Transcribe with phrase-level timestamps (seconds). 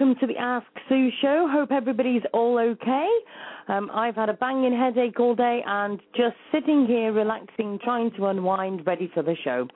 [0.00, 1.46] welcome to the Ask Sue show.
[1.50, 3.08] Hope everybody's all okay.
[3.68, 8.26] Um, I've had a banging headache all day and just sitting here relaxing, trying to
[8.26, 9.68] unwind, ready for the show.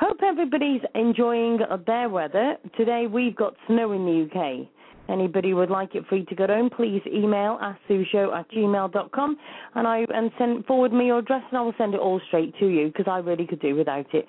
[0.00, 2.56] Hope everybody's enjoying their weather.
[2.76, 4.66] Today we've got snow in the UK.
[5.08, 9.36] Anybody would like it free to go home, please email asksueshow at gmail.com
[9.76, 12.58] and I and send forward me your address and I will send it all straight
[12.58, 14.26] to you because I really could do without it.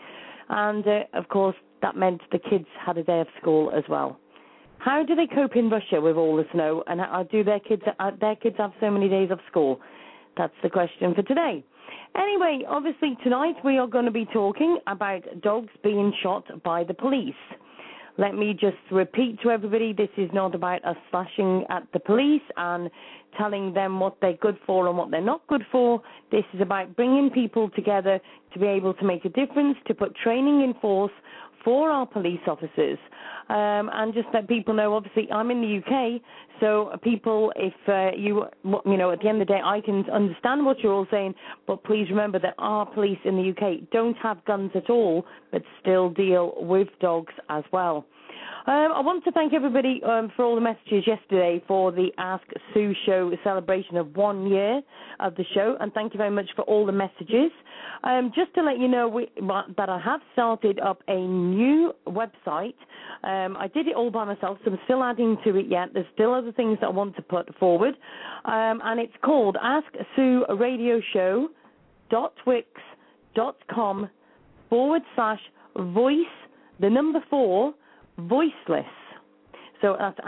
[0.49, 4.19] And uh, of course, that meant the kids had a day of school as well.
[4.83, 7.83] How do they cope in Russia with all the snow, and how do their kids
[7.99, 9.79] uh, their kids have so many days of school?
[10.35, 11.63] That's the question for today.
[12.17, 16.93] Anyway, obviously tonight we are going to be talking about dogs being shot by the
[16.93, 17.33] police.
[18.17, 22.43] Let me just repeat to everybody this is not about us slashing at the police
[22.57, 22.91] and
[23.37, 26.01] telling them what they're good for and what they're not good for.
[26.29, 28.19] This is about bringing people together
[28.51, 31.13] to be able to make a difference, to put training in force
[31.63, 32.99] for our police officers.
[33.49, 36.21] Um, and just let people know, obviously, I'm in the UK,
[36.59, 38.45] so people, if uh, you,
[38.85, 41.35] you know, at the end of the day, I can understand what you're all saying,
[41.67, 45.61] but please remember that our police in the UK don't have guns at all, but
[45.81, 48.05] still deal with dogs as well.
[48.65, 52.45] Um, I want to thank everybody um, for all the messages yesterday for the Ask
[52.73, 54.81] Sue show celebration of one year
[55.19, 57.51] of the show, and thank you very much for all the messages.
[58.05, 59.29] Um, just to let you know we,
[59.77, 62.75] that I have started up a new website.
[63.23, 65.89] Um, I did it all by myself, so I'm still adding to it yet.
[65.93, 67.95] There's still other things that I want to put forward,
[68.45, 71.49] um, and it's called Ask Sue Radio Show
[74.69, 75.39] forward slash
[75.75, 76.15] voice
[76.79, 77.73] the number four
[78.17, 78.85] voiceless.
[79.81, 80.19] So that's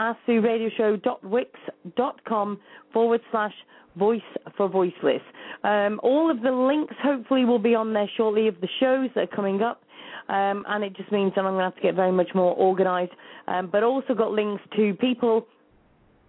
[2.28, 2.60] com
[2.92, 3.54] forward slash
[3.96, 4.20] voice
[4.56, 5.22] for voiceless.
[5.64, 9.22] Um, all of the links hopefully will be on there shortly of the shows that
[9.22, 9.82] are coming up.
[10.28, 12.54] Um, and it just means that I'm going to have to get very much more
[12.56, 13.12] organised.
[13.48, 15.46] Um, but also got links to people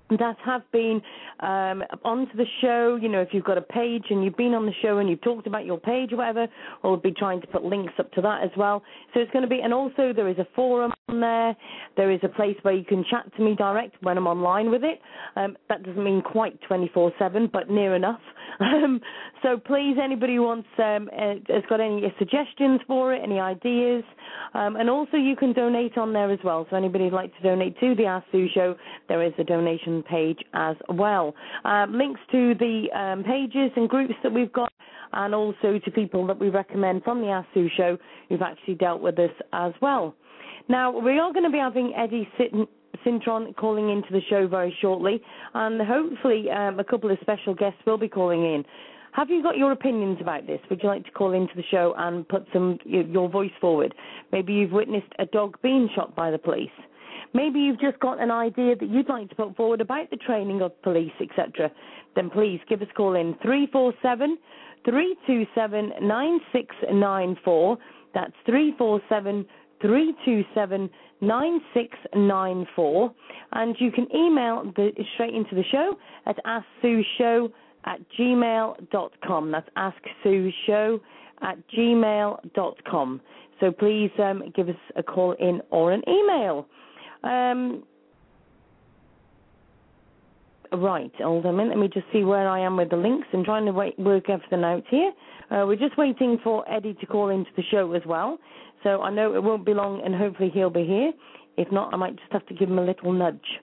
[0.09, 1.01] that have been
[1.39, 2.97] um, onto the show.
[3.01, 5.21] You know, if you've got a page and you've been on the show and you've
[5.21, 6.47] talked about your page or whatever,
[6.83, 8.83] we'll be trying to put links up to that as well.
[9.13, 11.55] So it's going to be, and also there is a forum on there.
[11.95, 14.83] There is a place where you can chat to me direct when I'm online with
[14.83, 14.99] it.
[15.35, 18.21] Um, that doesn't mean quite 24/7, but near enough.
[18.59, 19.01] Um,
[19.43, 24.03] so please, anybody who wants um, uh, has got any suggestions for it, any ideas,
[24.55, 26.65] um, and also you can donate on there as well.
[26.69, 28.75] So anybody who'd like to donate to the Ask Sue Show,
[29.07, 31.33] there is a donation page as well.
[31.65, 34.71] Um, links to the um, pages and groups that we've got,
[35.13, 37.97] and also to people that we recommend from the Ask Sue Show
[38.29, 40.15] who've actually dealt with this as well.
[40.69, 42.27] Now we are going to be having Eddie
[43.05, 45.21] Sintron calling into the show very shortly,
[45.53, 48.65] and hopefully um, a couple of special guests will be calling in.
[49.13, 50.59] Have you got your opinions about this?
[50.69, 53.95] Would you like to call into the show and put some your voice forward?
[54.31, 56.69] Maybe you've witnessed a dog being shot by the police.
[57.33, 60.61] Maybe you've just got an idea that you'd like to put forward about the training
[60.61, 61.71] of police, etc.
[62.15, 64.37] Then please give us a call in 347
[64.85, 67.77] 327 9694.
[68.13, 69.45] That's 347
[69.81, 70.89] 327
[71.21, 73.13] 9694.
[73.53, 75.95] And you can email the, straight into the show
[76.25, 77.51] at asksueshow
[77.85, 79.51] at gmail.com.
[79.51, 80.99] That's asksueshow
[81.41, 83.21] at gmail.com.
[83.59, 86.67] So please um, give us a call in or an email.
[87.23, 87.83] Um,
[90.71, 91.77] right, hold on a minute.
[91.77, 93.27] Let me just see where I am with the links.
[93.33, 95.11] I'm trying to wait, work everything out here.
[95.49, 98.37] Uh, we're just waiting for Eddie to call into the show as well.
[98.83, 101.11] So I know it won't be long, and hopefully he'll be here.
[101.57, 103.59] If not, I might just have to give him a little nudge.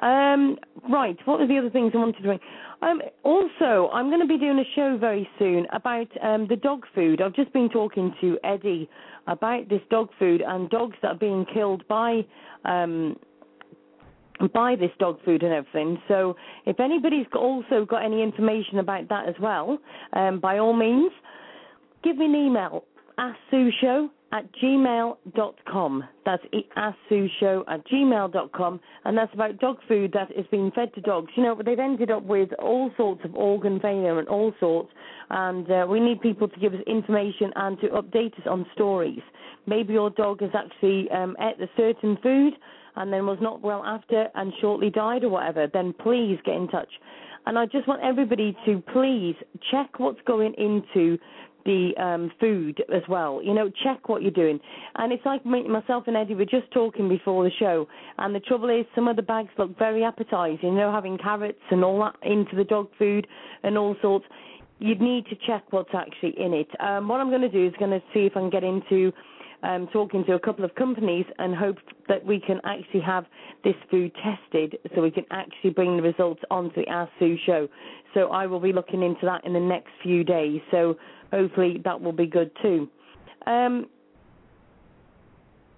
[0.00, 0.58] Um,
[0.90, 2.40] right, what were the other things I wanted to bring?
[2.80, 6.84] Um, also, I'm going to be doing a show very soon about um, the dog
[6.94, 7.20] food.
[7.20, 8.88] I've just been talking to Eddie
[9.26, 12.24] about this dog food and dogs that are being killed by
[12.64, 13.16] um,
[14.54, 16.00] by this dog food and everything.
[16.06, 19.78] So, if anybody's also got any information about that as well,
[20.12, 21.10] um, by all means,
[22.04, 22.84] give me an email.
[23.18, 26.04] Ask Sue Show at gmail.com.
[26.24, 26.42] That's
[27.40, 28.80] show at gmail.com.
[29.04, 31.32] And that's about dog food that is being fed to dogs.
[31.36, 34.90] You know, they've ended up with all sorts of organ failure and all sorts.
[35.30, 39.20] And uh, we need people to give us information and to update us on stories.
[39.66, 42.54] Maybe your dog has actually um, ate a certain food
[42.96, 45.66] and then was not well after and shortly died or whatever.
[45.72, 46.88] Then please get in touch.
[47.46, 49.34] And I just want everybody to please
[49.70, 51.18] check what's going into
[51.68, 53.42] the um, food as well.
[53.44, 54.58] You know, check what you're doing.
[54.96, 58.40] And it's like me, myself and Eddie were just talking before the show, and the
[58.40, 60.70] trouble is some of the bags look very appetizing.
[60.70, 63.26] You know, having carrots and all that into the dog food
[63.62, 64.24] and all sorts.
[64.80, 66.68] You'd need to check what's actually in it.
[66.80, 69.12] Um, what I'm going to do is going to see if I can get into
[69.62, 73.24] um, talking to a couple of companies and hope that we can actually have
[73.64, 77.68] this food tested so we can actually bring the results onto our Sue show.
[78.14, 80.60] So I will be looking into that in the next few days.
[80.70, 80.96] So
[81.32, 82.88] hopefully that will be good too.
[83.46, 83.86] Um,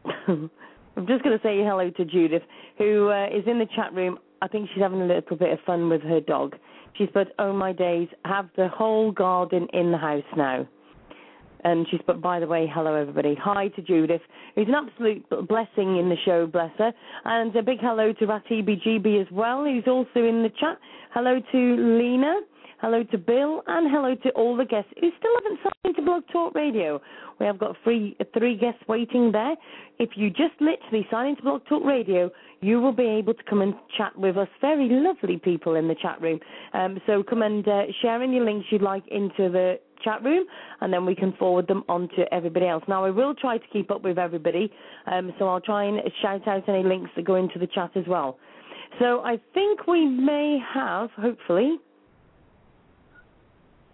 [0.97, 2.43] I'm just going to say hello to Judith,
[2.79, 4.19] who uh, is in the chat room.
[4.43, 6.57] I think she's having a little bit of fun with her dog.
[6.97, 10.67] She's put, "Oh my days, have the whole garden in the house now."
[11.63, 13.37] And she's put, by the way, hello everybody.
[13.43, 14.23] Hi to Judith,
[14.55, 16.93] who's an absolute blessing in the show, bless her.
[17.25, 20.79] And a big hello to RatBGB as well, who's also in the chat.
[21.13, 22.41] Hello to Lena.
[22.81, 26.23] Hello to Bill and hello to all the guests who still haven't signed into Blog
[26.33, 26.99] Talk Radio.
[27.39, 29.55] We have got three, three guests waiting there.
[29.99, 32.31] If you just literally sign into Blog Talk Radio,
[32.63, 34.49] you will be able to come and chat with us.
[34.63, 36.41] Very lovely people in the chat room.
[36.73, 40.47] Um, so come and uh, share any links you'd like into the chat room,
[40.81, 42.83] and then we can forward them on to everybody else.
[42.89, 44.73] Now, I will try to keep up with everybody,
[45.07, 48.05] um, so I'll try and shout out any links that go into the chat as
[48.09, 48.39] well.
[48.99, 51.79] So I think we may have, hopefully.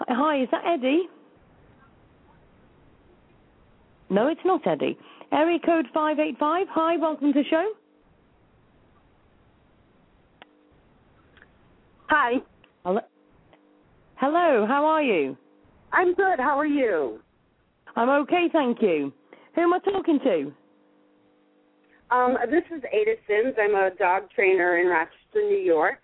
[0.00, 1.08] Hi, is that Eddie?
[4.10, 4.98] No, it's not Eddie.
[5.32, 6.66] Area code 585.
[6.70, 7.72] Hi, welcome to the show.
[12.08, 12.34] Hi.
[12.84, 13.00] Hello.
[14.16, 15.36] Hello, how are you?
[15.92, 16.38] I'm good.
[16.38, 17.20] How are you?
[17.96, 19.12] I'm okay, thank you.
[19.54, 20.52] Who am I talking to?
[22.14, 23.54] Um, this is Ada Sims.
[23.60, 25.98] I'm a dog trainer in Rochester, New York.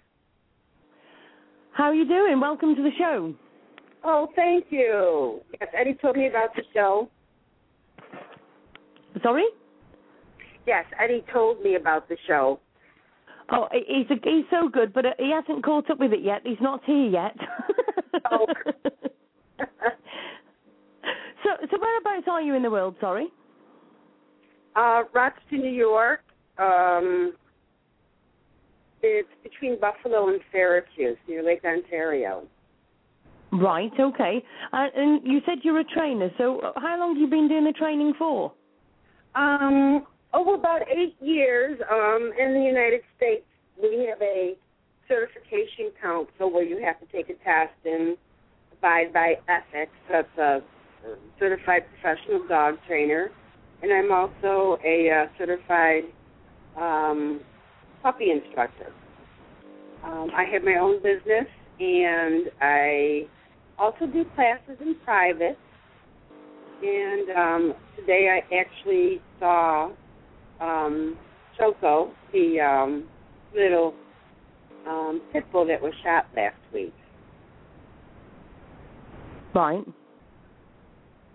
[1.73, 2.41] How are you doing?
[2.41, 3.35] Welcome to the show.
[4.05, 5.41] Oh, thank you.
[5.61, 7.09] Yes, Eddie told me about the show.
[9.23, 9.45] Sorry?
[10.67, 12.61] Yes, Eddie told me about the show.
[13.51, 16.41] Oh, he's a, he's so good, but uh, he hasn't caught up with it yet.
[16.45, 17.37] He's not here yet.
[18.31, 18.47] oh.
[19.59, 22.97] so, so whereabouts are you in the world?
[23.01, 23.29] Sorry.
[24.75, 26.21] Uh, Rochester, New York.
[26.59, 27.35] Um,
[29.03, 32.45] it's between Buffalo and Syracuse, near Lake Ontario.
[33.53, 33.93] Right.
[34.01, 34.43] Okay.
[34.73, 36.31] Uh, and you said you're a trainer.
[36.39, 38.53] So, how long have you been doing the training for?
[39.35, 41.79] Um, over about eight years.
[41.91, 43.45] Um, in the United States,
[43.81, 44.55] we have a
[45.07, 48.17] certification council where you have to take a test and
[48.73, 49.93] abide by ethics.
[50.11, 50.61] That's a
[51.39, 53.31] certified professional dog trainer,
[53.83, 56.05] and I'm also a uh, certified
[56.79, 57.41] um,
[58.03, 58.93] puppy instructor.
[60.05, 61.47] Um, I have my own business,
[61.81, 63.27] and I
[63.79, 65.59] also do classes in private.
[66.83, 69.91] And um, today I actually saw
[70.61, 71.17] um,
[71.59, 73.05] Choco, the um,
[73.55, 73.95] little
[74.89, 76.95] um, pit bull that was shot last week.
[79.55, 79.85] Right.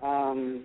[0.03, 0.63] Um,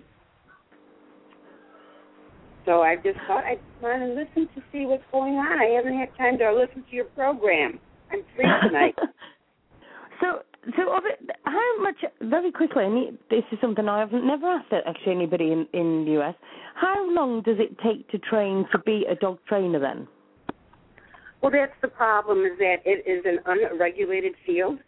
[2.65, 5.59] so I just thought I'd want to listen to see what's going on.
[5.59, 7.79] I haven't had time to listen to your program.
[8.11, 8.95] I'm free tonight.
[10.21, 10.41] so,
[10.77, 11.97] so of it, how much?
[12.21, 16.35] Very quickly, and this is something I've never asked actually anybody in in the US.
[16.75, 19.79] How long does it take to train to be a dog trainer?
[19.79, 20.07] Then.
[21.41, 22.45] Well, that's the problem.
[22.45, 24.79] Is that it is an unregulated field,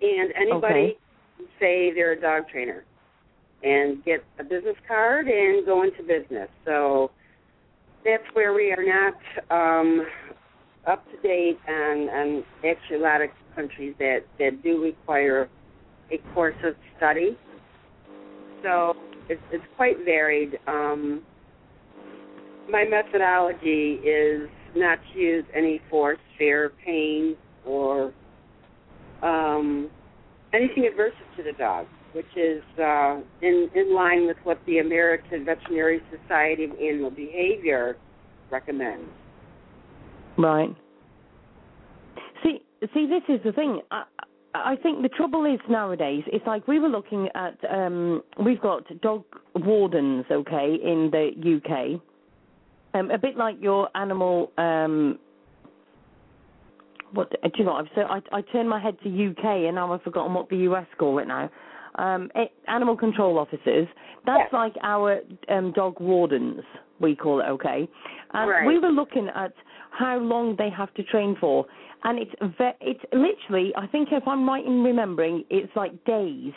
[0.00, 0.98] and anybody okay.
[1.36, 2.84] can say they're a dog trainer
[3.62, 6.48] and get a business card and go into business.
[6.64, 7.10] So
[8.04, 9.14] that's where we are not
[9.50, 10.06] um,
[10.86, 15.48] up to date on, on actually a lot of countries that, that do require
[16.10, 17.36] a course of study.
[18.62, 18.94] So
[19.28, 20.58] it's, it's quite varied.
[20.66, 21.22] Um,
[22.70, 28.12] my methodology is not to use any force, fear, pain, or
[29.22, 29.90] um,
[30.52, 35.44] anything adverse to the dog which is uh, in in line with what the American
[35.44, 37.96] Veterinary Society of Animal Behavior
[38.50, 39.10] recommends.
[40.38, 40.70] Right.
[42.92, 43.80] See, this is the thing.
[43.90, 44.04] I,
[44.54, 46.22] I think the trouble is nowadays.
[46.26, 47.56] It's like we were looking at.
[47.70, 49.24] Um, we've got dog
[49.54, 52.00] wardens, okay, in the UK.
[52.94, 54.52] Um, a bit like your animal.
[54.58, 55.18] Um,
[57.12, 57.74] what do you know?
[57.74, 60.56] I've so I I turned my head to UK and now I've forgotten what the
[60.68, 61.50] US call it now
[61.96, 62.30] um,
[62.68, 63.88] animal control officers.
[64.26, 64.52] That's yes.
[64.52, 66.62] like our um, dog wardens,
[67.00, 67.88] we call it, okay?
[68.32, 68.66] And right.
[68.66, 69.52] we were looking at
[69.98, 71.66] how long they have to train for,
[72.04, 76.52] and it's ve- it's literally, I think if I'm right in remembering, it's like days.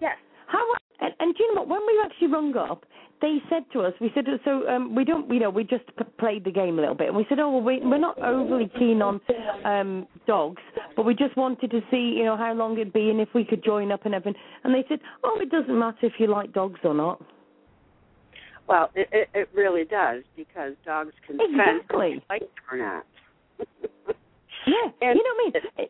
[0.00, 0.16] Yes.
[0.46, 0.64] How
[1.00, 1.68] and, and do you know what?
[1.68, 2.84] When we actually rung up,
[3.20, 6.04] they said to us, we said, so um, we don't, you know, we just p-
[6.18, 8.70] played the game a little bit, and we said, oh, well, we, we're not overly
[8.78, 9.20] keen on
[9.64, 10.62] um, dogs,
[10.96, 13.44] but we just wanted to see, you know, how long it'd be and if we
[13.44, 14.40] could join up and everything.
[14.64, 17.22] And they said, oh, it doesn't matter if you like dogs or not.
[18.70, 22.22] Well, it, it, it really does because dogs can exactly.
[22.28, 23.04] sense if or not.
[24.64, 25.88] yeah, and, you know what I mean.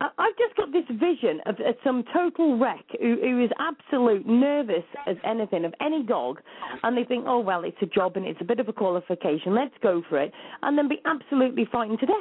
[0.00, 4.84] I've just got this vision of, of some total wreck who, who is absolute nervous
[5.08, 6.40] as anything of any dog,
[6.84, 9.56] and they think, oh well, it's a job and it's a bit of a qualification,
[9.56, 12.14] let's go for it, and then be absolutely frightened to death.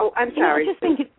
[0.00, 0.64] Oh, I'm sorry.
[0.64, 1.17] You know, I just think it's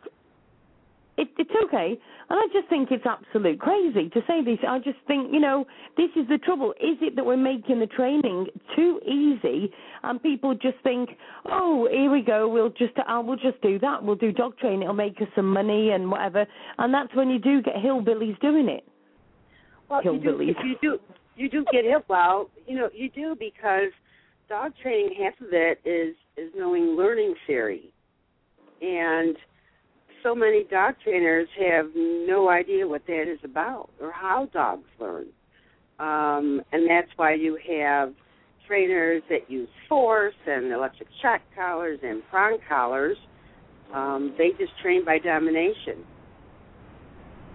[1.20, 2.00] it, it's okay.
[2.30, 4.60] And I just think it's absolute crazy to say this.
[4.68, 5.66] I just think, you know,
[5.98, 6.72] this is the trouble.
[6.74, 9.72] Is it that we're making the training too easy
[10.04, 11.10] and people just think,
[11.46, 14.04] oh, here we go, we'll just, uh, we'll just do that.
[14.04, 14.84] We'll do dog training.
[14.84, 16.46] It'll make us some money and whatever.
[16.78, 18.86] And that's when you do get hillbillies doing it.
[19.90, 20.48] Well, hillbillies.
[20.48, 21.00] You do, you do,
[21.36, 22.04] you do get it.
[22.08, 23.92] Well, you know, you do because
[24.48, 27.92] dog training, half of it is is knowing learning theory,
[28.82, 29.36] and
[30.24, 35.28] so many dog trainers have no idea what that is about or how dogs learn.
[36.00, 38.14] Um, and that's why you have
[38.68, 43.18] trainers that use force and electric shock collars and prong collars.
[43.94, 46.06] Um, they just train by domination.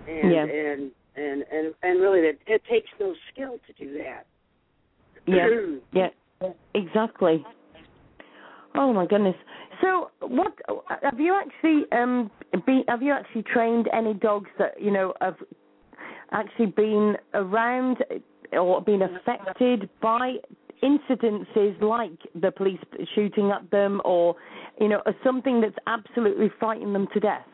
[0.06, 0.42] And yeah.
[0.42, 4.26] and, and and and really it, it takes no skill to do that.
[5.26, 5.46] Yeah.
[6.42, 6.50] yeah.
[6.74, 7.44] Exactly.
[8.74, 9.36] Oh my goodness.
[9.80, 10.52] So, what
[11.02, 12.30] have you actually um
[12.66, 15.36] be, have you actually trained any dogs that you know have
[16.32, 17.98] actually been around
[18.52, 20.34] or been affected by
[20.82, 22.78] incidences like the police
[23.14, 24.36] shooting at them or
[24.80, 27.46] you know something that's absolutely frightened them to death?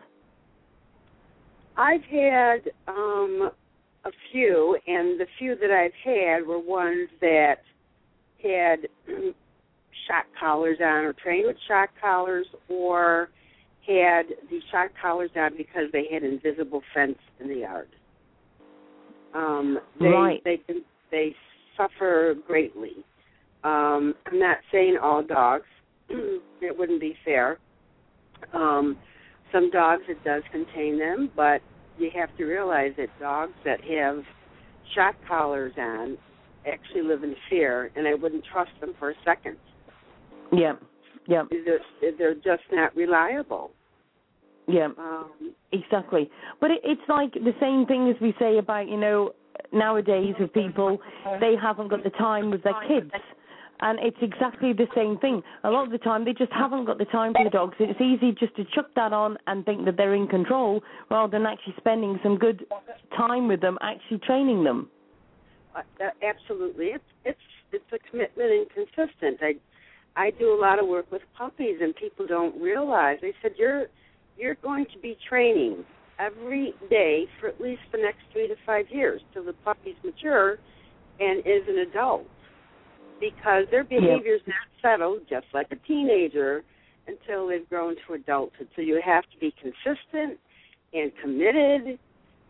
[1.76, 3.50] I've had um
[4.04, 7.58] a few and the few that I've had were ones that
[8.42, 8.88] had
[10.10, 13.28] shock collars on or trained with shock collars or
[13.86, 17.88] had the shock collars on because they had invisible fence in the yard.
[19.34, 20.42] Um, they, right.
[20.44, 20.60] They
[21.10, 21.34] they
[21.76, 23.04] suffer greatly.
[23.62, 25.64] Um, I'm not saying all dogs.
[26.08, 27.58] it wouldn't be fair.
[28.52, 28.96] Um,
[29.52, 31.60] some dogs it does contain them, but
[31.98, 34.22] you have to realize that dogs that have
[34.94, 36.16] shock collars on
[36.66, 39.56] actually live in fear, and I wouldn't trust them for a second.
[40.52, 40.74] Yeah,
[41.26, 41.44] yeah.
[41.50, 43.70] They're, they're just not reliable.
[44.66, 45.30] Yeah, um,
[45.72, 46.30] exactly.
[46.60, 49.32] But it, it's like the same thing as we say about you know
[49.72, 50.98] nowadays with people
[51.40, 53.10] they haven't got the time with their kids.
[53.82, 55.42] And it's exactly the same thing.
[55.64, 57.76] A lot of the time, they just haven't got the time for the dogs.
[57.80, 61.46] It's easy just to chuck that on and think that they're in control, rather than
[61.46, 62.66] actually spending some good
[63.16, 64.90] time with them, actually training them.
[65.74, 65.80] Uh,
[66.22, 67.40] absolutely, it's it's
[67.72, 69.38] it's a commitment and consistent.
[69.40, 69.54] I
[70.16, 73.18] I do a lot of work with puppies, and people don't realize.
[73.22, 73.86] They said you're
[74.36, 75.84] you're going to be training
[76.18, 80.58] every day for at least the next three to five years till the puppy's mature
[81.18, 82.26] and is an adult,
[83.20, 86.62] because their behavior is not settled, just like a teenager,
[87.06, 88.68] until they've grown to adulthood.
[88.74, 90.38] So you have to be consistent
[90.92, 91.98] and committed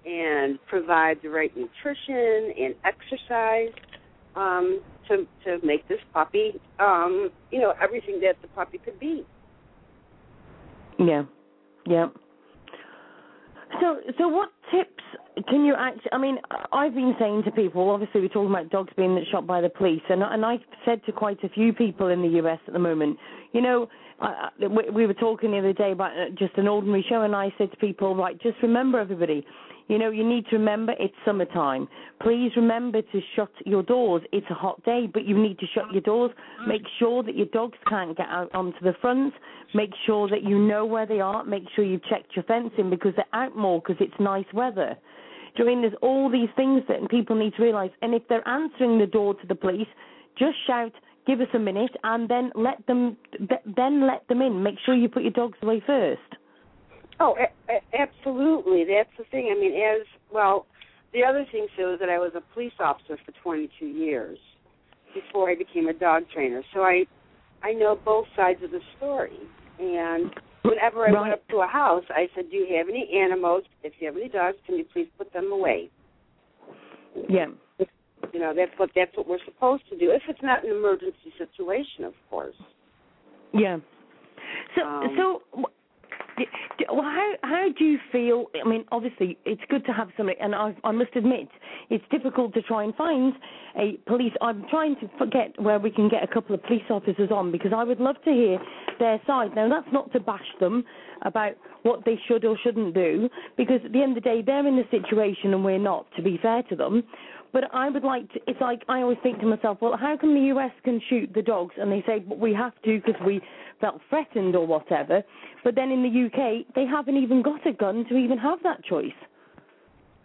[0.06, 3.74] and provide the right nutrition and exercise
[4.36, 9.24] um, to to make this puppy, um, you know, everything that the puppy could be.
[10.98, 11.24] Yeah,
[11.86, 12.08] yeah.
[13.80, 15.02] So, so what tips
[15.48, 16.12] can you actually?
[16.12, 16.38] I mean,
[16.72, 17.88] I've been saying to people.
[17.90, 21.12] Obviously, we're talking about dogs being shot by the police, and and I said to
[21.12, 22.58] quite a few people in the U.S.
[22.66, 23.16] at the moment,
[23.52, 23.88] you know,
[24.20, 27.52] I, we, we were talking the other day about just an ordinary show, and I
[27.58, 29.46] said to people, right, just remember everybody,
[29.90, 31.88] you know, you need to remember it's summertime.
[32.22, 34.22] Please remember to shut your doors.
[34.30, 36.30] It's a hot day, but you need to shut your doors.
[36.68, 39.34] Make sure that your dogs can't get out onto the front.
[39.74, 41.42] Make sure that you know where they are.
[41.42, 44.96] Make sure you've checked your fencing because they're out more because it's nice weather.
[45.56, 47.90] Do you mean there's all these things that people need to realise?
[48.00, 49.88] And if they're answering the door to the police,
[50.38, 50.92] just shout,
[51.26, 53.16] give us a minute, and then let them
[53.76, 54.62] then let them in.
[54.62, 56.20] Make sure you put your dogs away first.
[57.20, 58.84] Oh, a- a- absolutely.
[58.84, 59.52] That's the thing.
[59.54, 60.66] I mean, as well,
[61.12, 64.38] the other thing too is that I was a police officer for 22 years
[65.14, 66.62] before I became a dog trainer.
[66.72, 67.04] So I,
[67.62, 69.38] I know both sides of the story.
[69.78, 70.30] And
[70.62, 73.64] whenever I went up to a house, I said, "Do you have any animals?
[73.82, 75.90] If you have any dogs, can you please put them away?"
[77.28, 77.46] Yeah.
[78.32, 80.10] You know, that's what that's what we're supposed to do.
[80.10, 82.54] If it's not an emergency situation, of course.
[83.52, 83.78] Yeah.
[84.76, 85.64] So Um, so
[86.88, 88.46] how how do you feel?
[88.64, 91.48] I mean, obviously, it's good to have somebody, and I, I must admit,
[91.88, 93.32] it's difficult to try and find
[93.76, 94.32] a police.
[94.40, 97.72] I'm trying to forget where we can get a couple of police officers on because
[97.74, 98.58] I would love to hear
[98.98, 99.54] their side.
[99.54, 100.84] Now, that's not to bash them
[101.22, 104.66] about what they should or shouldn't do, because at the end of the day, they're
[104.66, 106.06] in the situation and we're not.
[106.16, 107.04] To be fair to them,
[107.52, 108.40] but I would like to.
[108.46, 111.42] It's like I always think to myself, well, how come the US can shoot the
[111.42, 113.40] dogs and they say we have to because we
[113.80, 115.22] felt threatened or whatever,
[115.64, 118.84] but then in the UK they haven't even got a gun to even have that
[118.84, 119.12] choice.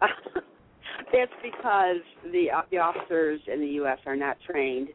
[0.00, 3.98] That's because the uh, the officers in the U.S.
[4.06, 4.88] are not trained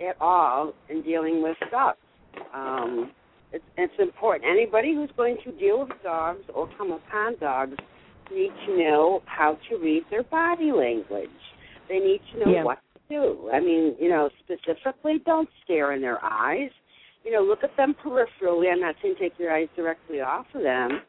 [0.00, 1.98] at all in dealing with dogs.
[2.54, 3.10] Um,
[3.52, 4.50] it's, it's important.
[4.50, 7.76] Anybody who's going to deal with dogs or come upon dogs
[8.30, 11.28] need to know how to read their body language.
[11.88, 12.64] They need to know Yeah.
[12.64, 13.50] what to do.
[13.52, 16.70] I mean, you know, specifically, don't stare in their eyes.
[17.24, 18.70] You know, look at them peripherally.
[18.70, 21.02] I'm not saying take your eyes directly off of them,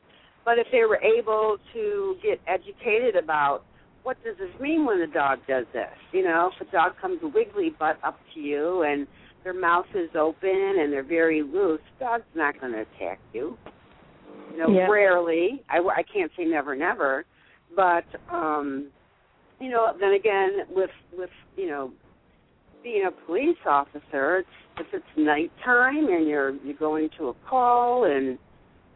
[0.43, 3.63] but if they were able to get educated about
[4.03, 5.93] what does this mean when the dog does this?
[6.11, 9.05] You know, if a dog comes wiggly butt up to you and
[9.43, 13.57] their mouth is open and they're very loose, the dog's not going to attack you.
[14.51, 14.87] You know, Yeah.
[14.89, 15.63] rarely.
[15.69, 17.25] I, I can't say never, never,
[17.75, 18.87] but um,
[19.59, 21.91] you know, then again, with with you know,
[22.83, 28.05] being a police officer, it's, if it's nighttime and you're you're going to a call
[28.05, 28.37] and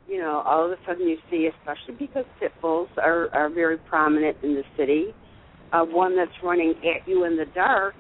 [0.08, 3.78] you know, all of a sudden you see, especially because pit bulls are are very
[3.78, 5.14] prominent in the city,
[5.72, 7.96] uh, one that's running at you in the dark.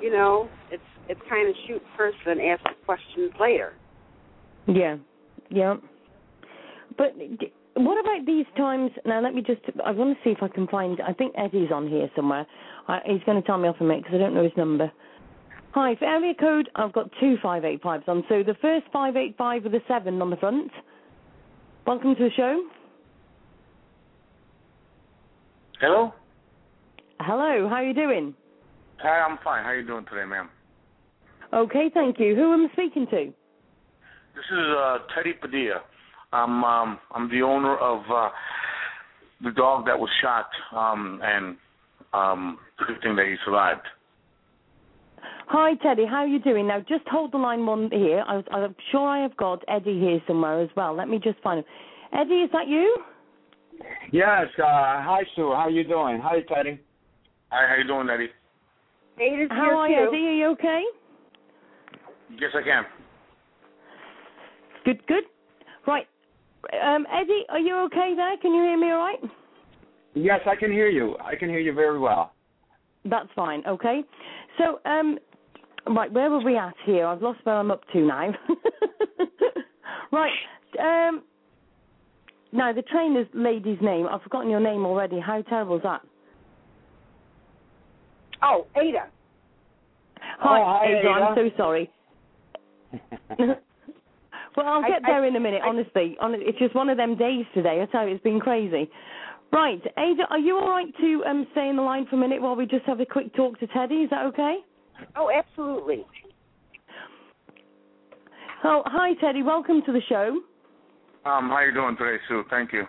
[0.00, 3.72] You know, it's it's kind of shoot first and ask questions later.
[4.66, 4.96] Yeah,
[5.50, 5.76] yeah.
[6.96, 7.14] But
[7.74, 8.90] what about these times?
[9.04, 9.60] Now, let me just.
[9.84, 11.00] I want to see if I can find.
[11.00, 12.46] I think Eddie's on here somewhere.
[12.88, 14.90] I, he's going to tell me off a minute because I don't know his number.
[15.72, 18.24] Hi, for area code, I've got two five eight fives on.
[18.28, 20.70] So the first five eight five with a seven on the front.
[21.86, 22.62] Welcome to the show.
[25.80, 26.12] Hello?
[27.20, 28.34] Hello, how are you doing?
[28.98, 29.64] Hi, I'm fine.
[29.64, 30.48] How are you doing today, ma'am?
[31.52, 32.36] Okay, thank you.
[32.36, 33.32] Who am I speaking to?
[34.34, 35.82] This is uh, Teddy Padilla.
[36.32, 38.30] I'm um, I'm the owner of uh,
[39.44, 41.56] the dog that was shot, um, and
[42.12, 43.86] um, good thing that he survived.
[45.48, 46.06] Hi, Teddy.
[46.06, 46.68] How are you doing?
[46.68, 48.24] Now, just hold the line one here.
[48.26, 50.96] I, I'm sure I have got Eddie here somewhere as well.
[50.96, 51.64] Let me just find him.
[52.12, 52.96] Eddie, is that you?
[54.12, 54.46] Yes.
[54.58, 55.50] Uh, hi, Sue.
[55.50, 56.20] How are you doing?
[56.22, 56.80] Hi, Teddy.
[57.50, 58.30] Hi, how you doing, Eddie?
[59.20, 59.92] Ada's How are too.
[59.92, 60.26] you, Eddie?
[60.26, 60.82] Are you okay?
[62.30, 62.84] Yes, I can.
[64.84, 65.24] Good, good.
[65.86, 66.06] Right.
[66.82, 68.36] Um, Eddie, are you okay there?
[68.38, 69.18] Can you hear me all right?
[70.14, 71.16] Yes, I can hear you.
[71.24, 72.32] I can hear you very well.
[73.04, 74.02] That's fine, okay?
[74.58, 75.18] So, um,
[75.88, 77.06] right, where were we at here?
[77.06, 78.32] I've lost where I'm up to now.
[80.12, 80.32] right,
[80.78, 81.22] um,
[82.52, 85.18] now the trainer's lady's name, I've forgotten your name already.
[85.18, 86.02] How terrible is that?
[88.42, 89.06] Oh, Ada.
[90.20, 91.90] Hi, Oh, hi, Ada, I'm so sorry.
[94.56, 96.16] well, I'll get I- there in a minute, I- honestly.
[96.20, 97.82] Hon- It's just one of them days today.
[97.82, 98.90] I tell you, it's been crazy.
[99.52, 102.40] Right, Ada, are you all right to um, stay in the line for a minute
[102.40, 103.96] while we just have a quick talk to Teddy?
[103.96, 104.58] Is that okay?
[105.14, 106.06] Oh, absolutely.
[108.64, 109.42] Oh, hi, Teddy.
[109.42, 110.40] Welcome to the show.
[111.24, 112.44] Um, how are you doing today, Sue?
[112.48, 112.84] Thank you.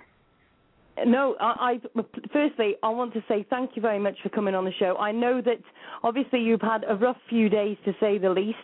[1.05, 2.01] No, I, I
[2.31, 4.95] firstly I want to say thank you very much for coming on the show.
[4.97, 5.57] I know that
[6.03, 8.57] obviously you've had a rough few days to say the least,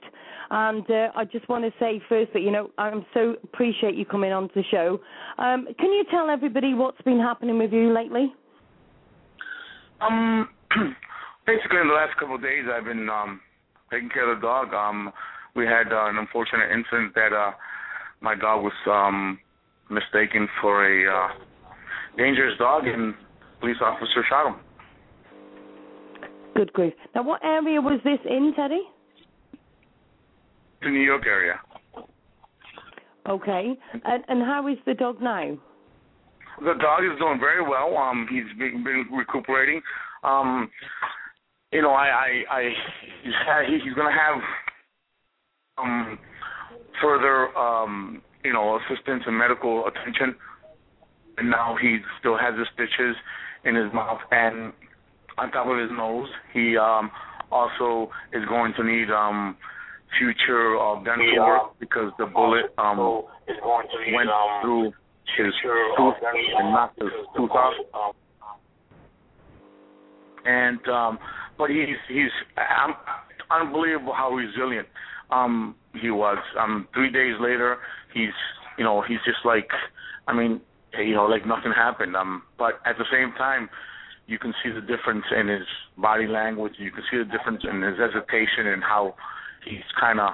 [0.52, 4.06] and uh, I just want to say first that you know I'm so appreciate you
[4.06, 5.00] coming on the show.
[5.40, 8.32] Um, can you tell everybody what's been happening with you lately?
[10.00, 10.50] Um,
[11.48, 13.42] basically, in the last couple of days, I've been um
[13.92, 14.74] taking care of the dog.
[14.74, 15.12] Um,
[15.56, 17.52] we had uh, an unfortunate incident that uh
[18.22, 19.40] my dog was um
[19.90, 21.30] mistaken for a uh,
[22.18, 23.14] dangerous dog, and
[23.60, 24.56] police officer shot him.
[26.56, 26.94] Good grief.
[27.16, 28.82] Now, what area was this in, Teddy?
[30.82, 31.60] The New York area.
[33.28, 35.58] Okay, and, and how is the dog now?
[36.60, 37.96] The dog is doing very well.
[37.96, 39.82] Um, he's been, been recuperating.
[40.24, 40.70] Um,
[41.72, 42.70] you know, I, I, I
[43.24, 44.42] he's, he's going to have
[45.78, 46.20] um
[47.02, 50.36] further um you know assistance and medical attention.
[51.40, 53.16] And now he still has the stitches
[53.64, 54.74] in his mouth and
[55.38, 56.28] on top of his nose.
[56.54, 57.10] He um
[57.52, 59.56] also is going to need um
[60.18, 64.30] future uh, dental work because the bullet um went
[64.62, 64.92] through
[65.38, 65.54] his
[65.98, 66.16] tooth
[66.60, 68.16] and knocked his tooth off.
[70.46, 71.20] And um
[71.58, 72.96] but he's he's um,
[73.52, 74.88] unbelievable how resilient
[75.32, 76.38] um he was.
[76.60, 77.78] Um three days later
[78.14, 78.34] he's
[78.80, 79.68] you know, he's just like,
[80.26, 80.62] I mean,
[80.98, 82.16] you know, like nothing happened.
[82.16, 83.70] Um, but at the same time,
[84.28, 85.66] you can see the difference in his
[85.98, 86.74] body language.
[86.78, 89.16] You can see the difference in his hesitation and how
[89.66, 90.32] he's kind of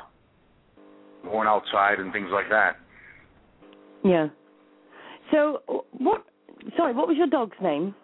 [1.23, 2.77] going outside and things like that.
[4.03, 4.27] Yeah.
[5.31, 6.25] So what?
[6.77, 7.95] Sorry, what was your dog's name?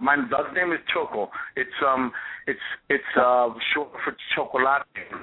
[0.00, 1.30] My dog's name is Choco.
[1.56, 2.12] It's um,
[2.46, 5.18] it's it's uh short for chocolate in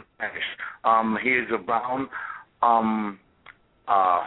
[0.84, 2.08] Um, he is a brown
[2.62, 3.20] um,
[3.88, 4.22] uh,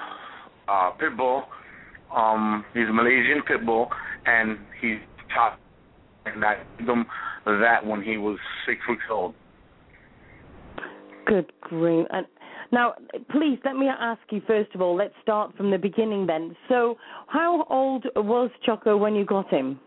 [0.69, 1.45] uh, pit bull.
[2.14, 3.88] Um, he's a Malaysian pit bull,
[4.27, 4.99] and he's
[5.35, 5.59] top.
[6.27, 7.07] And I gave him
[7.46, 9.35] that when he was six weeks old.
[11.27, 12.07] Good grief!
[12.11, 12.27] And
[12.73, 12.94] now,
[13.31, 14.96] please let me ask you first of all.
[14.96, 16.57] Let's start from the beginning then.
[16.68, 16.96] So,
[17.27, 19.81] how old was Choco when you got him?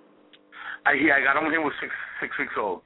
[0.86, 2.82] I yeah, I got him when he was six six weeks old.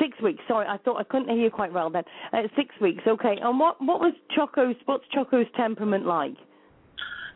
[0.00, 0.40] Six weeks.
[0.46, 2.04] Sorry, I thought I couldn't hear you quite well then.
[2.32, 3.02] Uh, six weeks.
[3.06, 3.36] Okay.
[3.40, 6.36] And what what was Choco's what's Choco's temperament like?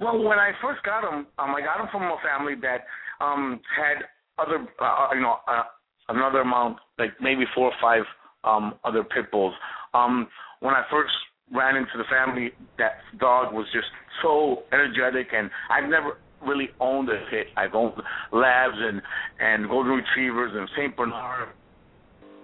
[0.02, 2.84] Well, when I first got him, um, I got him from a family that
[3.24, 4.02] um had
[4.36, 5.62] other, uh, you know, uh,
[6.08, 8.02] another amount, like maybe four or five
[8.42, 9.54] um other pit bulls.
[9.94, 10.26] Um,
[10.60, 11.12] when I first
[11.54, 13.86] ran into the family, that dog was just
[14.22, 17.46] so energetic, and I've never really owned a pit.
[17.56, 17.94] I've owned
[18.32, 19.00] labs and
[19.38, 21.50] and golden retrievers and Saint Bernard.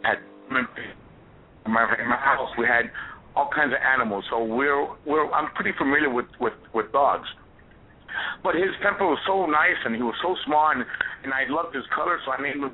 [0.05, 0.18] At
[0.49, 0.62] my
[1.66, 2.90] my house, we had
[3.35, 7.27] all kinds of animals, so we're we're I'm pretty familiar with with with dogs.
[8.42, 10.87] But his temper was so nice, and he was so smart, and,
[11.25, 12.73] and I loved his color, so I named him.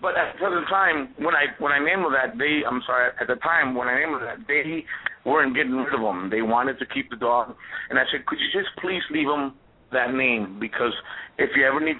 [0.00, 3.26] But at the time, when I when I named him that, they I'm sorry, at
[3.28, 4.84] the time when I named him that, they
[5.24, 6.30] weren't getting rid of him.
[6.30, 7.54] They wanted to keep the dog,
[7.88, 9.54] and I said, could you just please leave him
[9.92, 10.92] that name because
[11.38, 11.96] if you ever need,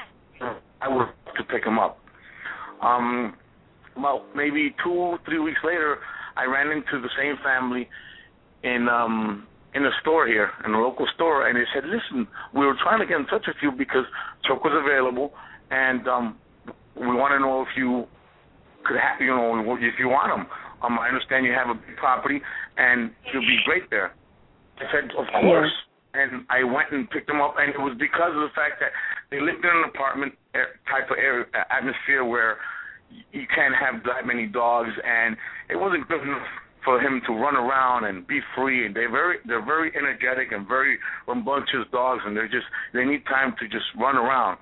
[0.80, 2.00] I would have to pick him up.
[2.82, 3.34] Um,
[3.96, 5.98] well, maybe two, three weeks later,
[6.36, 7.88] I ran into the same family
[8.64, 12.66] in um in a store here, in a local store, and they said, "Listen, we
[12.66, 14.04] were trying to get in touch with you because
[14.44, 15.32] Chuck was available,
[15.70, 16.38] and um
[16.94, 18.06] we want to know if you
[18.84, 20.46] could have, you know, if you want him.
[20.82, 22.42] Um, I understand you have a big property,
[22.76, 24.12] and he'll be great there."
[24.78, 25.72] I said, "Of course."
[26.14, 28.92] And I went and picked them up, and it was because of the fact that
[29.30, 30.36] they lived in an apartment
[30.84, 32.58] type of area, atmosphere where
[33.32, 35.36] you can't have that many dogs, and
[35.70, 36.44] it wasn't good enough
[36.84, 38.86] for him to run around and be free.
[38.86, 43.24] And they're very, they're very energetic and very rambunctious dogs, and they're just they need
[43.26, 44.58] time to just run around.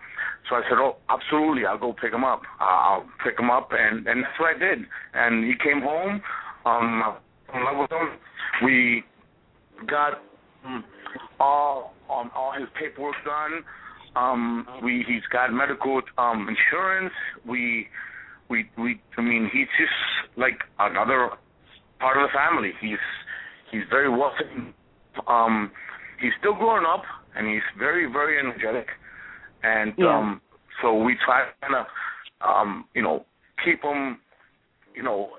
[0.48, 2.42] So I said, "Oh, absolutely, I'll go pick him up.
[2.61, 4.87] I'll pick him up," and and that's what I did.
[5.14, 6.22] And he came home.
[6.66, 7.16] Um,
[7.54, 8.09] in love with him.
[8.64, 9.02] We
[9.87, 10.22] got.
[10.64, 10.85] Um,
[11.40, 13.64] all um, all his paperwork done.
[14.14, 17.12] Um, we he's got medical um, insurance.
[17.46, 17.88] We
[18.48, 21.30] we we I mean he's just like another
[22.01, 22.73] part of the family.
[22.81, 23.03] He's
[23.71, 24.75] he's very wealthy.
[25.27, 25.71] Um,
[26.21, 27.03] he's still growing up
[27.37, 28.89] and he's very very energetic.
[29.63, 30.19] And yeah.
[30.19, 30.41] um,
[30.83, 31.87] so we try to
[32.47, 33.25] um, you know
[33.65, 34.19] keep him
[34.95, 35.31] you know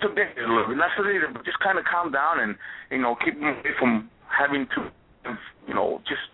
[0.00, 2.56] to bed a little bit, not so but just kind of calm down and
[2.90, 4.90] you know keep him away from having to
[5.68, 6.30] you know, just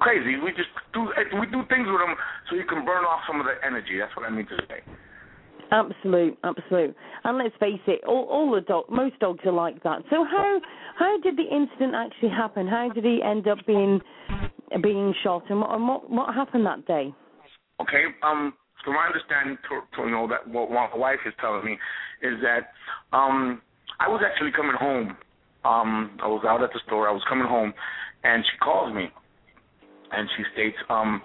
[0.00, 0.36] crazy.
[0.38, 2.14] We just do we do things with them
[2.48, 3.98] so you can burn off some of the energy.
[3.98, 4.80] That's what I mean to say.
[5.70, 6.94] Absolute, absolute.
[7.24, 10.02] And let's face it, all, all the dog, most dogs are like that.
[10.10, 10.60] So how
[10.98, 12.66] how did the incident actually happen?
[12.66, 14.00] How did he end up being
[14.82, 17.14] being shot, and what what, what happened that day?
[17.80, 18.54] Okay, um,
[18.84, 21.72] from my understanding, to, to, you know that what my wife is telling me
[22.22, 22.72] is that
[23.16, 23.60] um,
[24.00, 25.16] I was actually coming home
[25.64, 27.08] um, I was out at the store.
[27.08, 27.74] I was coming home,
[28.24, 29.08] and she calls me,
[30.12, 31.20] and she states, um,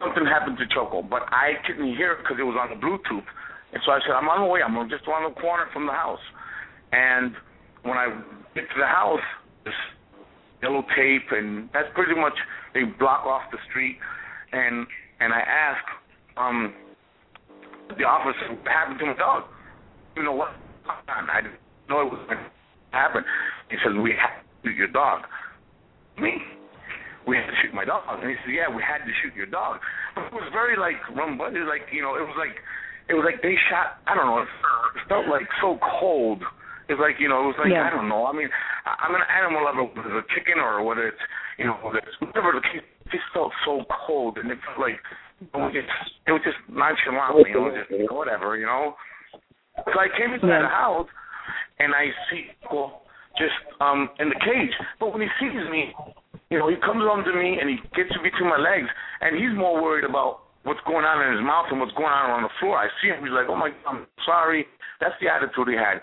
[0.00, 3.26] something happened to Choco, but I couldn't hear because it was on the Bluetooth.
[3.72, 4.60] And so I said, I'm on the way.
[4.64, 6.22] I'm just around the corner from the house.
[6.92, 7.36] And
[7.82, 8.10] when I
[8.54, 9.22] get to the house,
[9.64, 9.74] this
[10.62, 12.34] yellow tape, and that's pretty much
[12.74, 13.96] they block off the street.
[14.52, 14.86] And
[15.20, 15.84] and I ask
[16.36, 16.74] um,
[17.96, 19.44] the officer what happened to my dog.
[20.16, 20.50] You know what?
[20.88, 22.50] I didn't know it was going to
[22.90, 23.22] happen.
[23.70, 25.22] He says, we had to your dog.
[26.18, 26.42] Me?
[27.26, 28.04] We had to shoot my dog.
[28.08, 29.80] And he said, yeah, we had to shoot your dog.
[30.14, 31.52] But it was very like rumba.
[31.52, 32.56] It was like, you know, it was like,
[33.08, 34.50] it was like they shot, I don't know, it
[35.08, 36.42] felt like so cold.
[36.88, 37.86] It's like, you know, it was like, yeah.
[37.86, 38.26] I don't know.
[38.26, 38.50] I mean,
[38.86, 41.22] I'm an animal lover, whether it's a chicken or whether it's,
[41.58, 44.38] you know, whether it's whatever the case, it just felt so cold.
[44.38, 44.98] And it felt like,
[45.40, 45.88] it was just,
[46.26, 48.98] it was just nonchalant, you know, just whatever, you know.
[49.86, 50.62] So I came into yeah.
[50.62, 51.08] the house
[51.78, 53.02] and I see people
[53.38, 54.74] just um in the cage.
[54.98, 55.94] But when he sees me,
[56.50, 58.90] you know, he comes on to me and he gets between my legs,
[59.22, 62.30] and he's more worried about what's going on in his mouth and what's going on
[62.30, 62.76] on the floor.
[62.76, 63.22] I see him.
[63.22, 64.66] He's like, "Oh my, god, I'm sorry."
[65.00, 66.02] That's the attitude he had.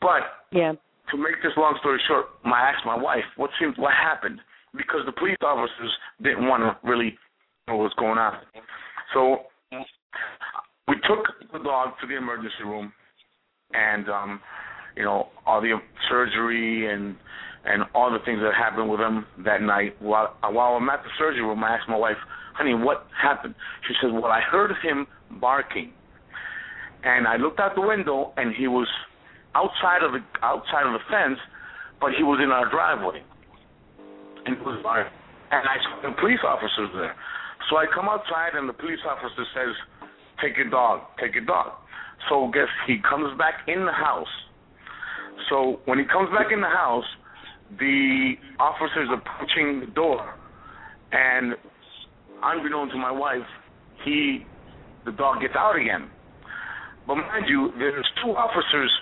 [0.00, 0.72] But yeah,
[1.10, 4.40] to make this long story short, I asked my wife what seemed what happened
[4.76, 7.18] because the police officers didn't want to really
[7.66, 8.38] know what was going on.
[9.12, 9.50] So
[10.86, 12.92] we took the dog to the emergency room,
[13.74, 14.40] and um,
[14.96, 15.74] you know all the
[16.08, 17.16] surgery and
[17.64, 19.96] and all the things that happened with him that night.
[20.00, 22.16] While while I'm at the surgery room, I asked my wife,
[22.54, 23.54] "Honey, what happened?"
[23.86, 25.06] She said, "Well, I heard him
[25.40, 25.92] barking,
[27.02, 28.88] and I looked out the window, and he was
[29.54, 31.38] outside of the outside of the fence,
[32.00, 33.22] but he was in our driveway,
[34.46, 35.12] and he was barking,
[35.50, 37.14] and I saw the police officers there.
[37.68, 39.74] So I come outside, and the police officer says."
[40.40, 41.00] Take your dog.
[41.18, 41.72] Take your dog.
[42.28, 44.30] So guess he comes back in the house.
[45.50, 47.04] So when he comes back in the house,
[47.78, 50.34] the officers approaching the door,
[51.12, 51.54] and
[52.42, 53.46] unbeknown to my wife,
[54.04, 54.44] he
[55.04, 56.10] the dog gets out again.
[57.06, 58.92] But mind you, there's two officers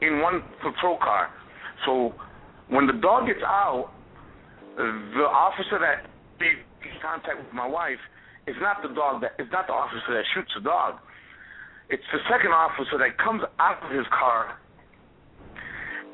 [0.00, 1.30] in one patrol car.
[1.86, 2.14] So
[2.68, 3.90] when the dog gets out,
[4.76, 6.08] the officer that
[6.40, 6.62] made
[7.02, 7.98] contact with my wife
[8.46, 10.98] it's not the dog that it's not the officer that shoots the dog.
[11.90, 14.58] It's the second officer that comes out of his car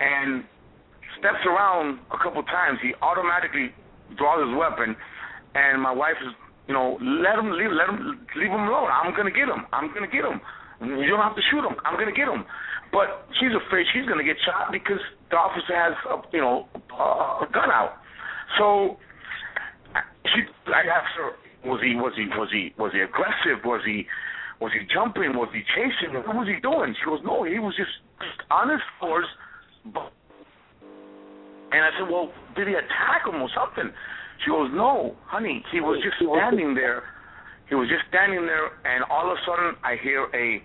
[0.01, 0.45] and
[1.17, 2.79] steps around a couple times.
[2.83, 3.73] He automatically
[4.17, 4.97] draws his weapon,
[5.55, 6.33] and my wife is,
[6.69, 8.93] you know, let him leave, let him leave him alone.
[8.93, 9.65] I'm gonna get him.
[9.73, 10.41] I'm gonna get him.
[10.81, 11.75] You don't have to shoot him.
[11.85, 12.45] I'm gonna get him.
[12.93, 17.45] But she's afraid she's gonna get shot because the officer has, a, you know, a,
[17.45, 18.01] a gun out.
[18.57, 18.97] So
[20.33, 21.33] she, I asked her,
[21.69, 23.65] was he was he was he was he aggressive?
[23.65, 24.07] Was he
[24.61, 25.35] was he jumping?
[25.35, 26.15] Was he chasing?
[26.15, 26.95] What was he doing?
[26.99, 29.29] She goes, no, he was just just on his horse.
[31.73, 33.93] And I said, well, did he attack him or something?
[34.45, 37.05] She goes, no, honey, he was just standing there.
[37.69, 40.63] He was just standing there, and all of a sudden, I hear a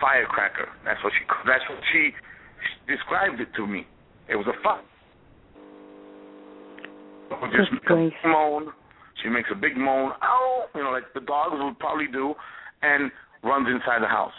[0.00, 0.70] firecracker.
[0.84, 1.26] That's what she.
[1.50, 2.14] That's what she
[2.86, 3.86] described it to me.
[4.28, 4.86] It was a fire.
[7.50, 7.74] Just
[8.24, 8.70] moan
[9.22, 12.34] she makes a big moan, ow, you know, like the dogs would probably do,
[12.82, 13.10] and
[13.42, 14.34] runs inside the house.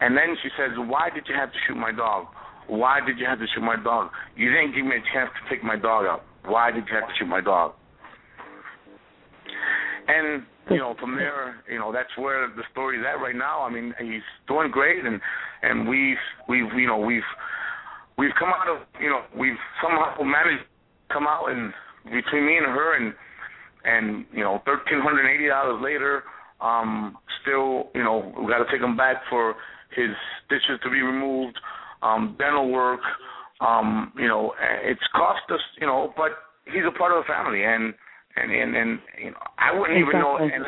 [0.00, 2.26] And then she says, "Why did you have to shoot my dog?
[2.70, 4.10] Why did you have to shoot my dog?
[4.36, 6.22] You didn't give me a chance to take my dog out.
[6.46, 7.74] Why did you have to shoot my dog?"
[10.06, 13.62] And you know, from there, you know, that's where the story's at right now.
[13.62, 15.20] I mean, he's doing great, and
[15.62, 17.26] and we've we've you know we've
[18.16, 21.72] we've come out of you know we've somehow managed to come out and
[22.04, 23.14] between me and her and
[23.84, 26.22] and you know thirteen hundred eighty dollars later,
[26.60, 29.56] um, still you know we got to take him back for
[29.90, 30.10] his
[30.46, 31.58] stitches to be removed,
[32.02, 33.00] um, dental work.
[33.60, 36.30] Um, you know, it's cost us, you know, but
[36.64, 37.92] he's a part of the family, and
[38.36, 40.18] and and, and you know, I wouldn't exactly.
[40.18, 40.64] even know, and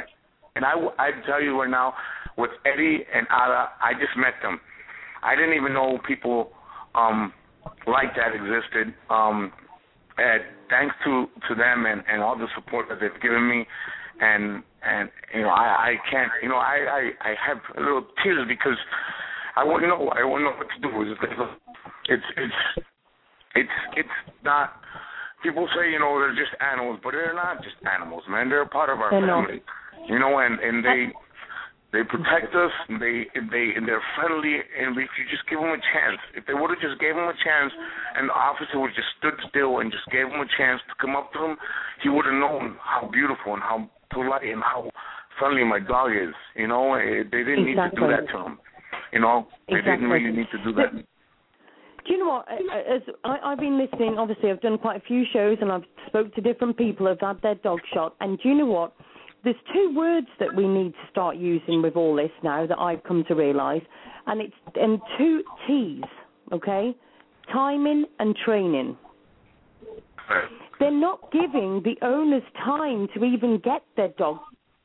[0.57, 1.95] and I I tell you right now,
[2.37, 4.61] with Eddie and Ada, I just met them.
[5.23, 6.53] I didn't even know people
[6.95, 7.33] um
[7.87, 8.95] like that existed.
[9.09, 9.53] Um
[10.18, 13.66] and thanks to to them and and all the support that they've given me
[14.21, 18.05] and and you know I I can't you know I I I have a little
[18.22, 18.76] tears because
[19.57, 20.90] I wouldn't know I wouldn't know what to do
[22.09, 22.53] it's it's
[23.55, 24.80] it's it's not
[25.42, 28.68] people say you know they're just animals but they're not just animals man they're a
[28.68, 29.62] part of our family
[30.09, 31.12] you know and and they
[31.92, 32.72] they protect us.
[32.88, 34.57] And they they and they're friendly.
[34.57, 37.28] And if you just give them a chance, if they would have just gave him
[37.28, 37.72] a chance,
[38.16, 41.14] and the officer would just stood still and just gave him a chance to come
[41.14, 41.55] up to him,
[42.00, 44.88] he would have known how beautiful and how polite and how
[45.38, 46.34] friendly my dog is.
[46.57, 47.76] You know, they didn't exactly.
[47.76, 48.59] need to do that to him.
[49.13, 49.93] You know, they exactly.
[49.93, 50.93] didn't really need to do that.
[50.93, 52.47] Do you know what?
[52.51, 56.35] As I, I've been listening, obviously, I've done quite a few shows, and I've spoke
[56.35, 58.17] to different people who've had their dog shot.
[58.21, 58.93] And do you know what?
[59.45, 63.03] there's two words that we need to start using with all this now that I've
[63.05, 63.83] come to realise,
[64.27, 66.05] and it's and two T's,
[66.53, 66.95] okay?
[67.53, 68.97] Timing and training.
[70.79, 74.39] They're not giving the owners time to even get their dog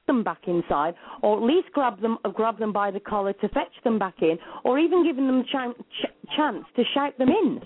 [0.08, 3.49] them back inside, or at least grab them or grab them by the collar to
[3.49, 7.30] fetch them back in, or even giving them a ch- ch- chance to shout them
[7.30, 7.62] in.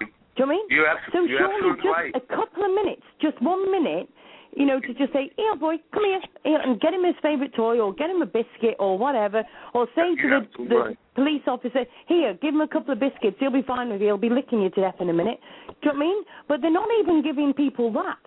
[0.00, 0.06] Do
[0.38, 0.66] you know what I mean?
[0.70, 2.12] You have, so you surely just right.
[2.14, 4.08] a couple of minutes, just one minute,
[4.56, 7.54] you know, to just say, here, boy, come here, here, and get him his favourite
[7.54, 9.44] toy or get him a biscuit or whatever,
[9.74, 10.98] or say to the, the right.
[11.14, 14.18] police officer, here, give him a couple of biscuits, he'll be fine with you, he'll
[14.18, 15.38] be licking you to death in a minute.
[15.68, 16.24] Do you know what I mean?
[16.48, 18.18] But they're not even giving people that.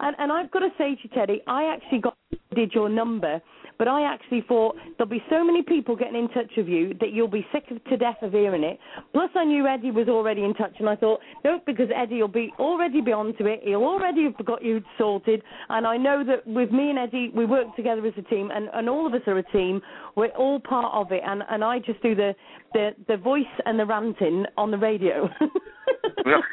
[0.00, 2.16] And, and I've got to say to you, Teddy, I actually got
[2.54, 3.40] did your number
[3.78, 7.12] but I actually thought there'll be so many people getting in touch with you that
[7.12, 8.78] you'll be sick to death of hearing it.
[9.12, 12.28] Plus, I knew Eddie was already in touch, and I thought, no, because Eddie will
[12.28, 13.60] be already be onto it.
[13.62, 15.42] He'll already have got you sorted.
[15.68, 18.68] And I know that with me and Eddie, we work together as a team, and,
[18.72, 19.80] and all of us are a team.
[20.16, 22.34] We're all part of it, and, and I just do the,
[22.72, 25.28] the, the voice and the ranting on the radio.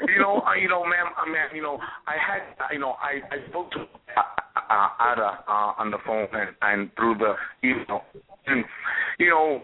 [0.08, 2.42] you know, uh, you know, ma'am, uh, ma'am, you know, I had,
[2.72, 4.22] you know, I I spoke to uh,
[4.70, 7.34] uh, Ada uh, on the phone and, and through the,
[7.88, 8.02] know,
[8.48, 8.64] and
[9.20, 9.64] you know,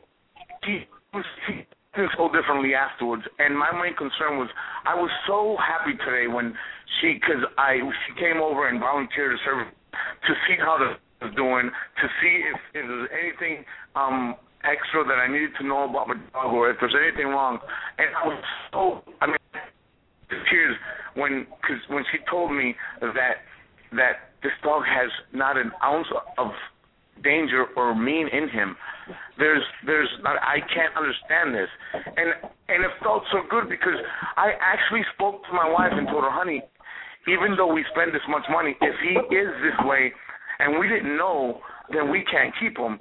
[0.66, 1.66] he was he
[1.96, 3.24] did so differently afterwards.
[3.40, 4.50] And my main concern was,
[4.86, 6.54] I was so happy today when
[7.00, 11.36] she, because I she came over and volunteered to serve to see how the was
[11.36, 13.66] doing, to see if, if there's anything
[13.96, 17.60] um extra that I needed to know about my dog or if there's anything wrong.
[17.98, 19.36] And I was so, I mean,
[20.50, 20.76] tears
[21.16, 23.46] when cause when she told me that
[23.94, 26.08] that this dog has not an ounce
[26.38, 26.52] of
[27.24, 28.76] danger or mean in him.
[29.38, 31.70] There's there's I can't understand this.
[31.94, 32.30] And
[32.70, 33.98] and it felt so good because
[34.38, 36.62] I actually spoke to my wife and told her, honey,
[37.28, 40.12] even though we spend this much money, if he is this way
[40.60, 41.60] and we didn't know,
[41.92, 43.00] then we can't keep him.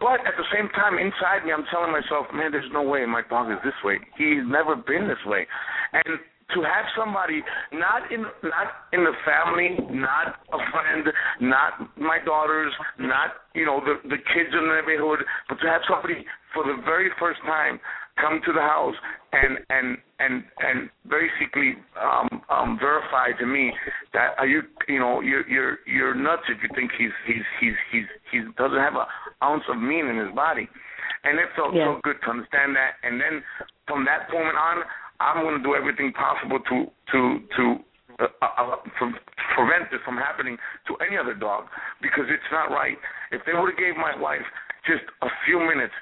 [0.00, 3.22] But at the same time, inside me, I'm telling myself, man, there's no way my
[3.28, 3.98] dog is this way.
[4.16, 5.46] He's never been this way.
[5.92, 6.18] And
[6.52, 7.42] to have somebody
[7.72, 11.08] not in not in the family, not a friend,
[11.40, 15.80] not my daughters, not you know the the kids in the neighborhood, but to have
[15.88, 17.80] somebody for the very first time
[18.20, 18.94] come to the house
[19.32, 23.72] and and and and basically um um verify to me
[24.12, 27.74] that are you you know you're you're you're nuts if you think he's he's he's
[27.90, 29.06] he's he doesn't have a
[29.44, 30.68] ounce of mean in his body
[31.24, 31.90] and it felt yeah.
[31.90, 33.42] so good to understand that and then
[33.88, 34.84] from that moment on
[35.24, 36.76] I'm going to do everything possible to
[37.12, 37.18] to
[37.56, 37.64] to
[38.20, 39.08] uh, uh, uh
[39.56, 41.64] prevent this from happening to any other dog
[42.02, 42.98] because it's not right.
[43.32, 44.44] If they would have gave my wife
[44.84, 45.96] just a few minutes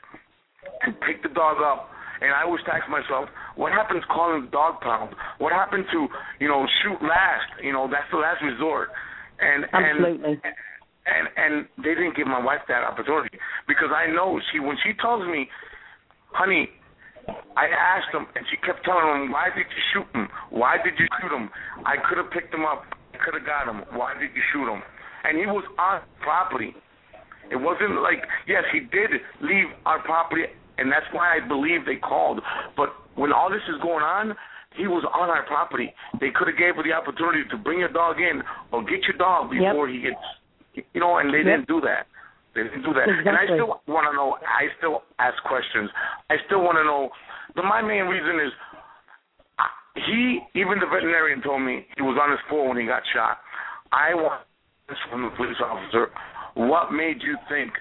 [0.85, 4.81] to pick the dog up, and I always ask myself, what happens calling the dog
[4.81, 5.15] pound?
[5.39, 6.09] What happened to
[6.43, 7.63] you know shoot last?
[7.63, 8.91] You know that's the last resort.
[9.39, 10.35] And Absolutely.
[10.35, 10.55] and
[11.07, 14.95] and and they didn't give my wife that opportunity because I know she when she
[14.99, 15.49] tells me,
[16.31, 16.71] honey,
[17.57, 20.29] I asked him, and she kept telling him, "Why did you shoot him?
[20.51, 21.51] Why did you shoot him?
[21.85, 22.85] I could have picked him up.
[23.15, 23.85] I could have got him.
[23.97, 24.83] Why did you shoot him?"
[25.25, 26.75] And he was on property.
[27.51, 29.11] It wasn't like yes, he did
[29.41, 30.45] leave our property,
[30.79, 32.41] and that's why I believe they called.
[32.77, 34.35] But when all this is going on,
[34.77, 35.93] he was on our property.
[36.21, 38.43] They could have gave her the opportunity to bring your dog in
[38.73, 39.95] or get your dog before yep.
[39.95, 41.61] he gets, you know, and they yep.
[41.61, 42.07] didn't do that.
[42.55, 43.09] They didn't do that.
[43.09, 43.29] Exactly.
[43.29, 44.37] And I still want to know.
[44.45, 45.89] I still ask questions.
[46.29, 47.09] I still want to know.
[47.57, 48.53] But my main reason is
[50.07, 53.39] he, even the veterinarian told me he was on his floor when he got shot.
[53.93, 54.43] I want
[54.89, 56.09] this from the police officer.
[56.55, 57.73] What made you think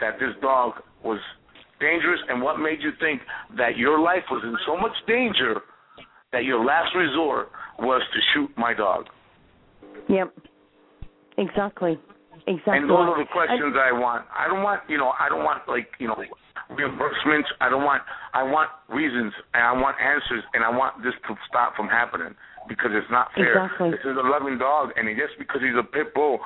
[0.00, 1.18] that this dog was
[1.80, 3.20] dangerous, and what made you think
[3.56, 5.60] that your life was in so much danger
[6.32, 9.06] that your last resort was to shoot my dog?
[10.08, 10.34] Yep.
[11.38, 11.98] Exactly.
[12.46, 12.78] Exactly.
[12.78, 14.24] And those are the questions I, I want.
[14.30, 16.14] I don't want, you know, I don't want like, you know,
[16.70, 17.50] reimbursements.
[17.60, 18.02] I don't want.
[18.34, 22.34] I want reasons and I want answers and I want this to stop from happening
[22.68, 23.66] because it's not fair.
[23.66, 23.90] Exactly.
[23.90, 26.38] This is a loving dog, and just because he's a pit bull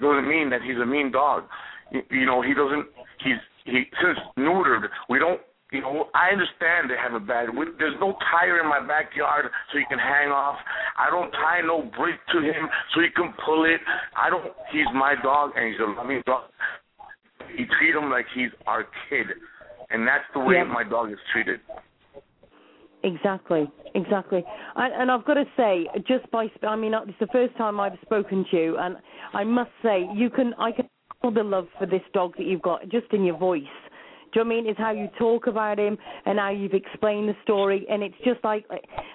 [0.00, 1.44] doesn't mean that he's a mean dog.
[1.90, 2.86] You, you know, he doesn't.
[3.22, 4.86] He's he since neutered.
[5.08, 5.40] We don't
[5.72, 7.48] you know, I understand they have a bad.
[7.78, 10.56] There's no tire in my backyard so you can hang off.
[10.96, 13.80] I don't tie no brake to him so you can pull it.
[14.16, 14.44] I don't.
[14.72, 16.44] He's my dog and he's a loving dog.
[17.56, 19.26] You treat him like he's our kid,
[19.90, 21.60] and that's the way my dog is treated.
[23.04, 24.44] Exactly, exactly.
[24.74, 27.78] And, and I've got to say, just by I mean, uh, it's the first time
[27.78, 28.96] I've spoken to you, and
[29.34, 30.88] I must say, you can I can
[31.20, 33.62] feel the love for this dog that you've got just in your voice
[34.32, 34.66] do you know I mean?
[34.68, 38.42] It's how you talk about him and how you've explained the story, and it's just
[38.44, 38.64] like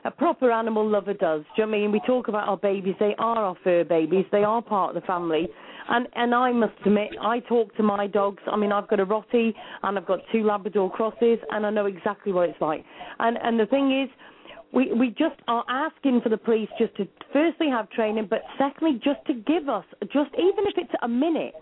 [0.05, 1.41] a proper animal lover does.
[1.55, 1.91] Do you know I mean?
[1.91, 4.25] We talk about our babies; they are our fur babies.
[4.31, 5.47] They are part of the family.
[5.89, 8.41] And and I must admit, I talk to my dogs.
[8.51, 9.53] I mean, I've got a Rottie
[9.83, 12.83] and I've got two Labrador crosses, and I know exactly what it's like.
[13.19, 14.09] And and the thing is,
[14.73, 18.99] we we just are asking for the police just to firstly have training, but secondly
[19.03, 21.53] just to give us just even if it's a minute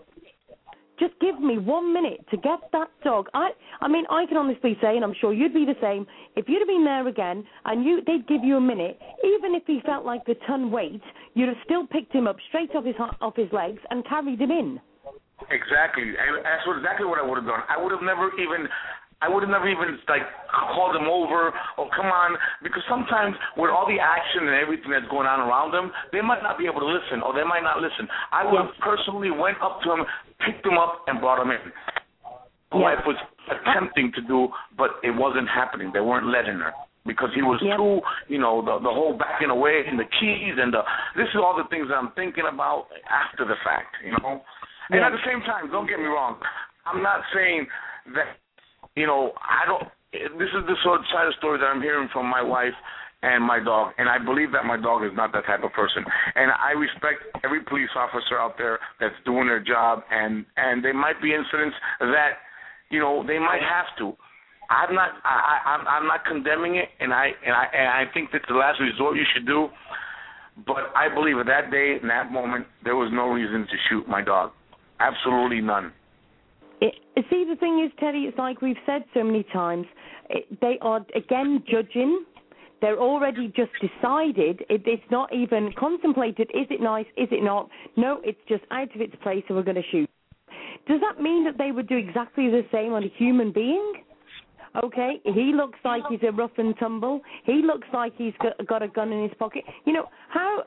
[1.02, 3.26] just give me one minute to get that dog.
[3.34, 3.50] I,
[3.80, 6.06] I mean, I can honestly say, and I'm sure you'd be the same.
[6.36, 9.64] If you'd have been there again, and you, they'd give you a minute, even if
[9.66, 11.02] he felt like the ton weight,
[11.34, 14.52] you'd have still picked him up straight off his off his legs and carried him
[14.52, 14.80] in.
[15.50, 17.66] Exactly, that's exactly what I would have done.
[17.68, 18.68] I would have never even
[19.22, 22.34] I would have never even like called them over or come on
[22.66, 26.42] because sometimes with all the action and everything that's going on around them, they might
[26.42, 28.10] not be able to listen or they might not listen.
[28.34, 30.02] I would have personally went up to them,
[30.42, 31.62] picked them up, and brought them in.
[32.74, 35.94] My wife was attempting to do, but it wasn't happening.
[35.94, 36.74] They weren't letting her
[37.06, 37.76] because he was yep.
[37.76, 38.00] too,
[38.32, 40.82] you know, the the whole backing away and the keys and the.
[41.14, 44.42] This is all the things that I'm thinking about after the fact, you know.
[44.90, 46.40] And at the same time, don't get me wrong,
[46.86, 47.66] I'm not saying
[48.14, 48.36] that
[48.96, 49.88] you know, I don't.
[50.12, 52.74] This is the sort of side of story that I'm hearing from my wife.
[53.22, 53.94] and my dog.
[53.98, 56.04] And I believe that my dog is not that type of person.
[56.34, 60.02] And I respect every police officer out there that's doing their job.
[60.10, 62.42] And and there might be incidents that
[62.90, 64.16] you know they might have to.
[64.70, 68.30] I'm not I, I'm I'm not condemning it, and I and I and I think
[68.32, 69.68] that's the last resort you should do.
[70.66, 74.06] But I believe at that day, in that moment, there was no reason to shoot
[74.06, 74.50] my dog.
[75.00, 75.92] Absolutely none.
[76.82, 76.94] It,
[77.30, 79.86] see, the thing is, Teddy, it's like we've said so many times.
[80.28, 82.24] It, they are again judging
[82.82, 84.64] they're already just decided.
[84.68, 86.50] It, it's not even contemplated.
[86.52, 87.06] Is it nice?
[87.16, 87.70] Is it not?
[87.96, 90.10] No, it's just out of its place, and we're going to shoot.
[90.88, 93.92] Does that mean that they would do exactly the same on a human being?
[94.82, 97.20] Okay, he looks like he's a rough and tumble.
[97.44, 99.62] He looks like he's got, got a gun in his pocket.
[99.84, 100.64] You know how?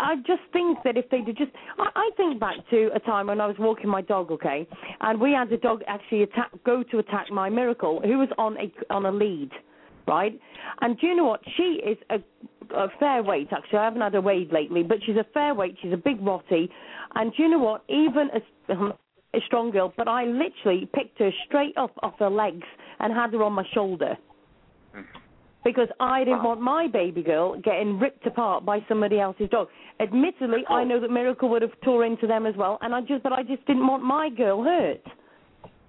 [0.00, 3.26] I just think that if they did just, I, I think back to a time
[3.26, 4.66] when I was walking my dog, okay,
[5.00, 8.56] and we had a dog actually attack, go to attack my miracle, who was on
[8.56, 9.50] a on a lead
[10.08, 10.40] right?
[10.80, 11.40] And do you know what?
[11.56, 12.16] She is a,
[12.74, 13.78] a fair weight, actually.
[13.78, 15.76] I haven't had her weighed lately, but she's a fair weight.
[15.80, 16.70] She's a big rotty.
[17.14, 17.84] And do you know what?
[17.88, 18.74] Even a,
[19.36, 22.66] a strong girl, but I literally picked her straight up off her legs
[22.98, 24.16] and had her on my shoulder.
[24.94, 25.02] Hmm.
[25.68, 29.68] Because I didn't want my baby girl getting ripped apart by somebody else's dog.
[30.00, 33.22] Admittedly, I know that Miracle would have tore into them as well, and I just,
[33.22, 35.02] but I just didn't want my girl hurt.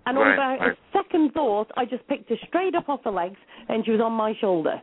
[0.06, 0.72] And right, without right.
[0.72, 3.38] a second thought, I just picked her straight up off her legs,
[3.70, 4.82] and she was on my shoulder.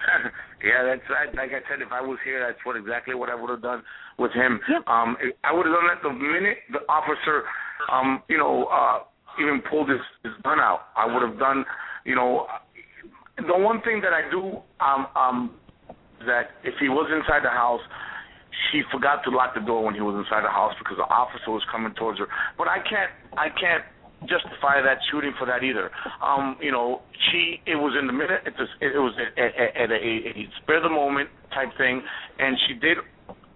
[0.64, 1.28] yeah, that's right.
[1.34, 3.82] Like I said, if I was here, that's what exactly what I would have done
[4.18, 4.60] with him.
[4.70, 4.86] Yep.
[4.86, 7.44] Um, I would have done that the minute the officer,
[7.92, 9.00] um, you know, uh,
[9.42, 10.88] even pulled his, his gun out.
[10.96, 11.64] I would have done,
[12.04, 12.46] you know,
[13.46, 15.38] the one thing that I do, um, um,
[16.26, 17.80] that if he was inside the house,
[18.70, 21.50] she forgot to lock the door when he was inside the house because the officer
[21.50, 22.26] was coming towards her.
[22.58, 23.84] But I can't, I can't
[24.28, 25.90] justify that shooting for that either.
[26.20, 29.76] Um, you know, she it was in the minute it was, it was at, at,
[29.76, 32.02] at a, a spare the moment type thing,
[32.38, 32.98] and she did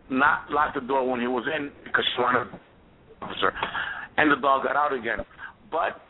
[0.09, 2.59] not lock the door when he was in because she wanted an
[3.21, 3.53] officer,
[4.17, 5.19] and the dog got out again.
[5.71, 6.01] But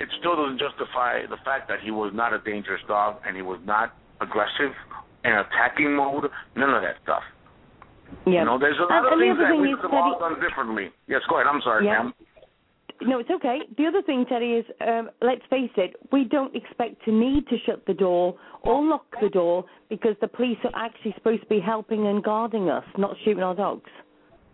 [0.00, 3.42] it still doesn't justify the fact that he was not a dangerous dog and he
[3.42, 4.72] was not aggressive
[5.24, 6.24] and attacking mode.
[6.56, 7.22] None of that stuff.
[8.26, 8.40] Yeah.
[8.40, 10.38] You know, there's a lot and, of things that thing we could have all done
[10.40, 10.90] differently.
[11.08, 11.46] Yes, go ahead.
[11.50, 12.10] I'm sorry, Yeah.
[12.10, 12.14] ma'am.
[13.02, 13.60] No, it's okay.
[13.76, 17.56] The other thing, Teddy, is um, let's face it, we don't expect to need to
[17.66, 21.60] shut the door or lock the door because the police are actually supposed to be
[21.60, 23.90] helping and guarding us, not shooting our dogs.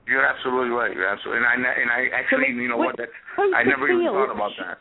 [0.08, 0.92] You're absolutely right.
[0.92, 2.98] You're absolutely, and I and I actually, So you know what?
[2.98, 4.78] I never even thought about that.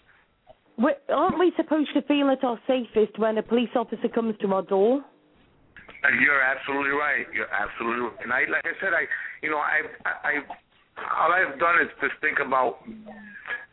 [0.77, 4.53] We aren't we supposed to feel at our safest when a police officer comes to
[4.53, 5.03] our door?
[6.03, 7.25] Uh, You're absolutely right.
[7.33, 8.23] You're absolutely right.
[8.23, 9.05] And I, like I said, I,
[9.43, 10.33] you know, I, I, I
[10.97, 12.79] all I've done is just think about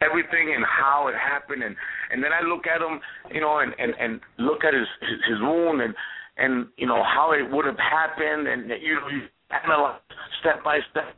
[0.00, 1.76] everything and how it happened, and
[2.10, 3.00] and then I look at him,
[3.32, 5.94] you know, and and and look at his his, his wound and
[6.36, 10.00] and you know how it would have happened, and you know, you analyze
[10.40, 11.14] step by step,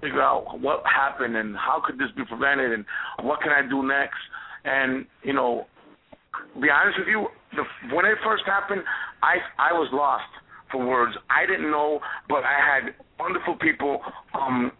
[0.00, 2.84] figure out what happened and how could this be prevented, and
[3.22, 4.18] what can I do next,
[4.64, 5.66] and you know,
[6.60, 8.82] be honest with you, the, when it first happened,
[9.22, 10.30] I I was lost
[10.70, 11.16] for words.
[11.30, 14.00] I didn't know, but I had wonderful people.
[14.34, 14.72] Um,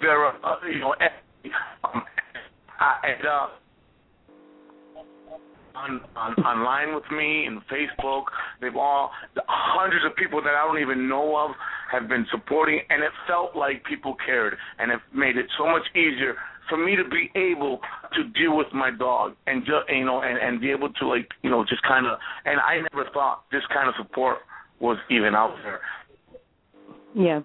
[0.00, 0.94] there, uh, you know,
[1.84, 2.02] um,
[2.80, 3.46] and uh,
[5.78, 8.24] on, on online with me and Facebook.
[8.60, 11.52] They've all the hundreds of people that I don't even know of
[11.92, 15.86] have been supporting, and it felt like people cared, and it made it so much
[15.94, 16.34] easier
[16.68, 17.80] for me to be able
[18.14, 21.28] to deal with my dog and just you know and and be able to like
[21.42, 24.38] you know just kind of and I never thought this kind of support
[24.80, 25.80] was even out there.
[27.14, 27.40] Yeah.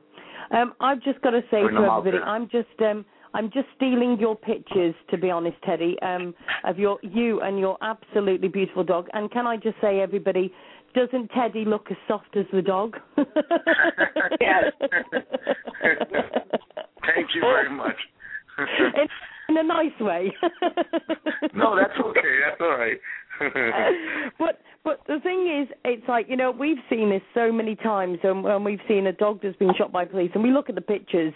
[0.52, 2.18] Um, I've just got to say to everybody.
[2.24, 7.00] I'm just um, I'm just stealing your pictures, to be honest, Teddy, um, of your
[7.02, 9.08] you and your absolutely beautiful dog.
[9.14, 10.54] And can I just say, everybody,
[10.94, 12.98] doesn't Teddy look as soft as the dog?
[14.40, 14.74] Yes.
[17.06, 17.96] Thank you very much.
[18.98, 19.08] in,
[19.50, 20.32] in a nice way.
[21.54, 22.40] no, that's okay.
[22.46, 23.00] That's all right.
[24.40, 28.20] but but the thing is, it's like you know we've seen this so many times,
[28.24, 30.76] and when we've seen a dog that's been shot by police, and we look at
[30.76, 31.34] the pictures,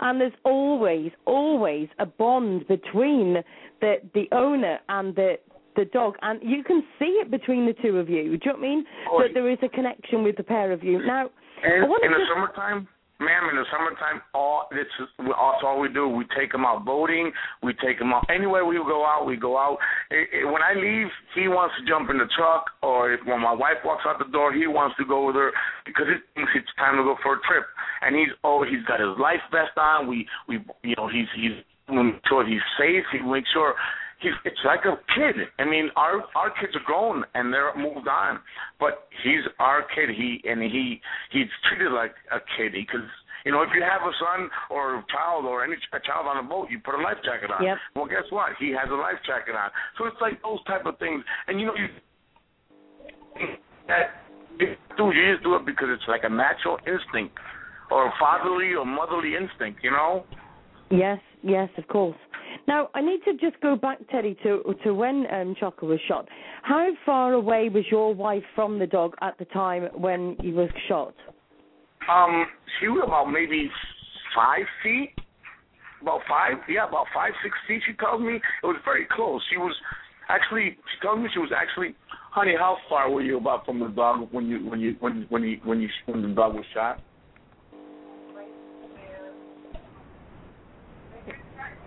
[0.00, 3.42] and there's always always a bond between
[3.80, 5.36] the the owner and the
[5.76, 8.24] the dog, and you can see it between the two of you.
[8.24, 8.84] Do you know what I mean?
[9.10, 11.04] Oh, that there is a connection with the pair of you.
[11.04, 11.30] Now,
[11.62, 12.88] And in the just summertime,
[13.20, 15.08] ma'am, in the summertime, all this is
[15.38, 16.08] all we do.
[16.08, 17.30] We take him out boating.
[17.62, 19.26] We take him out anywhere we go out.
[19.26, 19.78] We go out.
[20.10, 23.40] It, it, when I leave, he wants to jump in the truck, or if when
[23.40, 25.52] my wife walks out the door, he wants to go with her
[25.84, 27.68] because he thinks it's time to go for a trip.
[28.02, 30.08] And he's oh, he's got his life vest on.
[30.08, 31.60] We we you know he's he's
[31.92, 33.04] make sure he's safe.
[33.12, 33.74] He makes sure
[34.22, 35.48] it's like a kid.
[35.58, 38.40] I mean, our our kids are grown and they're moved on,
[38.78, 40.10] but he's our kid.
[40.10, 41.00] He and he
[41.30, 43.06] he's treated like a kid because.
[43.46, 46.44] You know, if you have a son or a child or any a child on
[46.44, 47.64] a boat, you put a life jacket on.
[47.64, 47.78] Yep.
[47.96, 48.52] Well, guess what?
[48.60, 49.70] He has a life jacket on.
[49.96, 51.24] So it's like those type of things.
[51.48, 51.88] And you know, you
[53.88, 54.20] that
[54.58, 57.32] do you just do it because it's like a natural instinct
[57.90, 59.80] or a fatherly or motherly instinct.
[59.82, 60.26] You know.
[60.90, 62.16] Yes, yes, of course.
[62.66, 66.28] Now, I need to just go back, Teddy, to to when um, Choco was shot.
[66.62, 70.68] How far away was your wife from the dog at the time when he was
[70.88, 71.14] shot?
[72.08, 72.46] Um,
[72.78, 73.70] she was about maybe
[74.34, 75.12] five feet.
[76.02, 77.82] About five, yeah, about five, six feet.
[77.86, 79.42] She tells me it was very close.
[79.50, 79.74] She was
[80.30, 81.94] actually, she tells me she was actually,
[82.30, 85.42] honey, how far were you about from the dog when you when you when when
[85.42, 87.00] you when you when the dog was shot?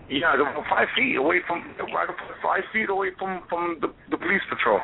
[0.09, 1.63] Yeah, about five feet away from
[2.41, 4.81] five feet away from from the the police patrol.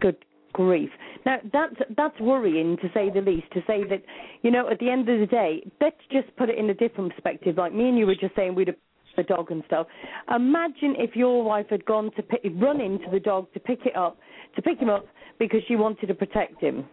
[0.00, 0.16] Good
[0.52, 0.90] grief.
[1.24, 3.50] Now that's that's worrying to say the least.
[3.52, 4.02] To say that,
[4.42, 7.12] you know, at the end of the day, let's just put it in a different
[7.12, 7.56] perspective.
[7.58, 8.76] Like me and you were just saying, we'd have
[9.16, 9.86] the dog and stuff.
[10.34, 13.94] Imagine if your wife had gone to pick, run into the dog to pick it
[13.96, 14.18] up,
[14.56, 15.06] to pick him up
[15.38, 16.86] because she wanted to protect him.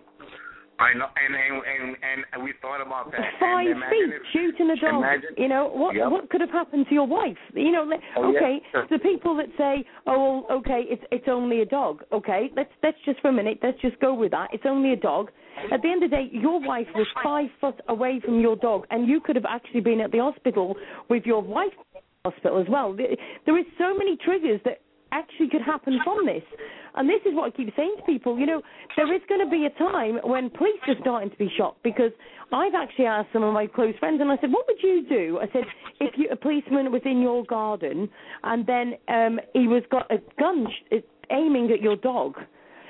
[0.80, 3.19] I know, and and and, and we thought about that.
[3.39, 4.95] Five feet if, shooting a dog.
[5.03, 5.95] imagine, you know what?
[5.95, 6.09] Yep.
[6.11, 7.38] What could have happened to your wife?
[7.53, 8.39] You know, let, Oh, yeah.
[8.39, 8.61] okay.
[8.71, 8.88] Sure.
[8.89, 13.19] The people that say, "Oh, okay, it's it's only a dog." Okay, let's let's just
[13.19, 14.49] for a minute, let's just go with that.
[14.53, 15.32] It's only a dog.
[15.71, 18.88] At the end of the day, your wife was five foot away from your dog,
[18.91, 20.77] and you could have actually been at the hospital
[21.09, 22.95] with your wife in the hospital as well.
[23.45, 24.80] There is so many triggers that
[25.12, 26.43] actually could happen from this.
[26.95, 28.62] And this is what I keep saying to people, you know,
[28.95, 32.12] there is going to be a time when police are starting to be shot because
[32.51, 35.39] I've actually asked some of my close friends and I said, what would you do?
[35.41, 35.64] I said,
[35.99, 38.10] if you, a policeman was in your garden
[38.43, 40.95] and then um, he was got a gun sh-
[41.32, 42.36] aiming at your dog.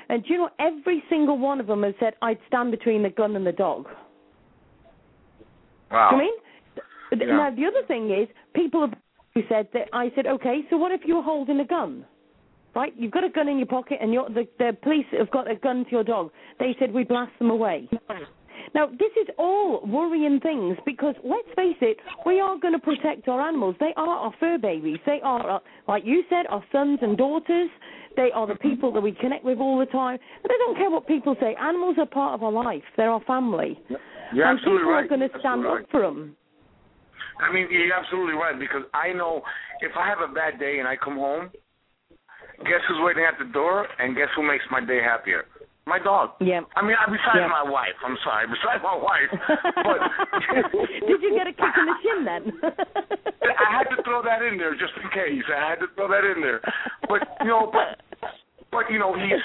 [0.08, 3.10] And do you know, every single one of them has said, I'd stand between the
[3.10, 3.86] gun and the dog.
[5.90, 6.10] Wow.
[6.10, 6.34] Do you mean?
[7.28, 7.36] Yeah.
[7.36, 8.94] Now the other thing is, people have
[9.34, 12.04] who said that I said, okay, so what if you're holding a gun?
[12.74, 15.50] Right, you've got a gun in your pocket, and you're, the the police have got
[15.50, 16.30] a gun to your dog.
[16.60, 17.88] They said we blast them away.
[18.74, 23.26] Now this is all worrying things because let's face it, we are going to protect
[23.28, 23.74] our animals.
[23.80, 24.98] They are our fur babies.
[25.06, 27.70] They are, our, like you said, our sons and daughters.
[28.16, 30.18] They are the people that we connect with all the time.
[30.42, 31.56] And I don't care what people say.
[31.60, 32.82] Animals are part of our life.
[32.96, 33.78] They're our family.
[34.32, 35.04] You're and absolutely people right.
[35.04, 36.36] are going to stand Absolutely up for them.
[37.40, 39.42] I mean, you're absolutely right because I know
[39.80, 41.50] if I have a bad day and I come home,
[42.64, 45.44] guess who's waiting at the door and guess who makes my day happier?
[45.86, 46.36] My dog.
[46.40, 46.60] Yeah.
[46.76, 47.48] I mean, besides Yeah.
[47.48, 47.96] my wife.
[48.04, 49.30] I'm sorry, besides my wife.
[49.80, 49.98] But
[51.08, 52.42] Did you get a kick in the shin then?
[53.42, 55.42] I had to throw that in there just in case.
[55.50, 56.60] I had to throw that in there.
[57.08, 57.98] But you know, but
[58.70, 59.42] but you know, he's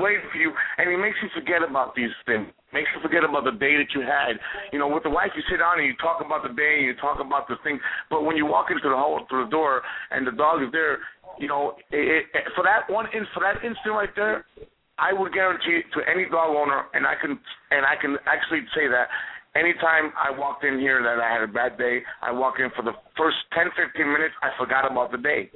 [0.00, 2.46] waiting for you, and he makes you forget about these things.
[2.72, 4.34] Makes you forget about the day that you had.
[4.72, 6.86] You know, with the wife, you sit down and you talk about the day, and
[6.86, 7.78] you talk about the thing.
[8.10, 10.98] But when you walk into the hall through the door and the dog is there,
[11.38, 14.44] you know, it, it, for that one, in, for that instant right there,
[14.98, 17.38] I would guarantee to any dog owner, and I can
[17.70, 19.10] and I can actually say that
[19.56, 22.82] anytime I walked in here that I had a bad day, I walk in for
[22.82, 25.50] the first 10, 15 minutes, I forgot about the day.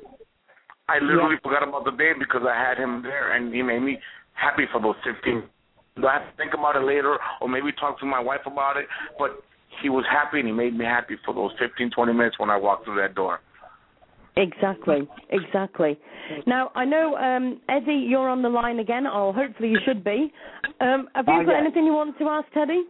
[0.88, 3.98] I literally forgot about the day because I had him there, and he made me
[4.32, 5.42] happy for those 15.
[6.00, 8.76] Do I have to think about it later, or maybe talk to my wife about
[8.76, 8.86] it?
[9.18, 9.42] But
[9.82, 12.56] he was happy, and he made me happy for those 15, 20 minutes when I
[12.56, 13.40] walked through that door.
[14.38, 15.98] Exactly, exactly.
[16.46, 20.32] Now I know um, Eddie, you're on the line again, or hopefully you should be.
[20.80, 22.84] Um, have you Oh, got anything you want to ask Teddy?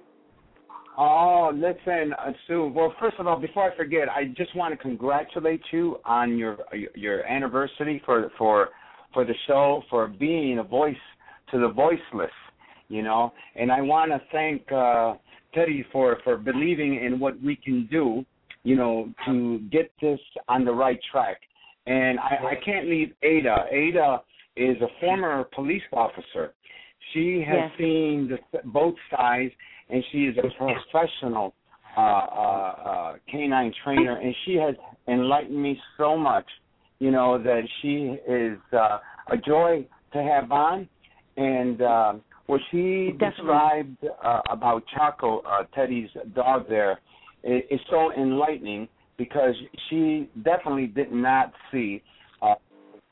[1.01, 2.73] Oh, listen, uh, Sue.
[2.75, 6.59] Well, first of all, before I forget, I just want to congratulate you on your
[6.95, 8.71] your anniversary for for
[9.15, 10.97] for the show for being a voice
[11.53, 12.33] to the voiceless,
[12.89, 13.33] you know.
[13.55, 15.15] And I want to thank uh,
[15.55, 18.25] Teddy for for believing in what we can do,
[18.65, 21.39] you know, to get this on the right track.
[21.87, 23.67] And I, I can't leave Ada.
[23.71, 24.23] Ada
[24.57, 26.55] is a former police officer.
[27.13, 27.73] She has Yes.
[27.79, 29.53] seen the, both sides,
[29.89, 31.55] and she is a professional
[31.97, 34.75] uh, uh, uh, canine trainer, and she has
[35.07, 36.45] enlightened me so much.
[36.99, 38.99] You know that she is uh,
[39.31, 40.89] a joy to have on,
[41.37, 42.13] and uh,
[42.47, 43.31] what she Definitely.
[43.31, 46.99] described uh, about Chaco, uh, Teddy's dog, there
[47.43, 49.55] is so enlightening because
[49.89, 52.03] she definitely did not see
[52.43, 52.55] uh,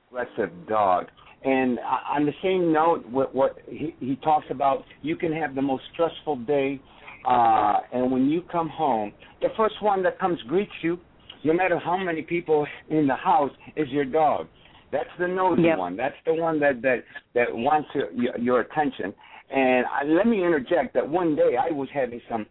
[0.08, 1.06] aggressive dog.
[1.44, 5.54] And uh, on the same note, what, what he, he talks about, you can have
[5.54, 6.80] the most stressful day,
[7.26, 9.12] uh, and when you come home,
[9.42, 10.98] the first one that comes greets you,
[11.44, 14.46] no matter how many people in the house, is your dog.
[14.92, 15.78] That's the nosy Yep.
[15.78, 15.96] one.
[15.96, 17.04] That's the one that that
[17.34, 19.12] that wants your, your, your attention.
[19.50, 22.46] And I, let me interject that one day I was having some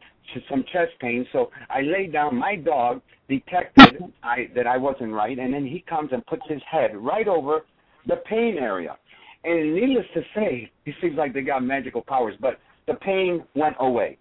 [0.49, 2.35] some chest pain, so I laid down.
[2.35, 6.61] My dog detected I that I wasn't right, and then he comes and puts his
[6.69, 7.61] head right over
[8.07, 8.97] the pain area.
[9.43, 13.75] And needless to say, he seems like they got magical powers, but the pain went
[13.79, 14.17] away.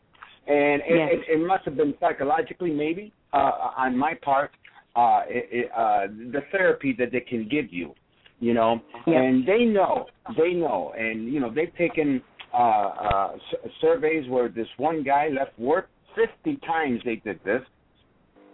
[0.47, 1.09] And it, Yes.
[1.13, 4.51] it, it must have been psychologically, maybe, uh, on my part,
[4.97, 7.95] uh, it, uh, the therapy that they can give you,
[8.41, 8.83] you know.
[9.07, 9.23] Yeah.
[9.23, 14.49] And they know, they know, and you know they've taken uh, uh, s- surveys where
[14.49, 17.01] this one guy left work 50 times.
[17.05, 17.63] They did this.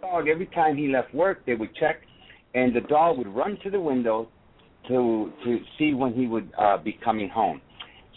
[0.01, 1.97] Dog every time he left work, they would check,
[2.55, 4.27] and the dog would run to the window
[4.87, 7.61] to to see when he would uh, be coming home.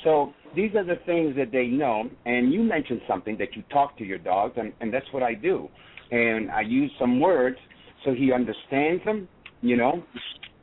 [0.02, 2.04] So these are the things that they know.
[2.26, 5.34] And you mentioned something that you talk to your dogs, and, and that's what I
[5.34, 5.68] do.
[6.10, 7.56] And I use some words
[8.04, 9.28] so he understands them,
[9.62, 10.02] you know.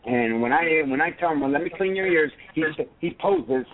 [0.06, 2.64] And when I when I tell him, well, let me clean your ears, he
[3.00, 3.66] he poses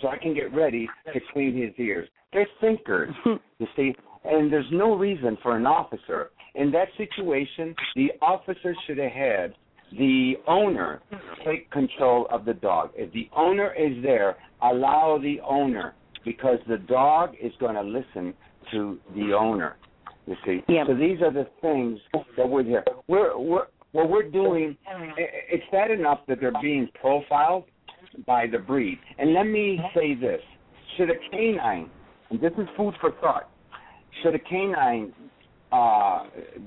[0.00, 2.08] so I can get ready to clean his ears.
[2.32, 3.94] They're thinkers, you see.
[4.24, 7.74] And there's no reason for an officer in that situation.
[7.94, 9.54] The officer should have had
[9.92, 11.00] the owner
[11.44, 12.90] take control of the dog.
[12.94, 18.34] If the owner is there, allow the owner because the dog is going to listen
[18.72, 19.76] to the owner.
[20.26, 20.64] You see.
[20.68, 20.86] Yep.
[20.86, 21.98] So these are the things
[22.36, 22.82] that we're here.
[23.08, 24.76] We're we're what we're doing.
[25.16, 27.64] It's bad enough that they're being profiled
[28.26, 28.98] by the breed.
[29.18, 30.40] And let me say this:
[30.96, 31.90] should a canine,
[32.30, 33.50] and this is food for thought,
[34.22, 35.12] should a canine
[35.72, 36.24] uh,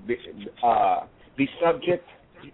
[0.08, 0.18] be,
[0.64, 1.02] uh,
[1.38, 2.06] be subject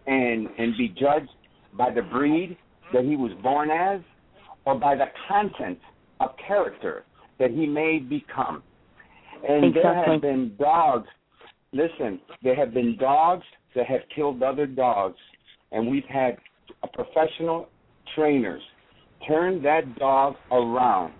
[0.07, 1.29] and and be judged
[1.77, 2.57] by the breed
[2.93, 4.01] that he was born as,
[4.65, 5.79] or by the content
[6.19, 7.03] of character
[7.39, 8.61] that he may become?
[9.47, 10.13] And there Exactly.
[10.13, 11.07] have been dogs.
[11.73, 13.43] Listen, there have been dogs
[13.75, 15.17] that have killed other dogs,
[15.71, 16.37] and we've had
[16.83, 17.67] a professional
[18.15, 18.61] trainers
[19.27, 21.13] turn that dog around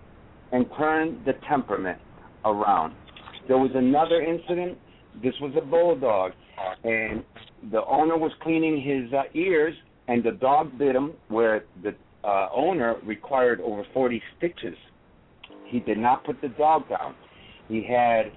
[0.52, 1.98] and turn the temperament
[2.44, 2.94] around.
[3.48, 4.78] There was another incident.
[5.22, 6.32] This was a bulldog,
[6.84, 7.24] and
[7.70, 9.74] the owner was cleaning his uh, ears,
[10.08, 11.94] and the dog bit him where the
[12.24, 14.76] uh, owner required over 40 stitches.
[15.66, 17.14] He did not put the dog down.
[17.68, 18.32] He had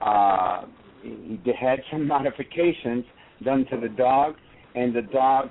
[0.00, 0.66] uh,
[1.02, 3.04] he had some modifications
[3.44, 4.34] done to the dog,
[4.74, 5.48] and the dog,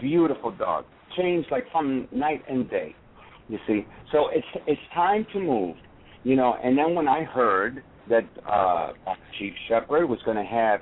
[0.00, 0.84] beautiful dog,
[1.16, 2.94] changed like from night and day.
[3.48, 5.76] You see, so it's it's time to move,
[6.22, 6.56] you know.
[6.62, 8.92] And then when I heard that uh,
[9.38, 10.80] Chief Shepard was going to have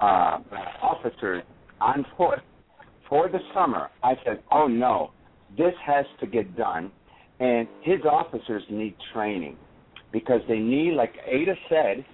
[0.00, 0.38] uh,
[0.82, 1.42] officers
[1.80, 2.38] on foot
[3.08, 5.10] for the summer, I said, "Oh no,
[5.56, 6.92] this has to get done."
[7.40, 9.56] And his officers need training
[10.12, 12.04] because they need, like Ada said,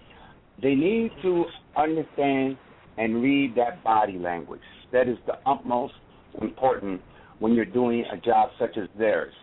[0.62, 1.44] they need to
[1.76, 2.56] understand
[2.96, 4.61] and read that body language.
[4.92, 5.94] That is the utmost
[6.40, 7.00] important
[7.41, 9.34] when you're doing a job such as theirs.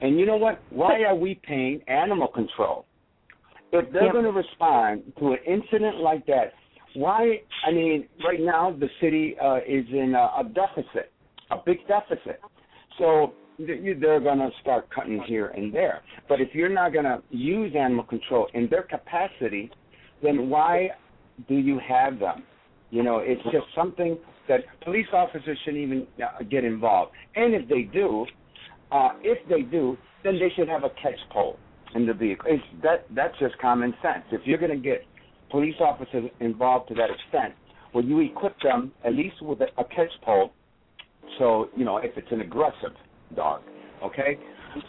[0.00, 0.60] And you know what?
[0.70, 2.86] Why are we paying animal control?
[3.72, 4.12] If they're Yep.
[4.12, 6.54] going to respond to an incident like that,
[6.94, 7.42] why?
[7.66, 11.12] I mean, right now the city uh, is in a, a deficit,
[11.50, 12.40] a big deficit.
[12.98, 16.02] So they're going to start cutting here and there.
[16.28, 19.70] But if you're not going to use animal control in their capacity,
[20.22, 20.90] then why
[21.48, 22.44] do you have them?
[22.90, 24.16] You know, it's just something
[24.48, 27.12] that police officers shouldn't even uh, get involved.
[27.34, 28.26] And if they do,
[28.92, 31.58] uh, if they do, then they should have a catch pole
[31.94, 32.46] in the vehicle.
[32.48, 34.24] It's, that that's just common sense.
[34.32, 35.02] If you're going to get
[35.50, 37.54] police officers involved to that extent,
[37.92, 40.52] well, you equip them at least with a, a catch pole.
[41.38, 42.92] So you know, if it's an aggressive
[43.34, 43.62] dog,
[44.02, 44.38] okay.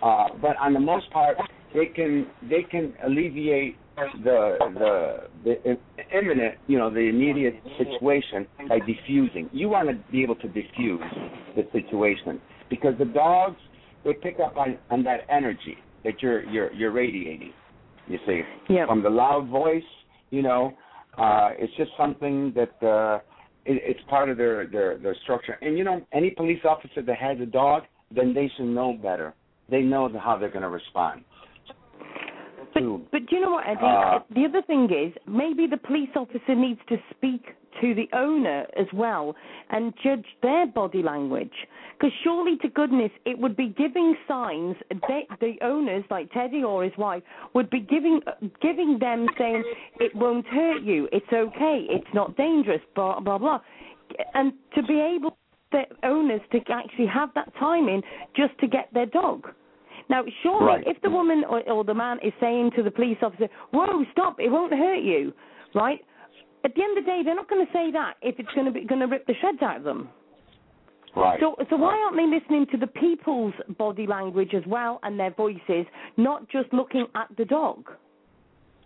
[0.01, 1.38] Uh, but on the most part,
[1.74, 3.78] they can they can alleviate
[4.24, 9.50] the the the imminent, you know, the immediate situation by diffusing.
[9.54, 11.02] You want to be able to diffuse
[11.56, 13.58] the situation because the dogs
[14.04, 17.54] they pick up on on that energy that you're you're you're radiating.
[18.08, 18.86] You see, Yeah.
[18.86, 19.84] from the loud voice,
[20.30, 20.74] you know,
[21.18, 23.20] uh, it's just something that uh,
[23.66, 25.58] it, it's part of their their their structure.
[25.62, 29.34] And you know, any police officer that has a dog, then they should know better.
[29.70, 31.24] They know how they're going to respond.
[32.76, 33.80] But, but do you know what, Eddie?
[33.82, 37.41] Uh, the other thing is maybe the police officer needs to speak
[37.82, 39.34] to the owner as well
[39.69, 41.53] and judge their body language.
[41.97, 44.76] Because surely to goodness, it would be giving signs.
[45.07, 47.23] They, the owners, like Teddy or his wife,
[47.53, 48.19] would be giving
[48.61, 49.63] giving them saying
[50.01, 53.61] it won't hurt you, it's okay, it's not dangerous, blah blah blah,
[54.34, 55.38] and to be able
[55.71, 58.01] the owners to actually have that time in
[58.36, 59.47] just to get their dog.
[60.10, 60.88] Now, surely, Right.
[60.88, 64.39] if the woman or, or the man is saying to the police officer, "Whoa, stop!
[64.39, 65.34] It won't hurt you,"
[65.74, 66.03] right?
[66.66, 68.66] at the end of the day, they're not going to say that if it's going
[68.66, 70.10] to be going to rip the shreds out of them.
[71.16, 71.39] Right.
[71.39, 75.32] So, so why aren't they listening to the people's body language as well and their
[75.32, 75.86] voices,
[76.18, 77.91] not just looking at the dog?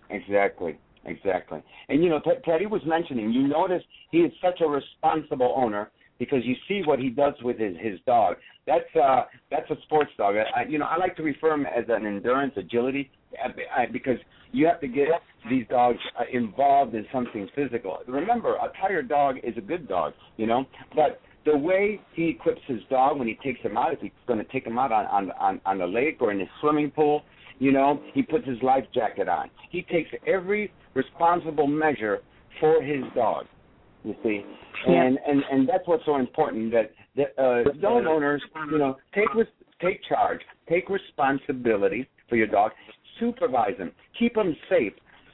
[0.09, 0.77] Exactly.
[1.05, 1.63] Exactly.
[1.87, 3.31] And you know, T- Teddy was mentioning.
[3.31, 5.89] You notice he is such a responsible owner
[6.19, 8.35] because you see what he does with his his dog.
[8.67, 10.35] That's uh that's a sports dog.
[10.55, 13.09] I, you know, I like to refer him as an endurance agility
[13.43, 14.17] I, because
[14.51, 15.07] you have to get
[15.49, 17.99] these dogs uh, involved in something physical.
[18.07, 20.65] Remember, a tired dog is a good dog, you know,
[20.95, 24.39] but the way he equips his dog when he takes him out, if he's going
[24.39, 27.23] to take him out on on on, on the lake or in his swimming pool,
[27.59, 29.49] you know, he puts his life jacket on.
[29.69, 32.19] He takes every responsible measure
[32.59, 33.45] for his dog.
[34.03, 34.45] You see,
[34.87, 35.03] Yeah.
[35.03, 38.41] and and and that's what's so important that that uh, dog owners,
[38.71, 39.27] you know, take
[39.81, 40.39] take charge,
[40.69, 42.71] take responsibility for your dog,
[43.19, 44.93] supervise them, keep them safe.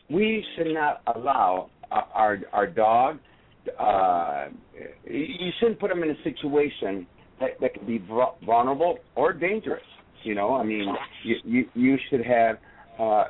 [0.10, 3.20] We should not allow our our, dog.
[3.80, 4.48] Uh,
[5.06, 7.06] you shouldn't put them in a situation
[7.40, 9.84] that that could be vul- vulnerable or dangerous.
[10.24, 10.88] You know, I mean,
[11.24, 12.58] you you, you should have
[13.00, 13.26] uh,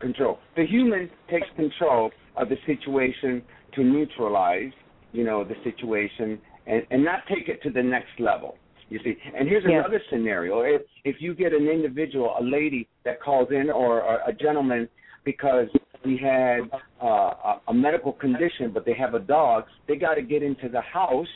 [0.00, 0.38] control.
[0.56, 3.42] The human takes control of the situation
[3.76, 4.72] to neutralize,
[5.12, 8.56] you know, the situation and, and not take it to the next level.
[8.88, 9.80] You see, and here's Yeah.
[9.80, 14.28] another scenario: if if you get an individual, a lady that calls in, or a,
[14.28, 14.88] a gentleman,
[15.24, 15.68] because
[16.04, 16.60] he had
[17.02, 20.68] uh, a, a medical condition, but they have a dog, they got to get into
[20.68, 21.26] the house,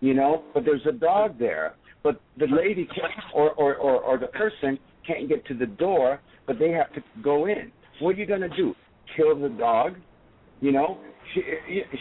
[0.00, 1.74] you know, but there's a dog there,
[2.04, 6.20] but the lady can't, or or or, or the person can't get to the door,
[6.46, 7.72] but they have to go in.
[7.98, 8.74] What are you going to do?
[9.16, 9.96] Kill the dog?
[10.60, 11.00] You know,
[11.34, 11.42] she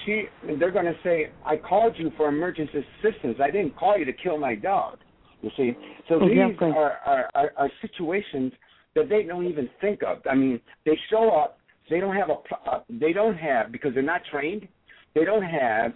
[0.06, 0.24] she
[0.60, 3.38] they're going to say, "I called you for emergency assistance.
[3.42, 5.00] I didn't call you to kill my dog."
[5.42, 5.72] You see,
[6.08, 8.54] so these are, are are are situations
[8.96, 10.18] that they don't even think of.
[10.30, 11.60] I mean, they show up.
[11.90, 12.70] They don't have a.
[12.70, 14.68] Uh, they don't have because they're not trained.
[15.16, 15.94] They don't have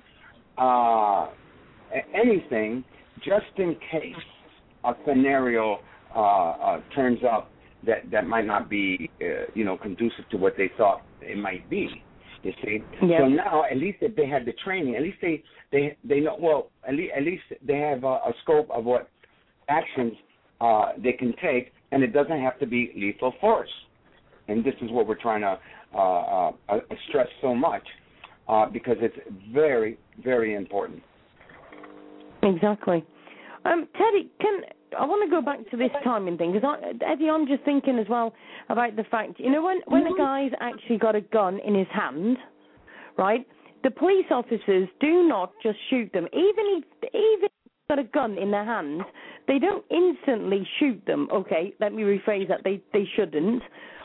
[0.58, 1.30] uh,
[2.14, 2.84] anything
[3.18, 4.16] just in case
[4.84, 5.80] a scenario
[6.16, 7.50] uh, uh, turns up
[7.86, 11.70] that that might not be uh, you know conducive to what they thought it might
[11.70, 12.04] be.
[12.44, 13.20] You see, Yeah.
[13.20, 15.42] so now at least if they have the training, at least they
[15.72, 19.10] they they know well at least at least they have a, a scope of what
[19.70, 20.14] actions
[20.60, 23.70] uh, they can take, and it doesn't have to be lethal force.
[24.50, 25.58] And this is what we're trying to
[25.96, 27.88] uh, uh, uh, stress so much
[28.50, 29.18] uh, because it's
[29.54, 31.02] very very important.
[32.44, 33.06] Exactly.
[33.64, 34.62] Um, Teddy, can
[34.98, 38.08] I want to go back to this timing thing because Eddie, I'm just thinking as
[38.10, 38.34] well
[38.70, 40.22] about the fact you know when when a mm-hmm.
[40.22, 42.38] guy's actually got a gun in his hand,
[43.18, 43.46] right?
[43.84, 46.84] The police officers do not just shoot them, even if
[47.14, 47.52] even if
[47.90, 49.02] they've got a gun in their hand,
[49.48, 51.28] they don't instantly shoot them.
[51.32, 52.64] Okay, let me rephrase that.
[52.64, 53.62] They they shouldn't.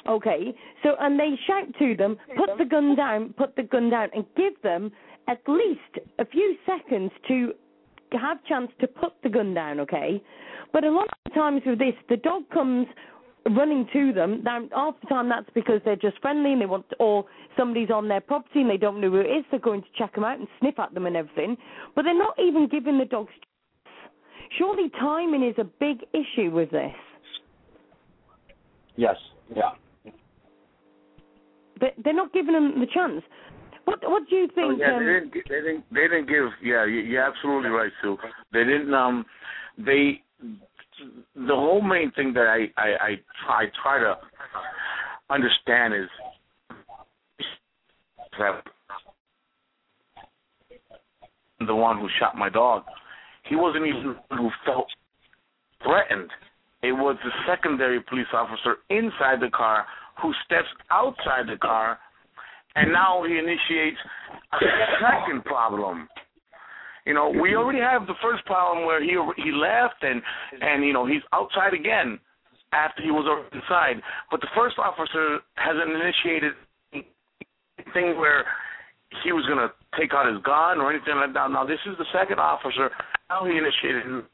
[0.08, 4.08] Okay, so and they shout to them, put the gun down, put the gun down,
[4.14, 4.90] and give them
[5.28, 7.52] at least a few seconds to
[8.16, 10.22] have chance to put the gun down, okay?
[10.72, 12.86] But a lot of times with this, the dog comes
[13.50, 14.42] running to them.
[14.44, 17.24] Now, half the time that's because they're just friendly and they want, or
[17.56, 19.44] somebody's on their property and they don't know who it is.
[19.50, 21.56] They're going to check them out and sniff at them and everything.
[21.94, 23.30] But they're not even giving the dogs.
[23.32, 24.54] Chance.
[24.58, 26.92] Surely timing is a big issue with this.
[28.96, 29.16] Yes.
[29.54, 29.70] Yeah.
[31.80, 33.22] They- They're not giving them the chance.
[33.88, 34.80] What What do you Oh, think?
[34.80, 35.32] yeah, um, they didn't.
[35.32, 35.84] They didn't.
[35.90, 36.48] They didn't give.
[36.62, 38.18] Yeah, you- you're absolutely right, Sue.
[38.52, 38.92] They didn't.
[38.92, 39.24] Um,
[39.78, 40.22] they.
[41.36, 44.18] The whole main thing that I I I try, I try to
[45.30, 46.08] understand is
[48.38, 48.62] that
[51.60, 52.84] the one who shot my dog,
[53.44, 54.88] he wasn't even who felt
[55.82, 56.30] threatened.
[56.82, 59.86] It was the secondary police officer inside the car
[60.20, 61.98] who steps outside the car
[62.76, 63.98] and now he initiates
[64.52, 64.58] a
[65.00, 66.08] second problem.
[67.06, 70.20] You know, we already have the first problem where he he left and
[70.60, 72.18] and you know he's outside again
[72.72, 74.02] after he was inside.
[74.30, 76.52] But the first officer hasn't initiated
[76.92, 78.44] anything where
[79.24, 81.50] he was going to take out his gun or anything like that.
[81.50, 82.90] Now this is the second officer.
[83.30, 84.24] Now he initiated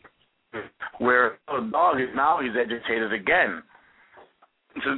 [0.98, 3.62] where the dog is now he's agitated again.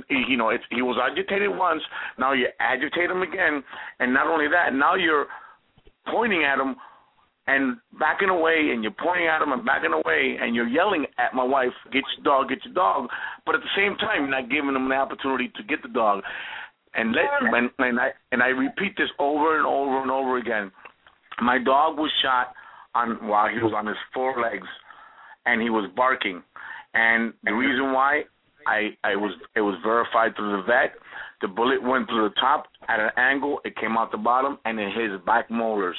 [0.09, 1.83] You know, it's, he was agitated once.
[2.19, 3.63] Now you agitate him again,
[4.01, 5.27] and not only that, now you're
[6.11, 6.77] pointing at him
[7.47, 11.35] and backing away, and you're pointing at him and backing away, and you're yelling at
[11.35, 13.09] my wife, "Get your dog, get your dog!"
[13.45, 16.25] But at the same time, you're not giving him an opportunity to get the dog.
[16.95, 20.73] And let and, and I and I repeat this over and over and over again.
[21.43, 22.55] My dog was shot
[22.95, 24.67] on while he was on his forelegs,
[25.45, 26.43] and he was barking.
[26.95, 28.25] And the reason why
[28.67, 30.93] I I was it was verified through the vet
[31.41, 33.61] The bullet went through the top at an angle.
[33.65, 35.97] It came out the bottom and it hit his back molars.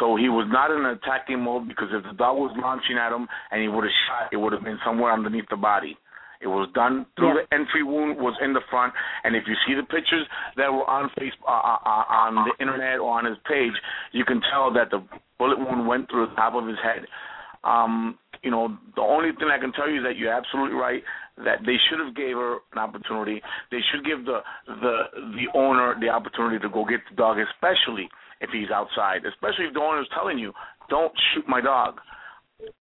[0.00, 3.12] So he was not in an attacking mode because if the dog was launching at
[3.12, 5.96] him and he would have shot, it would have been somewhere underneath the body.
[6.40, 7.46] It was done through Yeah.
[7.48, 8.92] the entry wound was in the front,
[9.24, 10.26] and if you see the pictures
[10.56, 13.72] that were on Facebook, uh, uh, on the internet or on his page,
[14.12, 15.00] you can tell that the
[15.38, 17.06] bullet wound went through the top of his head.
[17.64, 21.02] Um, you know, the only thing I can tell you is that you're absolutely right
[21.44, 23.42] that they should have gave her an opportunity.
[23.70, 24.96] They should give the the
[25.36, 28.08] the owner the opportunity to go get the dog, especially
[28.40, 29.26] if he's outside.
[29.26, 30.52] Especially if the owner is telling you,
[30.88, 32.00] "Don't shoot my dog.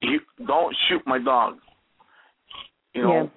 [0.01, 1.57] You, don't shoot my dog."
[2.93, 3.31] You know,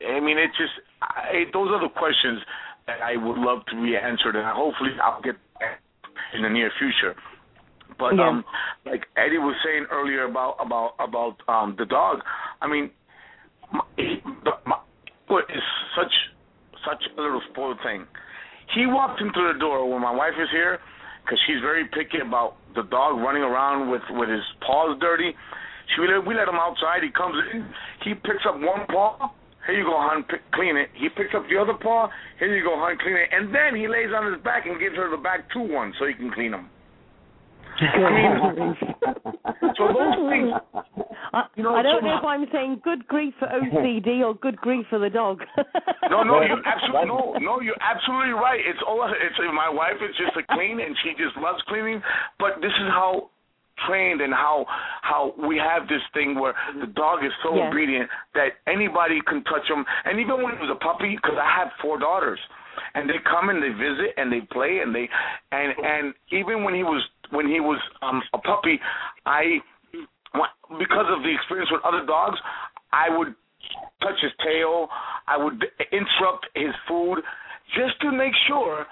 [0.00, 2.40] I mean, it's just I, those are the questions
[2.86, 5.36] that I would love to be answered, and hopefully I'll get
[6.34, 7.14] in the near future.
[7.98, 8.28] But Yeah.
[8.28, 8.44] um,
[8.84, 12.22] like Eddie was saying earlier about about about um the dog,
[12.60, 12.90] I mean,
[13.74, 14.78] my,
[15.28, 15.62] foot is
[15.96, 16.12] such
[16.84, 18.06] such a little spoiled thing.
[18.74, 20.78] He walked into the door when my wife is here
[21.24, 25.34] because she's very picky about the dog running around with with his paws dirty.
[25.94, 27.02] She we let, we let him outside.
[27.02, 27.66] He comes in.
[28.02, 29.30] He picks up one paw.
[29.66, 30.24] Here you go, hon.
[30.24, 30.88] Pick, clean it.
[30.94, 32.08] He picks up the other paw.
[32.38, 32.96] Here you go, hon.
[33.00, 33.28] Clean it.
[33.32, 36.06] And then he lays on his back and gives her the back two ones so
[36.06, 36.68] he can clean them.
[39.76, 40.54] So those things,
[41.32, 44.34] I, You know, I don't so know if I'm saying good grief for OCD or
[44.34, 45.40] good grief for the dog.
[46.10, 48.60] No, no, you absolutely no, no, you're absolutely right.
[48.60, 52.02] It's all it's my wife is just a clean and she just loves cleaning,
[52.38, 53.30] but this is how
[53.88, 54.66] trained and how
[55.02, 57.68] how we have this thing where the dog is so Yeah.
[57.68, 59.84] obedient that anybody can touch him.
[60.04, 62.38] And even when he was a puppy, because I have four daughters,
[62.94, 65.08] and they come and they visit and they play and they
[65.52, 68.80] and and even when he was when he was um a puppy,
[69.26, 69.60] I
[70.78, 72.38] because of the experience with other dogs,
[72.92, 73.34] I would
[74.02, 74.88] touch his tail.
[75.26, 77.22] I would interrupt his food
[77.74, 78.86] just to make sure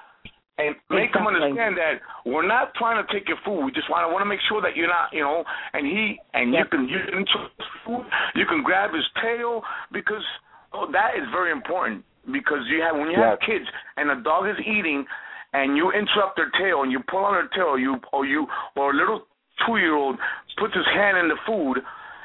[0.58, 3.64] and make him understand that we're not trying to take your food.
[3.64, 5.44] We just want to want to make sure that you're not, you know.
[5.72, 8.04] And he and you can you can interrupt his food.
[8.36, 9.62] You can grab his tail
[9.92, 10.24] because
[10.72, 13.64] oh, that is very important because you have when you have kids
[13.96, 15.04] and a dog is eating
[15.53, 18.46] and you interrupt their tail and you pull on their tail, you or you
[18.76, 19.22] or a little
[19.66, 20.16] two year old
[20.59, 21.82] puts his hand in the food,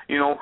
[0.08, 0.38] you know,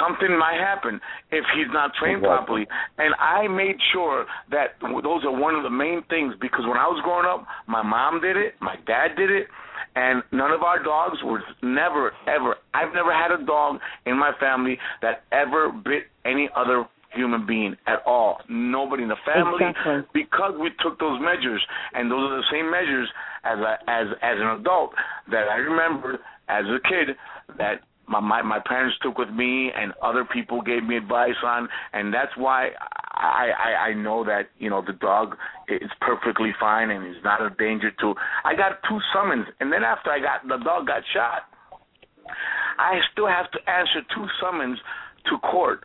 [0.00, 2.66] something might happen if he's not trained Exactly.
[2.66, 2.66] properly.
[2.98, 6.86] And I made sure that those are one of the main things because when I
[6.86, 9.46] was growing up, my mom did it, my dad did it,
[9.94, 12.56] and none of our dogs was never ever.
[12.74, 16.84] I've never had a dog in my family that ever bit any other
[17.16, 18.38] human being at all.
[18.48, 20.02] Nobody in the family Exactly.
[20.12, 21.62] because we took those measures,
[21.94, 23.08] and those are the same measures
[23.44, 24.92] as a, as as an adult
[25.30, 27.16] that I remembered as a kid
[27.58, 31.68] that my, my my parents took with me and other people gave me advice on,
[31.92, 32.70] and that's why
[33.14, 35.36] I I, I know that you know the dog
[35.68, 38.14] is perfectly fine and is not a danger to.
[38.44, 41.42] I got two summons, and then after I got the dog got shot,
[42.78, 44.78] I still have to answer two summons
[45.30, 45.82] to court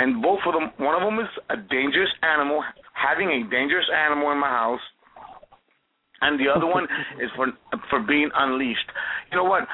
[0.00, 2.64] and both of them one of them is a dangerous animal
[2.96, 4.80] having a dangerous animal in my house
[6.22, 6.84] and the other one
[7.22, 7.52] is for
[7.88, 8.88] for being unleashed.
[9.30, 9.68] You know what?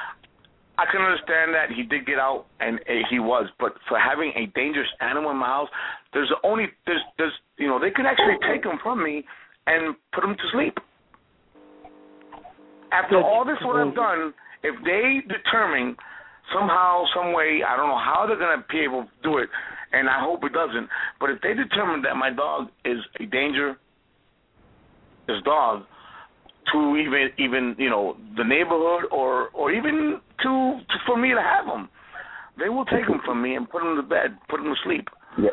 [0.77, 4.31] I can understand that he did get out and uh, he was but for having
[4.35, 5.69] a dangerous animal in my house
[6.13, 9.23] there's only there's there's you know they can actually take him from me
[9.65, 10.77] and put him to sleep.
[12.91, 15.95] After all this what i've done if they determine
[16.53, 19.49] somehow, some way, I don't know how they're gonna be able to do it,
[19.91, 20.89] and I hope it doesn't.
[21.19, 23.77] But if they determine that my dog is a danger,
[25.27, 25.83] this dog,
[26.73, 31.41] to even even you know the neighborhood or or even to, to for me to
[31.41, 31.89] have him,
[32.59, 35.07] they will take him from me and put him to bed, put him to sleep.
[35.39, 35.49] Yeah,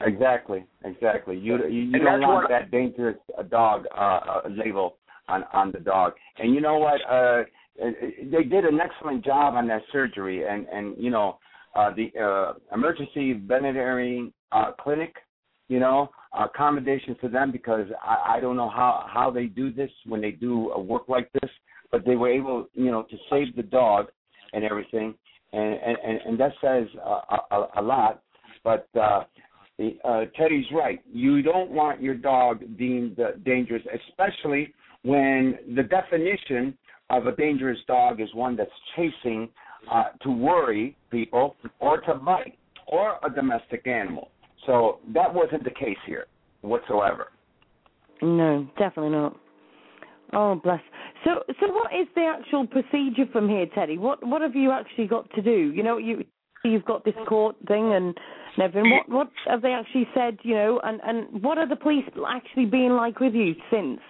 [0.00, 1.36] exactly, exactly.
[1.36, 4.96] You you, you don't want that dangerous uh, dog uh, uh, label
[5.28, 6.14] on on the dog.
[6.38, 7.00] And you know what?
[7.08, 7.42] Uh,
[7.78, 11.38] they did an excellent job on that surgery, and and you know
[11.74, 15.14] uh, the uh, emergency veterinary uh, clinic.
[15.68, 19.90] You know, accommodations to them because I, I don't know how how they do this
[20.06, 21.50] when they do a work like this,
[21.92, 24.06] but they were able, you know, to save the dog
[24.54, 25.14] and everything,
[25.52, 28.22] and and and that says a, a, a lot.
[28.64, 29.24] But uh,
[30.04, 31.00] uh, Teddy's right.
[31.12, 36.76] You don't want your dog deemed dangerous, especially when the definition
[37.10, 39.48] of a dangerous dog is one that's chasing
[39.90, 44.30] uh, to worry people or to bite or a domestic animal.
[44.66, 46.26] So that wasn't the case here
[46.62, 47.28] whatsoever.
[48.20, 49.36] No, definitely not.
[50.32, 50.80] Oh, bless.
[51.24, 53.98] So, so what is the actual procedure from here, Teddy?
[53.98, 55.72] What what have you actually got to do?
[55.74, 56.24] You know, you
[56.64, 58.16] you've got this court thing, and
[58.58, 60.38] Nevin, what what have they actually said?
[60.42, 64.00] You know, and and what are the police actually being like with you since?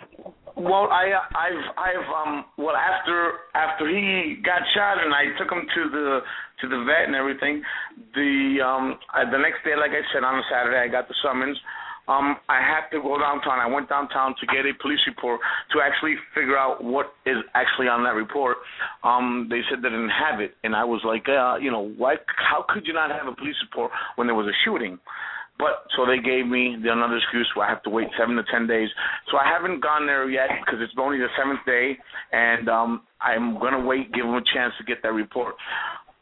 [0.59, 5.63] Well, I I've I've um well after after he got shot and I took him
[5.63, 6.19] to the
[6.63, 7.63] to the vet and everything,
[8.15, 11.15] the um I, the next day, like I said, on a Saturday, I got the
[11.23, 11.57] summons.
[12.09, 13.61] Um, I had to go downtown.
[13.61, 15.41] I went downtown to get a police report
[15.73, 18.57] to actually figure out what is actually on that report.
[19.05, 22.17] Um, they said they didn't have it, and I was like, uh, you know, why?
[22.35, 24.99] How could you not have a police report when there was a shooting?
[25.59, 28.45] But so they gave me the another excuse where I have to wait seven to
[28.51, 28.89] ten days.
[29.31, 31.99] So I haven't gone there yet because it's only the seventh day,
[32.33, 35.55] and um, I'm gonna wait, give them a chance to get that report.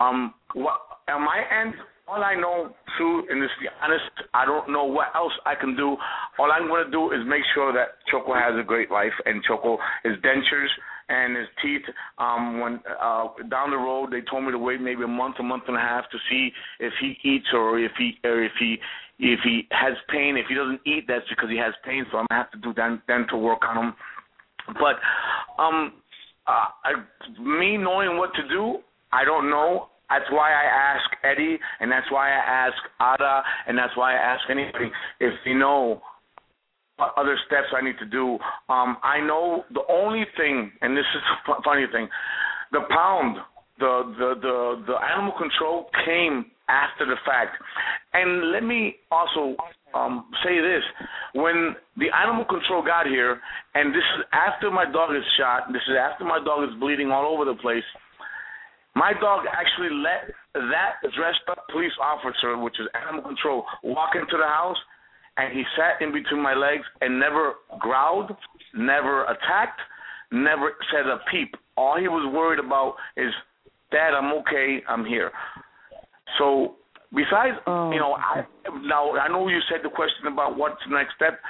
[0.01, 1.75] Um, what on my end,
[2.09, 5.77] all I know, Sue, and to be honest, I don't know what else I can
[5.77, 5.97] do.
[6.39, 9.79] All I'm to do is make sure that Choco has a great life, and Choco,
[10.03, 10.69] his dentures
[11.09, 11.83] and his teeth.
[12.19, 15.43] Um, when uh, down the road, they told me to wait maybe a month, a
[15.43, 18.79] month and a half to see if he eats or if he or if he
[19.19, 20.37] if he has pain.
[20.37, 22.05] If he doesn't eat, that's because he has pain.
[22.11, 22.75] So I'm gonna have to do
[23.07, 23.95] dental work on him.
[24.75, 24.97] But
[25.63, 25.93] um,
[26.47, 26.93] uh, I,
[27.41, 28.79] me knowing what to do,
[29.13, 29.89] I don't know.
[30.09, 34.19] That's why I ask Eddie, and that's why I ask Ada, and that's why I
[34.19, 36.01] ask anybody if they know
[36.97, 38.39] what other steps I need to do.
[38.69, 42.09] Um, I know the only thing, and this is the funny thing,
[42.73, 43.39] the pound,
[43.79, 47.57] the the the the animal control came after the fact,
[48.15, 49.57] and let me also
[49.95, 50.83] um, say this:
[51.35, 53.41] when the animal control got here,
[53.75, 57.11] and this is after my dog is shot, this is after my dog is bleeding
[57.11, 57.85] all over the place
[58.97, 64.39] my dog actually let that dressed up police officer, which is animal control, walk into
[64.39, 64.79] the house,
[65.37, 68.31] and he sat in between my legs and never growled,
[68.75, 69.81] never attacked,
[70.33, 71.55] never said a peep.
[71.77, 73.31] All he was worried about is,
[73.93, 75.31] Dad, I'm okay, I'm here.
[76.39, 76.77] So
[77.15, 77.91] besides, oh.
[77.93, 78.45] you know, I
[78.83, 81.41] now I know you said the question about what's the next step.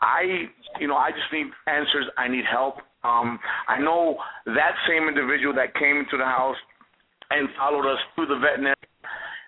[0.00, 0.50] I,
[0.80, 2.06] you know, I just need answers.
[2.18, 2.82] I need help.
[3.04, 3.38] Um,
[3.68, 6.58] I know that same individual that came into the house
[7.30, 8.74] and followed us through the veterinary.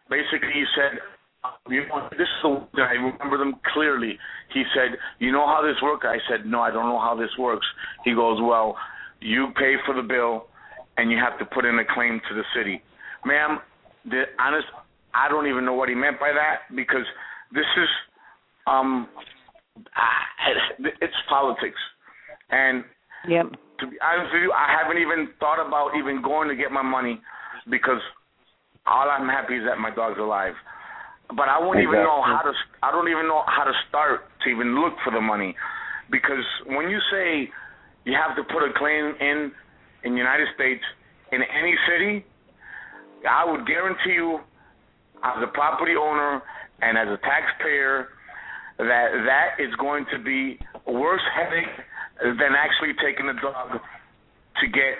[0.08, 0.98] Basically, he said,
[1.68, 4.18] you know, this is the I remember them clearly.
[4.52, 7.30] He said, "You know how this works?" I said, "No, I don't know how this
[7.38, 7.66] works."
[8.04, 8.76] He goes, "Well,
[9.20, 10.48] you pay for the bill,
[10.96, 12.82] and you have to put in a claim to the city."
[13.24, 13.60] Ma'am,
[14.06, 14.68] the honest,
[15.14, 17.06] I don't even know what he meant by that because
[17.52, 17.88] this is,
[18.66, 19.08] um,
[21.00, 21.78] it's politics,
[22.50, 22.84] and
[23.28, 23.46] yep.
[23.80, 26.82] to be honest with you, I haven't even thought about even going to get my
[26.82, 27.20] money
[27.70, 28.00] because
[28.86, 30.54] all I'm happy is that my dog's alive.
[31.28, 31.98] But I won't exactly.
[31.98, 32.52] even know how to.
[32.82, 35.56] I don't even know how to start to even look for the money,
[36.10, 37.48] because when you say
[38.04, 39.50] you have to put a claim in
[40.04, 40.84] in the United States
[41.32, 42.24] in any city,
[43.24, 44.38] I would guarantee you,
[45.24, 46.42] as a property owner
[46.82, 48.08] and as a taxpayer,
[48.78, 51.74] that that is going to be worse headache
[52.22, 53.80] than actually taking a dog
[54.60, 54.98] to get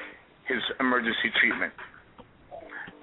[0.48, 1.72] his emergency treatment.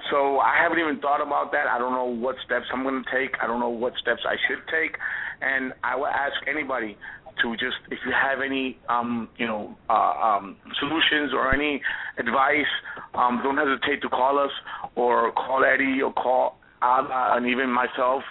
[0.10, 1.68] So I haven't even thought about that.
[1.68, 3.38] I don't know what steps I'm going to take.
[3.42, 4.98] I don't know what steps I should take,
[5.42, 6.98] and I will ask anybody
[7.42, 11.82] to just if you have any um, you know uh, um, solutions or any
[12.18, 12.72] advice,
[13.14, 14.52] um, don't hesitate to call us
[14.96, 18.24] or call Eddie or call Ada and even myself,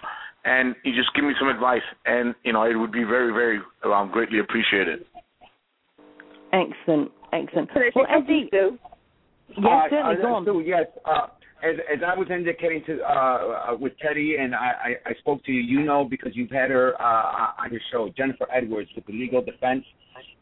[0.45, 3.61] and you just give me some advice, and you know it would be very very
[3.85, 5.05] um, greatly appreciated.
[6.53, 7.71] Excellent, excellent.
[7.95, 8.73] Well, Eddie, yes,
[9.59, 10.17] uh, certainly.
[10.19, 10.45] Uh, go on.
[10.45, 10.87] So, yes.
[11.05, 11.29] Uh,
[11.63, 14.73] as as I was indicating to uh, uh, with Teddy, and I,
[15.07, 18.11] I, I spoke to you, you know, because you've had her uh, on your show,
[18.17, 19.85] Jennifer Edwards with the legal defense,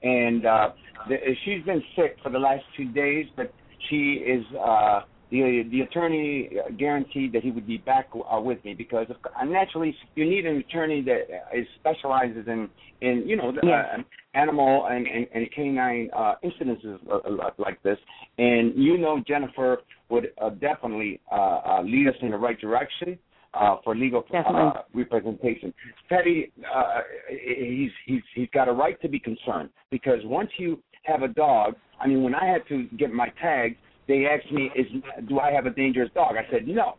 [0.02, 0.70] and uh,
[1.08, 3.52] the, she's been sick for the last two days, but
[3.88, 8.74] she is uh, the the attorney guaranteed that he would be back uh, with me
[8.74, 11.22] because of, uh, naturally you need an attorney that
[11.54, 12.68] is specializes in
[13.00, 13.86] in you know yes.
[13.96, 14.02] uh,
[14.34, 17.98] animal and and, and canine uh, incidences uh, like this,
[18.38, 19.78] and you know Jennifer
[20.08, 23.18] would uh, definitely uh, uh, lead us in the right direction.
[23.54, 25.72] Uh, for legal uh, representation,
[26.06, 27.00] Teddy, uh,
[27.30, 31.74] he's he's he's got a right to be concerned because once you have a dog,
[31.98, 33.78] I mean, when I had to get my tag,
[34.08, 34.86] they asked me, "Is
[35.28, 36.96] do I have a dangerous dog?" I said, "No,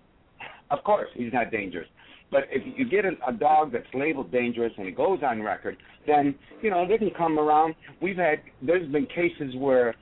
[0.72, 1.88] of course he's not dangerous."
[2.32, 5.78] But if you get a, a dog that's labeled dangerous and it goes on record,
[6.06, 7.76] then you know they can come around.
[8.02, 9.96] We've had there's been cases where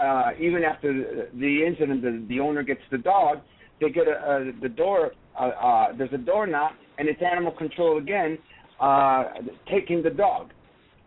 [0.00, 3.38] uh, even after the, incident, the, the owner gets the dog,
[3.80, 5.12] they get a, a the door.
[5.38, 8.36] Uh, uh, there's a door knock, and it's animal control again,
[8.80, 9.24] uh,
[9.70, 10.50] taking the dog.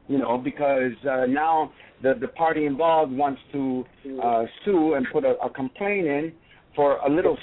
[0.08, 1.72] You know, because uh, now
[2.02, 3.86] the the party involved wants to
[4.22, 6.34] uh, sue and put a, a complaint in
[6.76, 7.38] for a little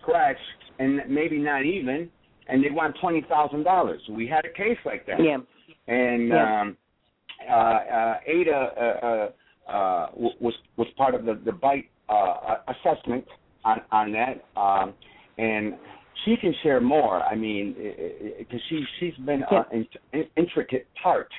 [0.00, 0.36] scratch
[0.78, 2.10] and maybe not even,
[2.48, 4.00] and they want twenty thousand dollars.
[4.10, 5.20] We had a case like that.
[5.22, 5.38] Yeah.
[5.88, 6.60] And Yeah.
[6.60, 6.76] um,
[7.48, 13.26] uh, uh, Ada uh, uh, uh, was was part of the the bite uh, assessment
[13.64, 14.94] on on that, um,
[15.38, 15.74] and
[16.24, 17.20] she can share more.
[17.22, 17.74] I mean,
[18.38, 19.64] because she she's been Yeah.
[19.70, 21.30] an in, intricate part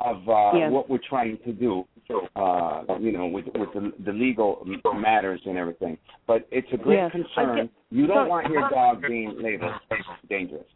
[0.00, 0.68] of uh, Yeah.
[0.68, 1.86] what we're trying to do.
[2.36, 4.64] Uh, you know, with with the, the legal
[4.94, 5.98] matters and everything.
[6.28, 7.10] But it's a great Yeah.
[7.10, 7.56] concern.
[7.56, 9.72] Get- you don't so- want your dog being labeled
[10.28, 10.66] dangerous.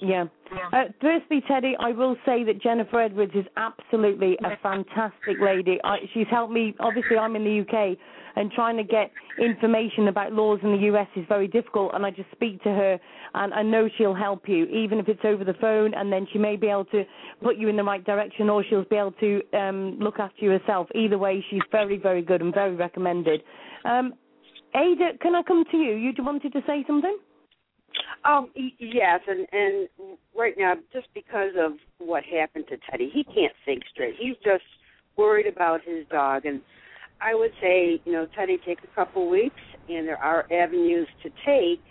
[0.00, 0.24] Yeah.
[0.72, 5.78] Uh, firstly, Teddy, I will say that Jennifer Edwards is absolutely a fantastic lady.
[5.84, 6.74] I, she's helped me.
[6.80, 7.96] Obviously, I'm in the UK,
[8.36, 11.92] and trying to get information about laws in the US is very difficult.
[11.94, 12.98] And I just speak to her,
[13.34, 15.94] and I know she'll help you, even if it's over the phone.
[15.94, 17.04] And then she may be able to
[17.42, 20.50] put you in the right direction, or she'll be able to um, look after you
[20.50, 20.88] herself.
[20.94, 23.42] Either way, she's very, very good and very recommended.
[23.84, 24.14] Um,
[24.74, 25.94] Ada, can I come to you?
[25.94, 27.18] You wanted to say something?
[28.24, 29.88] Um, yes, and and
[30.36, 34.14] right now, just because of what happened to Teddy, he can't think straight.
[34.18, 34.64] He's just
[35.16, 36.60] worried about his dog, and
[37.22, 41.30] I would say, you know, Teddy, take a couple weeks, and there are avenues to
[41.46, 41.82] take,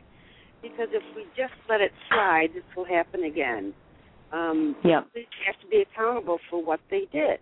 [0.61, 3.73] because if we just let it slide, this will happen again.
[4.31, 5.01] Um, Yeah.
[5.13, 7.39] They have to be accountable for what they did,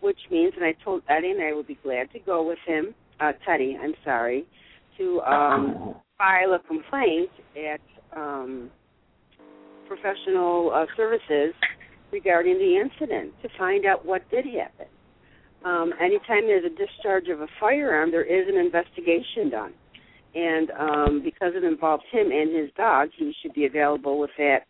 [0.00, 2.94] which means, and I told Eddie, and I would be glad to go with him,
[3.20, 4.44] uh, Teddy, I'm sorry,
[4.98, 7.80] to um, file a complaint at
[8.16, 8.70] um,
[9.86, 11.54] professional uh, services
[12.12, 14.86] regarding the incident to find out what did happen.
[15.64, 19.72] Um, anytime there's a discharge of a firearm, there is an investigation done.
[20.34, 24.60] And um, because it involves him and his dog, he should be available with that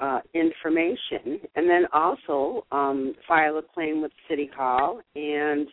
[0.00, 1.40] uh, information.
[1.54, 5.00] And then also um, file a claim with City Hall.
[5.14, 5.68] And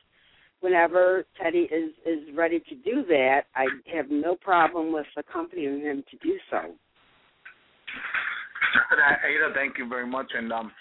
[0.61, 6.03] whenever Teddy is, is ready to do that, I have no problem with accompanying him
[6.11, 6.75] to do so.
[8.91, 10.71] Ada, thank you very much, and um,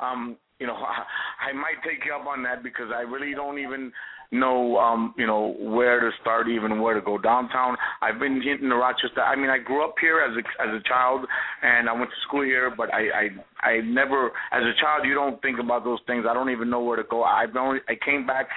[0.00, 3.58] um, you know, I, I might take you up on that because I really don't
[3.58, 3.92] even
[4.30, 7.76] know, um, you know, where to start, even where to go downtown.
[8.02, 9.22] I've been in the Rochester.
[9.22, 11.26] I mean, I grew up here as a as a child,
[11.62, 13.28] and I went to school here, but I
[13.62, 16.26] I I never, as a child, you don't think about those things.
[16.28, 17.24] I don't even know where to go.
[17.24, 18.48] I've only I came back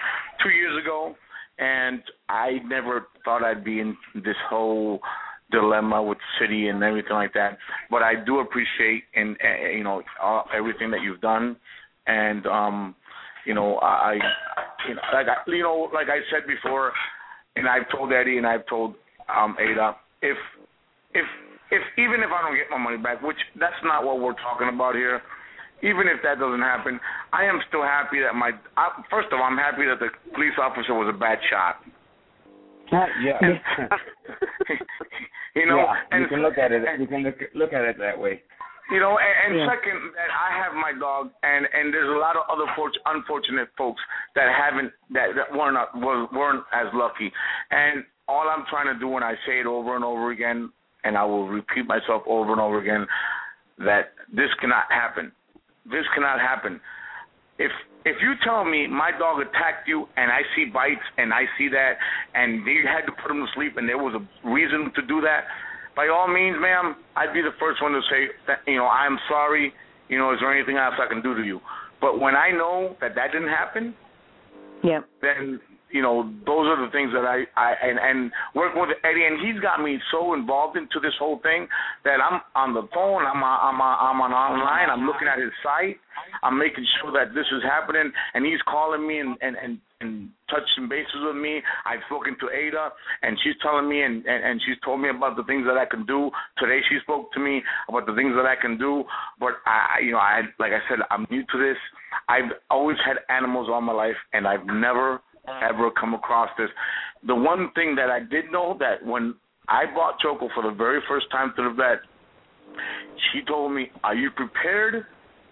[0.44, 1.15] two years ago,
[1.57, 4.99] and I never thought I'd be in this whole
[5.52, 7.57] dilemma with city and everything like that.
[7.90, 11.56] But I do appreciate and uh, you know all, everything that you've done,
[12.12, 12.96] and um,
[13.46, 14.20] you know I,
[14.88, 16.92] you know like I, you know like I said before,
[17.56, 18.96] and I've told Eddie and I've told
[19.32, 20.38] um, Ada if
[21.14, 21.26] if
[21.72, 24.70] if even if I don't get my money back, which that's not what we're talking
[24.74, 25.22] about here.
[25.84, 27.00] Even if that doesn't happen,
[27.34, 28.52] I am still happy that my.
[28.78, 31.82] I, first of all, I'm happy that the police officer was a bad shot.
[33.18, 33.40] yeah.
[35.56, 36.84] you know, yeah, and you can look at it.
[37.00, 38.44] You can look look at it that way.
[38.91, 39.69] You know, and, and Yeah.
[39.72, 43.69] second, that I have my dog, and and there's a lot of other fort- unfortunate
[43.77, 44.01] folks
[44.35, 47.31] that haven't that, that weren't uh, was, weren't as lucky.
[47.72, 50.69] And all I'm trying to do when I say it over and over again,
[51.03, 53.07] and I will repeat myself over and over again,
[53.80, 55.31] that this cannot happen.
[55.85, 56.80] This cannot happen.
[57.57, 57.72] If
[58.03, 61.69] if you tell me my dog attacked you and I see bites and I see
[61.69, 61.93] that
[62.34, 65.22] and you had to put him to sleep and there was a reason to do
[65.22, 65.45] that,
[65.95, 69.18] by all means, ma'am, I'd be the first one to say, that, you know, I'm
[69.27, 69.73] sorry.
[70.09, 71.59] You know, is there anything else I can do to you?
[71.99, 73.93] But when I know that that didn't happen,
[74.84, 75.01] Yeah.
[75.22, 75.59] then
[75.91, 79.39] you know those are the things that I I and and working with Eddie and
[79.39, 81.68] he's got me so involved into this whole thing
[82.03, 85.39] that I'm on the phone, I'm on, I'm on, I'm on online, I'm looking at
[85.39, 85.97] his site,
[86.43, 90.30] I'm making sure that this is happening, and he's calling me and and and, and
[90.49, 91.61] touching bases with me.
[91.85, 92.89] I've spoken to Ada
[93.22, 95.85] and she's telling me and, and and she's told me about the things that I
[95.85, 96.31] can do.
[96.57, 99.03] Today she spoke to me about the things that I can do,
[99.39, 101.77] but I you know I like I said I'm new to this.
[102.27, 106.69] I've always had animals all my life, and I've never ever come across this.
[107.26, 109.35] The one thing that I did know that when
[109.68, 112.01] I bought Choco for the very first time to the vet,
[113.31, 115.05] she told me, "Are you prepared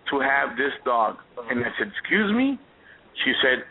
[0.10, 1.18] to have this dog?"
[1.50, 2.60] And I said, "Excuse me."
[3.24, 3.66] She said,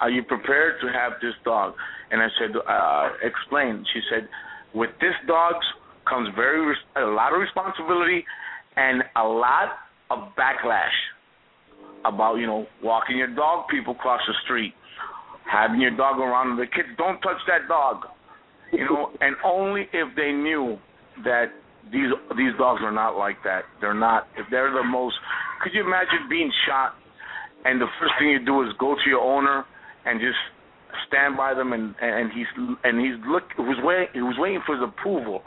[0.00, 1.74] "Are you prepared to have this dog?"
[2.10, 4.28] And I said, uh, "Explain." She said,
[4.74, 5.54] "With this dog
[6.04, 8.26] comes very a lot of responsibility
[8.76, 9.78] and a lot
[10.10, 10.96] of backlash
[12.04, 14.74] about you know walking your dog people cross the street
[15.50, 16.88] having your dog around the kids.
[16.98, 18.06] Don't touch that dog.
[18.72, 20.78] You know and only if they knew
[21.24, 21.52] that
[21.92, 23.62] these these dogs are not like that.
[23.80, 25.14] They're not if they're the most
[25.62, 26.94] could you imagine being shot
[27.64, 29.64] and the first thing you do is go to your owner
[30.04, 30.38] and just
[31.08, 32.46] stand by them and and he's
[32.84, 35.42] and he's look who's waiting who's waiting for his approval.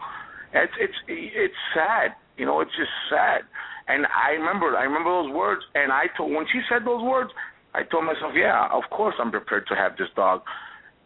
[0.54, 2.16] It's it's it's sad.
[2.38, 3.42] You know, it's just sad.
[3.88, 7.30] And I remember, I remember those words, and I told when she said those words,
[7.76, 10.42] I told myself, yeah, of course I'm prepared to have this dog.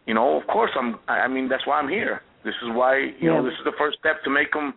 [0.06, 0.98] You know, of course I'm.
[1.08, 2.22] I mean, that's why I'm here.
[2.44, 3.36] This is why you yeah.
[3.36, 4.74] know this is the first step to make him,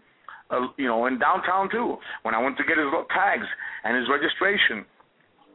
[0.49, 1.98] uh, you know, in downtown too.
[2.24, 3.48] When I went to get his tags
[3.86, 4.84] and his registration,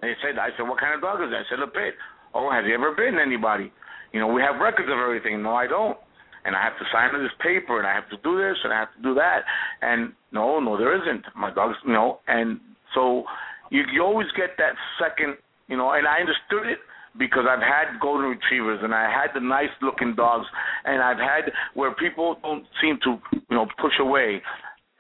[0.01, 1.43] they said, I said, what kind of dog is that?
[1.43, 1.99] I said, a pit.
[2.33, 3.73] Oh, have you ever bitten anybody?
[4.13, 5.43] You know, we have records of everything.
[5.43, 5.99] No, I don't
[6.45, 8.81] and I have to sign this paper, and I have to do this, and I
[8.81, 9.45] have to do that.
[9.83, 11.25] And no, no, there isn't.
[11.37, 12.59] My dog's, you know, and
[12.95, 13.25] so
[13.71, 15.37] you, you always get that second,
[15.69, 16.79] you know, and I understood it
[17.19, 20.47] because I've had golden retrievers and I had the nice looking dogs
[20.85, 24.41] and I've had where people don't seem to, you know, push away.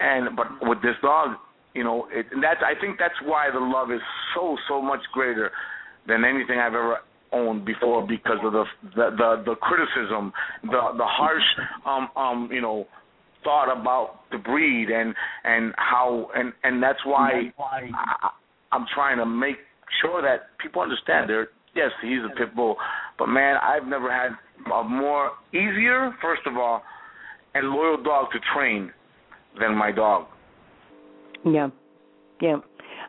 [0.01, 1.37] And but with this dog,
[1.75, 4.01] you know, it, and that's I think that's why the love is
[4.35, 5.51] so so much greater
[6.07, 6.99] than anything I've ever
[7.33, 8.65] owned before because of the
[8.95, 10.33] the the, the criticism,
[10.63, 11.43] the the harsh
[11.87, 12.87] um um you know
[13.45, 15.15] thought about the breed and
[15.45, 18.31] and how and and that's why, I,
[18.73, 19.57] I'm trying to make
[20.03, 21.49] sure that people understand there.
[21.75, 22.77] Yes, he's a pit bull,
[23.19, 24.33] but man, I've never had
[24.73, 26.83] a more easier, first of all,
[27.55, 28.93] and loyal dog to train
[29.61, 30.27] than my dog.
[31.45, 31.69] Yeah,
[32.41, 32.57] yeah,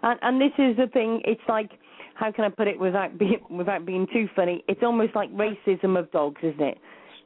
[0.04, 1.22] and and this is the thing.
[1.26, 1.72] It's like
[2.20, 4.64] how can I put it without being without being too funny?
[4.68, 6.78] It's almost like racism of dogs, isn't it?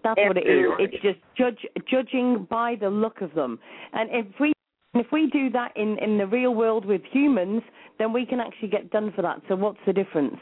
[0.04, 0.66] That's what it is.
[0.80, 1.60] It's just judge
[1.90, 3.60] judging by the look of them.
[3.94, 4.53] And if we
[4.94, 7.62] if we do that in in the real world with humans,
[8.00, 9.42] then we can actually get done for that.
[9.48, 10.38] So what's the difference?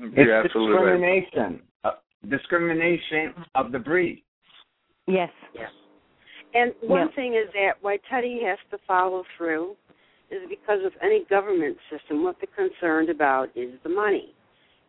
[0.00, 1.60] It's discrimination.
[1.84, 1.90] Uh,
[2.28, 4.22] discrimination of the breed.
[5.06, 5.30] Yes.
[5.54, 5.70] Yes.
[6.54, 9.76] And one thing is that why Teddy has to follow through
[10.30, 14.34] is because of any government system, what they're concerned about is the money.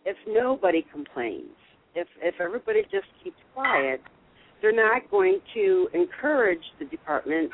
[0.05, 1.49] If nobody complains,
[1.95, 4.01] if if everybody just keeps quiet,
[4.61, 7.51] they're not going to encourage the department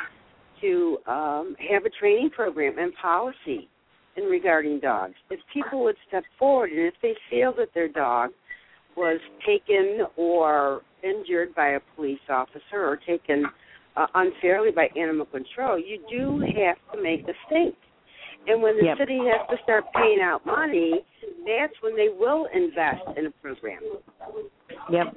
[0.62, 3.70] to um, have a training program and policy
[4.18, 5.16] in regarding dogs.
[5.30, 8.32] If people would step forward and if they feel that their dog
[8.98, 13.46] was taken or injured by a police officer or taken
[13.96, 17.76] uh, unfairly by animal control, you do have to make a stink.
[18.48, 18.98] And when the yep.
[18.98, 21.06] city has to start paying out money,
[21.46, 23.80] that's when they will invest in a program.
[24.92, 25.16] Yep.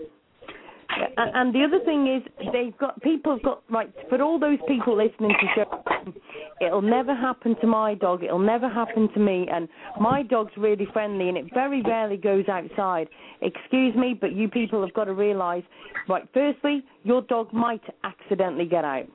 [1.16, 4.59] And and the other thing is, they've got people have got right for all those
[4.66, 6.12] people listening to show.
[6.61, 8.23] It'll never happen to my dog.
[8.23, 9.47] It'll never happen to me.
[9.52, 9.69] And
[10.01, 13.09] my dog's really friendly, and it very rarely goes outside.
[13.40, 15.65] Excuse me, but you people have got to realise,
[16.09, 16.27] right?
[16.32, 19.06] Firstly, your dog might accidentally get out.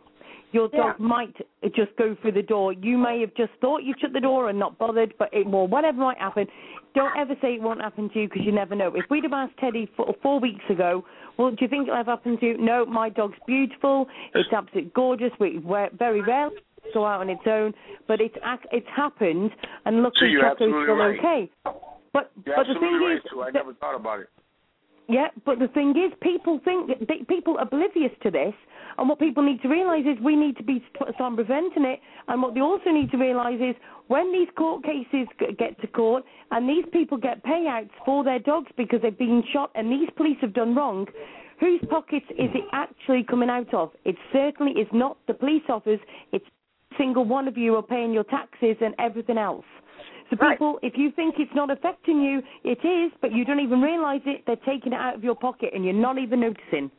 [0.52, 1.06] Your dog yeah.
[1.06, 1.36] might
[1.76, 2.74] just go through the door.
[2.74, 5.68] You may have just thought you shut the door and not bothered, but it will.
[5.68, 6.48] Whatever might happen,
[6.96, 8.92] don't ever say it won't happen to you because you never know.
[8.96, 11.06] If we'd have asked Teddy four, four weeks ago,
[11.38, 12.58] well, do you think it'll ever happen to you?
[12.58, 14.08] No, my dog's beautiful.
[14.34, 15.32] It's absolutely gorgeous.
[15.40, 15.64] We
[15.98, 16.56] very rarely
[16.94, 17.74] go out on its own,
[18.08, 18.36] but it's
[18.72, 19.52] it's happened,
[19.86, 21.20] and luckily so Choco's still right.
[21.20, 21.52] okay.
[22.12, 23.22] But you're but the thing right is.
[23.40, 24.30] I never thought about it.
[25.10, 26.92] Yeah, but the thing is, people think
[27.28, 28.54] people oblivious to this
[29.00, 30.84] and what people need to realise is we need to be
[31.20, 32.00] on preventing it.
[32.28, 33.76] And what they also need to realise is
[34.08, 35.28] when these court cases
[35.58, 39.72] get to court and these people get payouts for their dogs because they've been shot
[39.74, 41.08] and these police have done wrong,
[41.60, 43.90] whose pockets is it actually coming out of?
[44.06, 46.00] It certainly is not the police officers.
[46.32, 46.46] It's
[47.00, 49.66] single one of you are paying your taxes and everything else.
[50.30, 50.84] So people, right.
[50.84, 54.44] if you think it's not affecting you, it is, but you don't even realise it.
[54.46, 56.92] They're taking it out of your pocket and you're not even noticing.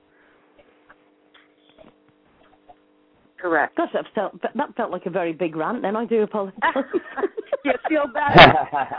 [3.40, 3.76] Correct.
[3.76, 5.80] Gosh, that felt that felt like a very big rant.
[5.82, 6.60] Then I do apologize.
[7.64, 8.54] you feel bad.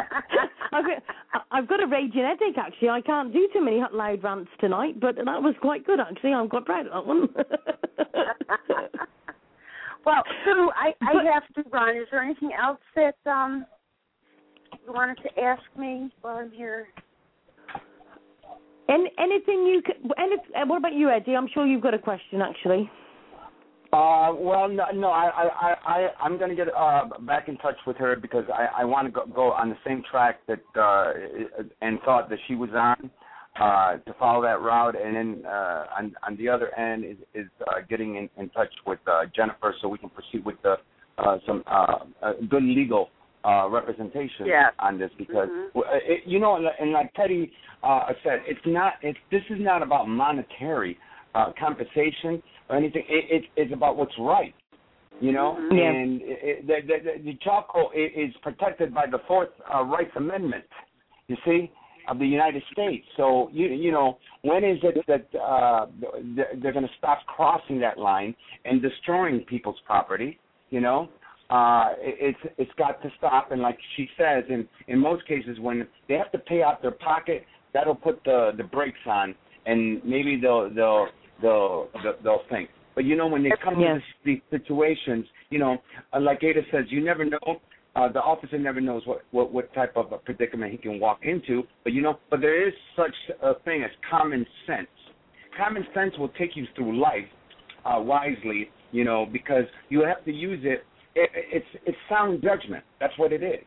[0.74, 0.86] I've,
[1.52, 2.58] I've got a raging headache.
[2.58, 6.00] Actually, I can't do too many loud rants tonight, but that was quite good.
[6.00, 7.30] Actually, I'm quite proud of that one.
[10.06, 11.96] well, Sue, I I but, have to run.
[11.98, 13.66] Is there anything else that um
[14.86, 16.88] you wanted to ask me while I'm here?
[18.90, 19.96] Any, anything you could?
[20.18, 20.36] Any,
[20.68, 21.36] what about you, Eddie?
[21.36, 22.90] I'm sure you've got a question actually.
[23.94, 27.76] Uh, well, no, no, I, I, I, I'm going to get uh, back in touch
[27.86, 31.12] with her because I, I want to go, go on the same track that uh,
[31.82, 33.12] and thought that she was on
[33.60, 37.48] uh, to follow that route, and then uh, on, on the other end is, is
[37.68, 40.78] uh, getting in, in touch with uh, Jennifer so we can proceed with the,
[41.18, 43.10] uh, some uh, uh, good legal
[43.44, 44.70] uh, representation yeah.
[44.80, 45.80] on this because mm-hmm.
[46.06, 47.52] it, you know, and like Teddy
[47.84, 48.94] uh, said, it's not.
[49.02, 50.98] It's this is not about monetary
[51.34, 53.04] uh, compensation or anything.
[53.10, 54.54] It, it, it's about what's right,
[55.20, 55.58] you know.
[55.60, 55.78] Mm-hmm.
[55.78, 60.66] And it, the, the, the Chaco is protected by the Fourth uh, Rights Amendment.
[61.28, 61.72] You see,
[62.08, 63.06] of the United States.
[63.18, 65.88] So you you know when is it that uh,
[66.62, 68.36] they're going to stop crossing that line
[68.66, 70.40] and destroying people's property?
[70.70, 71.10] You know,
[71.52, 73.52] uh, it's it's got to stop.
[73.52, 76.92] And like she says, in in most cases, when they have to pay out their
[76.92, 81.08] pocket, that'll put the the brakes on, and maybe they'll they'll
[81.42, 82.70] they'll they'll, they'll think.
[82.96, 83.98] But you know, when they come yes.
[83.98, 85.78] to these situations, you know,
[86.14, 87.62] uh, like Ada says, you never know.
[87.94, 91.20] Uh, the officer never knows what, what what type of a predicament he can walk
[91.24, 91.64] into.
[91.84, 94.88] But you know, but there is such a thing as common sense.
[95.58, 97.26] Common sense will take you through life
[97.84, 100.86] uh, wisely, you know, because you have to use it.
[101.16, 102.84] It it's it's sound judgment.
[103.00, 103.66] That's what it is.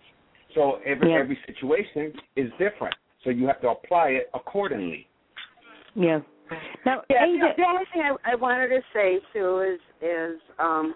[0.55, 1.19] So every Yeah.
[1.19, 2.95] every situation is different.
[3.23, 5.09] So you have to apply it accordingly.
[5.95, 6.21] Yeah.
[6.85, 10.41] Now, Yeah, Ada, the, the only thing I, I wanted to say too is is
[10.59, 10.95] um,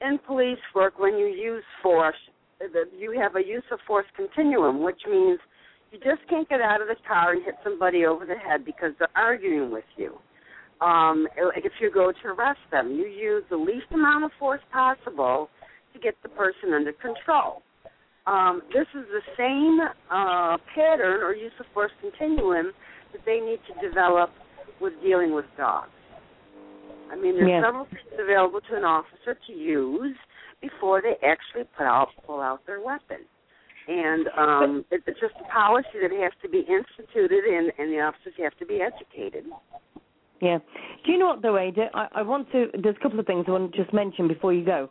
[0.00, 2.16] in police work when you use force,
[2.58, 5.38] the, you have a use of force continuum, which means
[5.90, 8.92] you just can't get out of the car and hit somebody over the head because
[8.98, 10.18] they're arguing with you.
[10.80, 14.60] Um, like if you go to arrest them, you use the least amount of force
[14.72, 15.48] possible
[15.92, 17.62] to get the person under control.
[18.26, 22.72] Um, this is the same uh, pattern or use of force continuum
[23.12, 24.30] that they need to develop
[24.80, 25.90] with dealing with dogs.
[27.10, 27.62] I mean, there's Yeah.
[27.62, 30.16] several things available to an officer to use
[30.60, 33.18] before they actually put out pull out their weapon.
[33.88, 38.00] And um, it- it's just a policy that has to be instituted, and, and the
[38.00, 39.44] officers have to be educated.
[40.40, 40.58] Yeah.
[41.04, 41.90] Do you know what though, Ada?
[41.94, 42.66] I, I want to.
[42.80, 44.88] There's a couple of things I want to just mention before you go.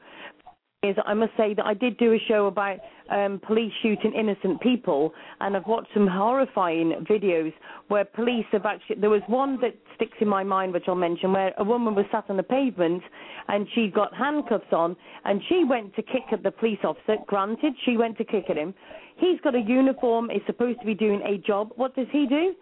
[0.83, 2.79] Is I must say that I did do a show about
[3.11, 7.53] um, police shooting innocent people, and I've watched some horrifying videos
[7.89, 8.95] where police have actually.
[8.95, 12.05] There was one that sticks in my mind, which I'll mention, where a woman was
[12.11, 13.03] sat on the pavement
[13.47, 17.17] and she got handcuffs on, and she went to kick at the police officer.
[17.27, 18.73] Granted, she went to kick at him.
[19.17, 20.31] He's got a uniform.
[20.31, 21.73] Is supposed to be doing a job.
[21.75, 22.55] What does he do?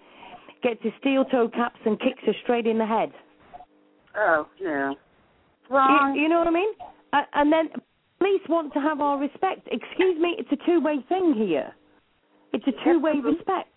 [0.62, 3.14] Gets his steel toe caps and kicks her straight in the head.
[4.18, 4.46] Oh.
[4.58, 4.94] You,
[5.70, 6.16] Wrong.
[6.16, 6.74] you know what I mean?
[7.34, 7.70] And then
[8.20, 9.68] police want to have our respect.
[9.72, 11.74] Excuse me, it's a two-way thing here.
[12.54, 13.70] It's a two-way respect.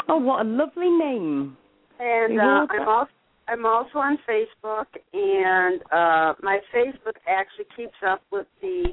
[0.10, 1.56] Oh, what a lovely name!
[2.00, 3.12] And uh, I'm also
[3.52, 8.86] I'm also on Facebook, and uh, my Facebook actually keeps up with the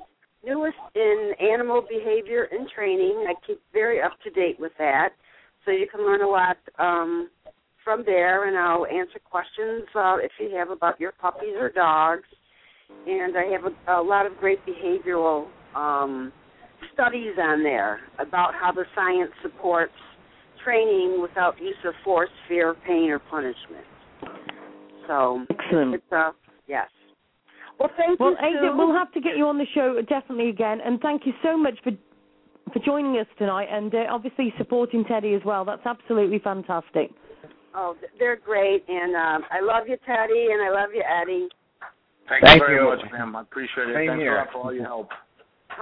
[0.45, 3.25] newest in animal behavior and training.
[3.29, 5.11] I keep very up to date with that,
[5.65, 7.31] so you can learn a lot um,
[7.85, 8.49] from there.
[8.49, 12.27] And I'll answer questions uh, if you have about your puppies or dogs.
[13.07, 16.33] And I have a, a lot of great behavioral um,
[16.95, 19.93] studies on there about how the science supports
[20.65, 23.85] training without use of force, fear, pain, or punishment.
[25.09, 25.95] So Excellent.
[25.95, 26.31] it's uh
[26.69, 26.87] yes.
[27.81, 28.37] Well, thank Well, you.
[28.47, 28.77] Ada, Sue.
[28.77, 31.75] we'll have to get you on the show definitely again, and thank you so much
[31.83, 31.91] for
[32.73, 35.65] for joining us tonight, and uh, obviously supporting Teddy as well.
[35.65, 37.11] That's absolutely fantastic.
[37.75, 41.49] Oh, they're great, and um, I love you, Teddy, and I love you, Eddie.
[42.29, 42.85] Thank, Thank you very you.
[42.85, 43.37] much, ma'am.
[43.37, 43.95] I appreciate it.
[43.95, 44.35] Same Thanks here.
[44.35, 45.09] a lot for all your help.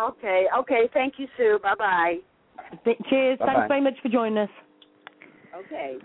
[0.01, 0.89] Okay, okay.
[0.95, 1.59] Thank you, Sue.
[1.63, 2.15] Bye bye.
[2.85, 3.39] Th- Cheers.
[3.39, 3.53] Bye-bye.
[3.55, 4.51] Thanks very much for joining us.
[5.57, 5.97] Okay.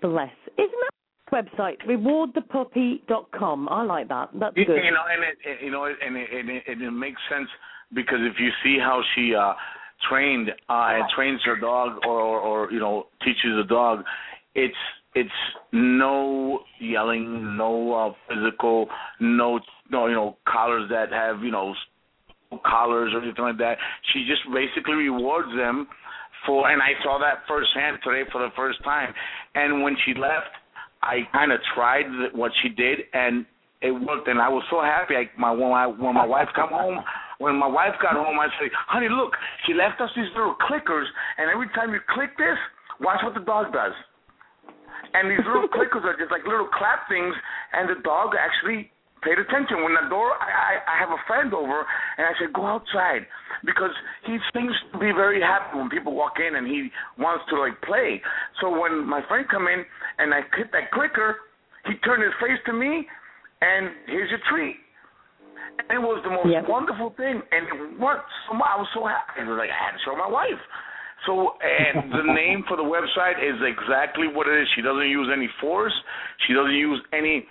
[0.00, 0.30] Bless.
[0.60, 0.94] Isn't that
[1.32, 3.68] website rewardthepuppy.com?
[3.68, 4.30] I like that.
[4.34, 4.76] That's You, good.
[4.84, 7.48] you know, and it, you know, and it, and it, and it makes sense
[7.94, 9.54] because if you see how she uh
[10.08, 14.04] trained uh and trains her dog or, or or you know teaches the dog,
[14.54, 14.74] it's
[15.14, 15.30] it's
[15.72, 18.88] no yelling, no uh, physical,
[19.20, 19.60] no
[19.90, 21.74] no you know collars that have you know
[22.64, 23.76] collars or anything like that.
[24.12, 25.86] She just basically rewards them
[26.46, 29.12] for, and I saw that firsthand today for the first time.
[29.54, 30.52] And when she left,
[31.02, 33.46] I kind of tried what she did, and
[33.80, 34.28] it worked.
[34.28, 35.16] And I was so happy.
[35.16, 37.00] I, my when my when my wife come home,
[37.38, 39.32] when my wife got home, I said, "Honey, look,
[39.66, 41.08] she left us these little clickers,
[41.38, 42.58] and every time you click this,
[43.00, 43.92] watch what the dog does."
[45.14, 47.34] And these little clickers are just like little clap things,
[47.72, 49.82] and the dog actually paid attention.
[49.84, 51.84] When the door, I, I, I have a friend over,
[52.18, 53.26] and I said, go outside
[53.64, 53.92] because
[54.24, 56.88] he seems to be very happy when people walk in and he
[57.18, 58.20] wants to like play.
[58.60, 59.84] So when my friend come in
[60.18, 61.36] and I hit that clicker,
[61.86, 63.06] he turned his face to me,
[63.60, 64.76] and here's your treat.
[65.88, 66.68] And it was the most Yep.
[66.68, 68.28] wonderful thing, and it worked.
[68.48, 68.56] So.
[68.56, 69.40] I was so happy.
[69.40, 70.60] It was like I had to show my wife.
[71.26, 74.68] So, and the name for the website is exactly what it is.
[74.76, 75.92] She doesn't use any force.
[76.46, 77.46] She doesn't use any,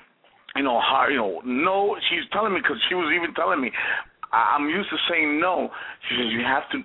[0.56, 1.96] you know, hard, you know, no.
[2.10, 3.72] She's telling me because she was even telling me,
[4.32, 5.70] I- I'm used to saying no.
[6.08, 6.84] She says you have to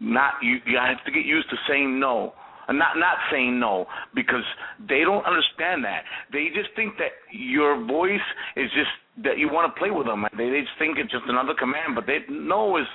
[0.00, 2.32] not, you, you have to get used to saying no.
[2.68, 4.44] not not saying no because
[4.88, 6.04] they don't understand that.
[6.32, 8.24] They just think that your voice
[8.56, 8.90] is just
[9.24, 10.24] that you want to play with them.
[10.36, 12.86] They, they just think it's just another command, but they know is,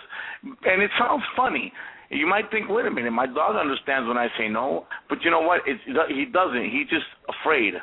[0.43, 1.71] and it sounds funny.
[2.09, 5.31] You might think, wait a minute, my dog understands when I say no, but you
[5.31, 5.61] know what?
[5.65, 6.69] It's, he doesn't.
[6.69, 7.73] He's just afraid,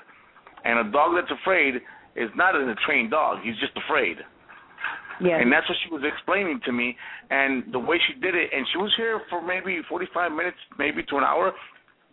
[0.64, 1.82] and a dog that's afraid
[2.16, 3.38] is not a trained dog.
[3.42, 4.18] He's just afraid.
[5.20, 5.38] Yeah.
[5.38, 6.96] And that's what she was explaining to me,
[7.30, 8.50] and the way she did it.
[8.52, 11.52] And she was here for maybe 45 minutes, maybe to an hour,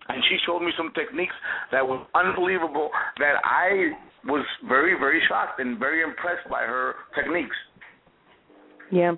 [0.09, 1.33] and she showed me some techniques
[1.71, 2.89] that was unbelievable.
[3.17, 3.93] That I
[4.25, 7.55] was very, very shocked and very impressed by her techniques.
[8.91, 9.13] Yeah.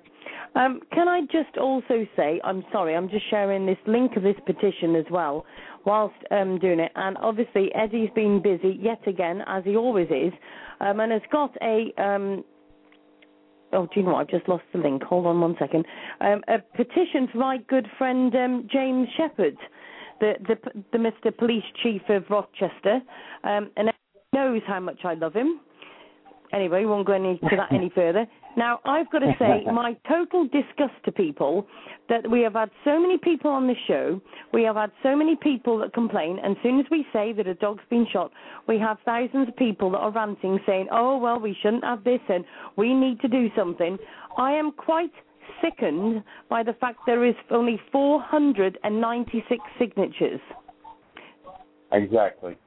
[0.55, 4.35] Um, can I just also say, I'm sorry, I'm just sharing this link of this
[4.45, 5.45] petition as well
[5.85, 6.91] whilst um, doing it.
[6.95, 10.33] And obviously, Eddie's been busy yet again, as he always is,
[10.81, 11.93] um, and has got a.
[12.01, 12.43] Um,
[13.73, 14.21] oh, do you know what?
[14.21, 15.03] I've just lost the link.
[15.03, 15.85] Hold on one second.
[16.19, 19.57] Um, a petition for my good friend um, James Shepherd,
[20.19, 21.35] the, the the Mr.
[21.35, 22.99] Police Chief of Rochester,
[23.43, 23.91] um, and
[24.33, 25.59] knows how much I love him.
[26.53, 28.25] Anyway, we won't go into that any further.
[28.57, 31.67] Now, I've got to say, my total disgust to people
[32.09, 34.19] that we have had so many people on the show,
[34.53, 37.47] we have had so many people that complain, and as soon as we say that
[37.47, 38.31] a dog's been shot,
[38.67, 42.19] we have thousands of people that are ranting saying, oh, well, we shouldn't have this
[42.29, 42.43] and
[42.77, 43.97] we need to do something.
[44.37, 45.11] I am quite
[45.61, 50.39] sickened by the fact there is only 496 signatures.
[51.91, 52.57] Exactly.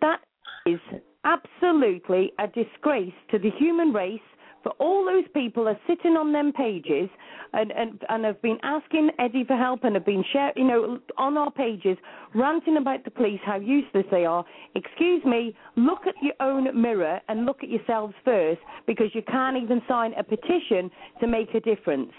[0.00, 0.20] That
[0.66, 0.80] is
[1.24, 4.20] absolutely a disgrace to the human race
[4.64, 7.08] for all those people are sitting on them pages
[7.52, 10.98] and, and, and have been asking Eddie for help and have been share, you know,
[11.18, 11.96] on our pages
[12.34, 14.44] ranting about the police, how useless they are.
[14.74, 19.56] Excuse me, look at your own mirror and look at yourselves first because you can't
[19.56, 22.10] even sign a petition to make a difference.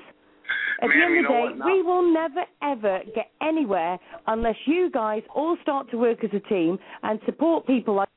[0.82, 3.98] At the end of the day, we will never ever get anywhere
[4.28, 8.10] unless you guys all start to work as a team and support people like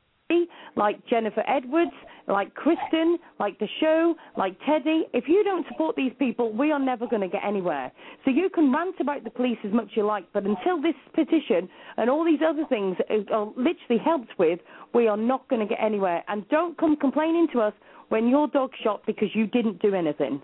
[0.76, 1.92] like Jennifer Edwards,
[2.26, 5.04] like Kristen, like the show, like Teddy.
[5.12, 7.90] If you don't support these people, we are never going to get anywhere.
[8.24, 10.94] So you can rant about the police as much as you like, but until this
[11.14, 12.96] petition and all these other things
[13.32, 14.60] are literally helped with,
[14.94, 16.22] we are not going to get anywhere.
[16.28, 17.72] And don't come complaining to us
[18.10, 20.42] when your dog's shot because you didn't do anything.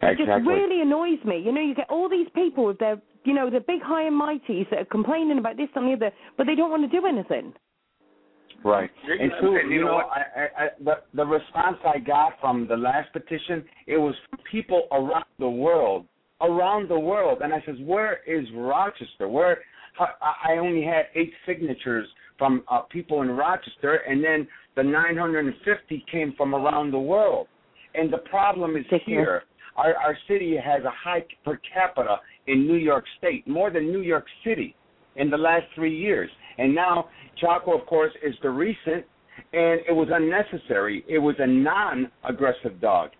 [0.00, 0.24] Exactly.
[0.24, 1.42] It just really annoys me.
[1.44, 4.20] You know, you get all these people with their, you know, the big high and
[4.20, 7.04] mighties that are complaining about this and the other, but they don't want to do
[7.04, 7.52] anything.
[8.64, 8.90] Right.
[9.04, 13.12] And Sue, you know, I, I, I, the the response I got from the last
[13.12, 16.06] petition, it was from people around the world,
[16.40, 19.28] around the world, and I says, where is Rochester?
[19.28, 19.58] Where
[19.98, 22.06] I only had eight signatures
[22.36, 27.48] from uh, people in Rochester, and then the 950 came from around the world.
[27.94, 29.42] And the problem is here.
[29.76, 32.16] Our, our city has a high per capita
[32.46, 34.74] in New York State, more than New York City
[35.16, 36.30] in the last three years.
[36.58, 37.08] And now
[37.40, 39.04] Chaco, of course, is the recent,
[39.52, 41.04] and it was unnecessary.
[41.08, 43.10] It was a non-aggressive dog.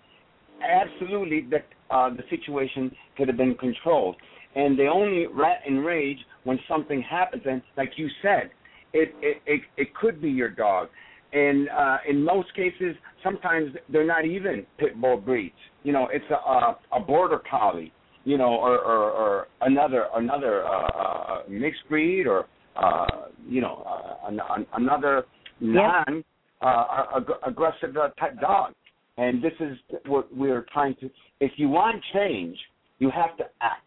[0.63, 4.17] Absolutely, that uh, the situation could have been controlled.
[4.57, 7.43] And they only rat and rage when something happens.
[7.47, 8.51] And like you said,
[8.93, 10.89] it it it, it could be your dog.
[11.33, 15.55] And uh, in most cases, sometimes they're not even pit bull breeds.
[15.85, 17.93] You know, it's a a, a border collie.
[18.25, 22.47] You know, or or, or another another uh, uh, mixed breed or
[22.77, 25.25] uh, you know, uh, an, an, another
[25.61, 26.25] non
[26.61, 26.85] uh,
[27.17, 28.75] ag- aggressive uh, type dog.
[29.17, 29.77] And this is
[30.07, 31.11] what we're trying to.
[31.41, 32.57] If you want change,
[32.99, 33.83] you have to act.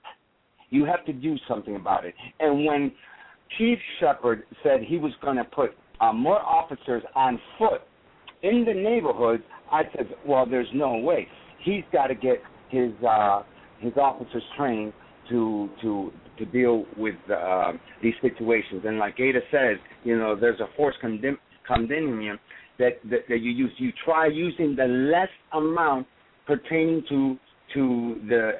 [0.69, 2.13] You have to do something about it.
[2.39, 2.91] And when
[3.57, 7.81] Chief Shepherd said he was going to put uh, more officers on foot
[8.43, 11.27] in the neighborhoods, I said, well, there's no way.
[11.63, 13.43] He's got to get his uh,
[13.79, 14.93] his officers trained
[15.29, 16.11] to to
[16.41, 18.83] to deal with uh, these situations.
[18.85, 21.37] And like Ada says, you know, there's a force condemn,
[21.67, 22.37] condemnium
[22.79, 23.71] that, that that you use.
[23.77, 26.07] You try using the less amount
[26.47, 27.37] pertaining to
[27.73, 28.51] to the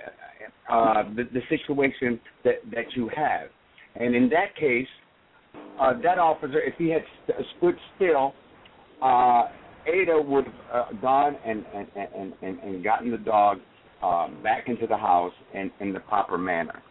[0.69, 3.47] uh, the, the situation that that you have.
[3.95, 4.87] And in that case,
[5.79, 8.33] uh, that officer, if he had st- stood still,
[9.01, 9.43] uh,
[9.85, 13.57] Ada would have uh, gone and, and, and, and, and gotten the dog
[14.01, 16.81] uh, back into the house in, in the proper manner.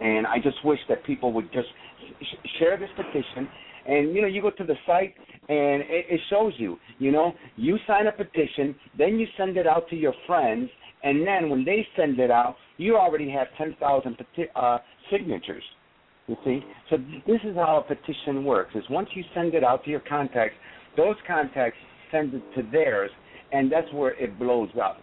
[0.00, 1.68] And I just wish that people would just
[2.20, 3.48] sh- share this petition.
[3.86, 5.14] And you know, you go to the site
[5.48, 6.76] and it, it shows you.
[6.98, 10.68] You know, you sign a petition, then you send it out to your friends,
[11.02, 14.78] and then when they send it out, you already have ten thousand peti- uh,
[15.10, 15.62] signatures.
[16.26, 16.60] You see,
[16.90, 16.96] so
[17.26, 20.56] this is how a petition works: is once you send it out to your contacts,
[20.96, 21.78] those contacts
[22.10, 23.10] send it to theirs,
[23.52, 24.98] and that's where it blows up.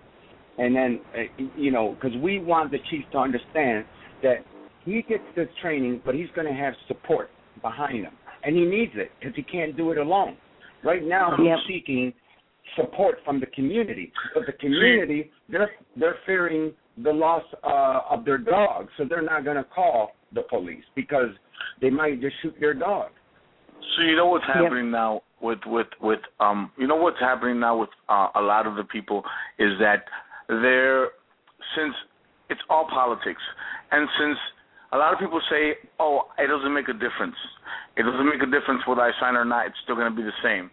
[0.58, 3.86] And then, uh, you know, because we want the chief to understand
[4.22, 4.46] that
[4.86, 7.30] he gets this training, but he's going to have support
[7.62, 10.38] behind him, and he needs it because he can't do it alone.
[10.84, 11.60] Right now, he's Yep.
[11.68, 12.14] seeking
[12.76, 16.74] support from the community, but the community they're they're fearing
[17.04, 21.30] the loss uh, of their dog, so they're not going to call the police because
[21.82, 23.10] they might just shoot their dog.
[23.96, 27.78] So you know what's happening now with with with um you know what's happening now
[27.78, 29.24] with uh, a lot of the people
[29.60, 30.06] is that
[30.48, 31.10] they're
[31.76, 31.94] since
[32.50, 33.42] it's all politics
[33.92, 34.38] and since
[34.94, 37.38] a lot of people say oh it doesn't make a difference.
[37.98, 39.68] It doesn't make a difference whether I sign or not.
[39.68, 40.70] It's still going to be the same.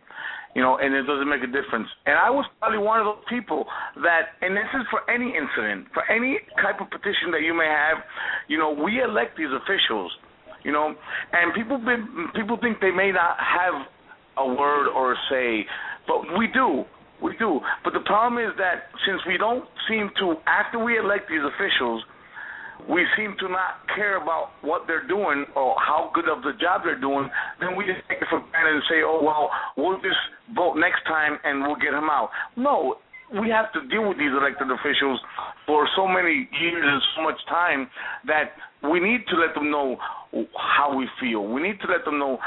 [0.54, 1.88] You know and it doesn't make a difference.
[2.06, 3.66] And I was probably one of those people
[4.02, 7.68] that and this is for any incident for any type of petition that you may
[7.68, 8.04] have
[8.48, 10.12] you know we elect these officials
[10.62, 10.94] you know
[11.32, 13.86] and people been, people think they may not have
[14.38, 15.66] a word or a say
[16.06, 16.84] but we do.
[17.22, 17.60] We do.
[17.84, 22.02] But the problem is that since we don't seem to after we elect these officials
[22.88, 26.82] we seem to not care about what they're doing or how good of the job
[26.84, 27.28] they're doing,
[27.60, 30.20] then we just take it for granted and say, oh, well, we'll just
[30.54, 32.30] vote next time and we'll get him out.
[32.56, 32.96] No,
[33.32, 35.20] we have to deal with these elected officials
[35.66, 37.88] for so many years and so much time
[38.26, 38.54] that
[38.90, 39.96] we need to let them know
[40.56, 41.46] how we feel.
[41.46, 42.38] We need to let them know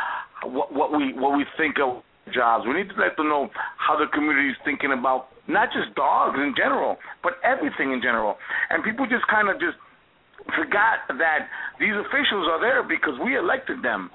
[0.44, 2.04] what, what we what we think of
[2.34, 2.66] jobs.
[2.68, 6.38] We need to let them know how the community is thinking about not just dogs
[6.40, 8.36] in general, but everything in general.
[8.70, 9.78] And people just kind of just
[10.56, 11.48] forgot that
[11.80, 14.12] these officials are there because we elected them,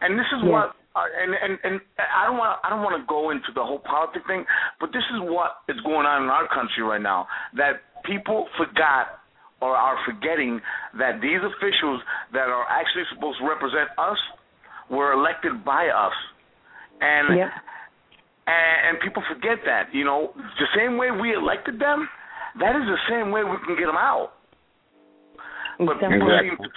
[0.00, 0.50] and this is Yeah.
[0.50, 0.76] what.
[0.96, 3.80] Uh, and and and I don't want I don't want to go into the whole
[3.80, 4.46] politic thing,
[4.80, 7.28] but this is what is going on in our country right now.
[7.52, 9.20] That people forgot
[9.60, 10.60] or are forgetting
[10.96, 12.00] that these officials
[12.32, 14.16] that are actually supposed to represent us
[14.88, 16.16] were elected by us,
[17.02, 17.50] and Yep.
[18.46, 19.92] and, and people forget that.
[19.92, 22.08] You know, the same way we elected them,
[22.58, 24.32] that is the same way we can get them out.
[25.78, 26.68] But people seem to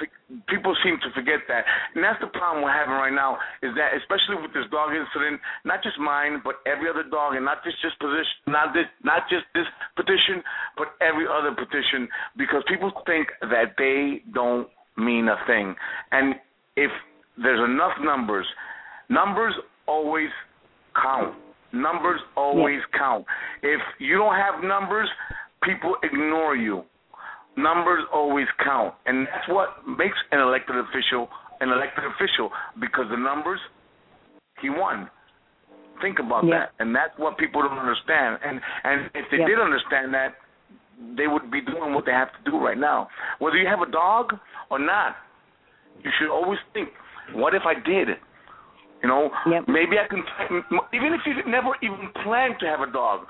[0.51, 1.63] people seem to forget that,
[1.95, 3.39] and that's the problem we're having right now.
[3.63, 7.45] Is that especially with this dog incident, not just mine, but every other dog, and
[7.45, 10.43] not just this position, not this, not just this petition,
[10.75, 14.67] but every other petition, because people think that they don't
[14.97, 15.75] mean a thing,
[16.11, 16.35] and
[16.75, 16.91] if
[17.39, 18.45] there's enough numbers,
[19.07, 19.55] numbers
[19.87, 20.29] always
[20.95, 21.35] count.
[21.71, 23.25] Numbers always count.
[23.61, 25.07] If you don't have numbers,
[25.61, 26.83] people ignore you
[27.59, 31.29] numbers always count, and that's what makes an elected official
[31.61, 32.49] an elected official
[32.79, 33.59] because the numbers
[34.61, 35.09] he won.
[36.01, 36.59] Think about Yeah.
[36.59, 38.39] that, and that's what people don't understand.
[38.43, 39.47] And and if they Yeah.
[39.47, 40.35] did understand that,
[41.15, 43.09] they would be doing what they have to do right now.
[43.39, 44.37] Whether you have a dog
[44.69, 45.17] or not,
[46.03, 46.93] you should always think,
[47.33, 48.17] what if I did?
[49.01, 49.67] You know, Yep.
[49.67, 50.23] maybe I can.
[50.93, 53.27] Even if you never even plan to have a dog,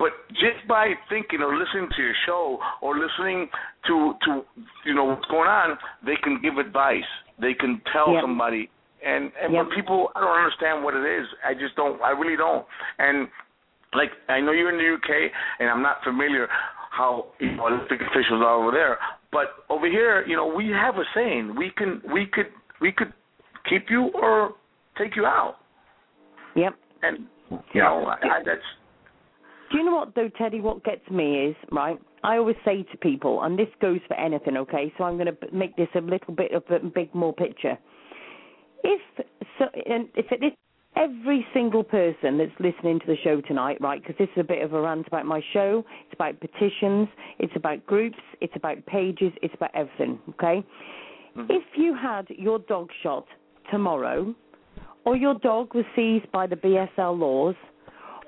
[0.00, 3.48] but just by thinking or listening to your show or listening
[3.86, 4.42] to to
[4.86, 7.04] you know what's going on, they can give advice.
[7.38, 8.22] They can tell Yep.
[8.22, 8.70] somebody.
[9.04, 9.66] And and Yep.
[9.66, 11.28] when people, I don't understand what it is.
[11.44, 12.00] I just don't.
[12.00, 12.64] I really don't.
[12.98, 13.28] And
[13.92, 16.48] like I know you're in the UK, and I'm not familiar
[16.90, 18.98] how you know elected officials are over there.
[19.30, 21.54] But over here, you know, we have a saying.
[21.56, 22.48] We can we could
[22.80, 23.12] we could
[23.68, 24.54] keep you or
[24.96, 25.56] take you out.
[26.56, 26.74] Yep.
[27.02, 27.84] And you Yeah.
[27.84, 28.68] know, I, I, that's
[29.70, 30.60] Do you know what though, Teddy?
[30.60, 31.98] What gets me is right.
[32.22, 34.92] I always say to people, and this goes for anything, okay?
[34.98, 37.78] So I'm going to make this a little bit of a big more picture.
[38.84, 39.00] If
[39.58, 40.52] so, and if it is
[40.96, 44.02] every single person that's listening to the show tonight, right?
[44.02, 45.84] Because this is a bit of a rant about my show.
[46.04, 47.08] It's about petitions.
[47.38, 48.18] It's about groups.
[48.40, 49.32] It's about pages.
[49.42, 50.18] It's about everything.
[50.30, 50.64] Okay.
[51.36, 51.46] Mm-hmm.
[51.48, 53.26] If you had your dog shot
[53.70, 54.34] tomorrow,
[55.04, 57.54] or your dog was seized by the BSL laws,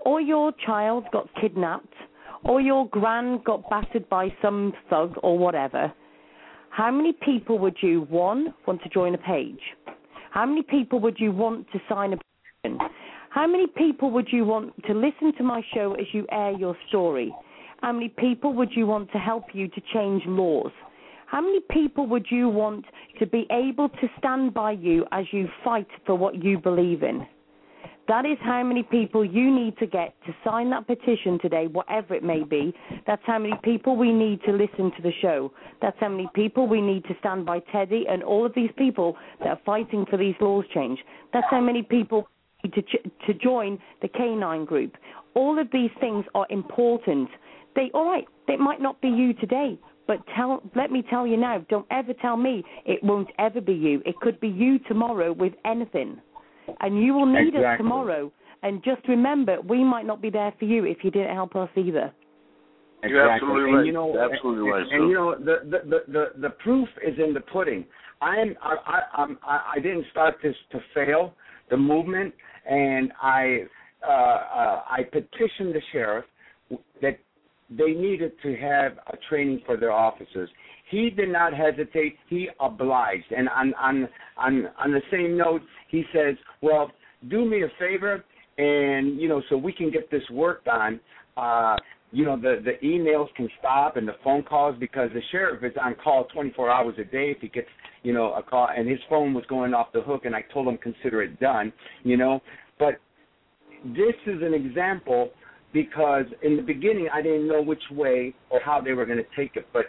[0.05, 1.95] or your child got kidnapped,
[2.45, 5.93] or your grand got battered by some thug or whatever,
[6.71, 9.61] how many people would you, one, want to join a page?
[10.31, 12.79] How many people would you want to sign a petition?
[13.29, 16.77] How many people would you want to listen to my show as you air your
[16.89, 17.35] story?
[17.83, 20.73] How many people would you want to help you to change laws?
[21.27, 22.85] How many people would you want
[23.19, 27.27] to be able to stand by you as you fight for what you believe in?
[28.09, 32.15] That is how many people you need to get to sign that petition today, whatever
[32.15, 32.75] it may be.
[33.07, 35.53] That's how many people we need to listen to the show.
[35.81, 39.17] That's how many people we need to stand by Teddy and all of these people
[39.39, 40.99] that are fighting for these laws change.
[41.33, 42.29] That's how many people
[42.65, 44.97] need to ch- to join the K9 group.
[45.35, 47.29] All of these things are important.
[47.77, 48.27] They all right.
[48.49, 51.65] They might not be you today, but tell let me tell you now.
[51.69, 54.03] Don't ever tell me it won't ever be you.
[54.05, 56.21] It could be you tomorrow with anything
[56.81, 58.33] and you will need us tomorrow.
[58.63, 61.69] And just remember, we might not be there for you if you didn't help us
[61.77, 62.13] either.
[63.03, 63.87] You're absolutely and, right.
[63.87, 64.83] You know, absolutely and, right.
[64.83, 67.85] And, and you know, the, the the the the proof is in the pudding.
[68.21, 71.35] I'm I I I'm, I didn't start this to fail
[71.71, 72.33] the movement,
[72.69, 73.65] and I
[74.07, 76.25] uh, uh, I petitioned the sheriff
[77.01, 77.19] that
[77.71, 80.49] they needed to have a training for their officers.
[80.91, 82.17] He did not hesitate.
[82.29, 83.33] He obliged.
[83.37, 85.63] And on on on on the same note,
[85.93, 86.91] he says, "Well,
[87.29, 88.25] do me a favor,
[88.59, 90.99] and you know, so we can get this work done.
[91.37, 91.77] Uh,
[92.11, 95.73] you know, the the emails can stop and the phone calls because the sheriff is
[95.81, 97.31] on call 24 hours a day.
[97.31, 97.69] If he gets
[98.03, 100.67] you know a call and his phone was going off the hook, and I told
[100.67, 101.73] him consider it done.
[102.03, 102.41] You know,
[102.79, 102.95] but
[103.85, 105.31] this is an example
[105.73, 109.37] because in the beginning I didn't know which way or how they were going to
[109.37, 109.87] take it, but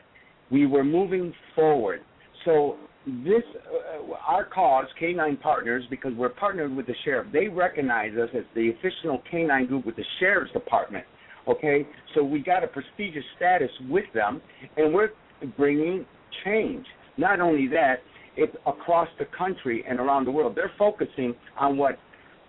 [0.52, 2.02] we were moving forward.
[2.46, 8.14] So this, uh, our cause, K9 Partners, because we're partnered with the sheriff, they recognize
[8.18, 11.06] us as the official K9 group with the sheriff's department.
[11.48, 11.86] Okay,
[12.16, 14.42] so we got a prestigious status with them,
[14.78, 15.10] and we're
[15.58, 16.06] bringing
[16.46, 16.86] change.
[17.18, 17.96] Not only that,
[18.38, 20.56] it's across the country and around the world.
[20.56, 22.00] They're focusing on what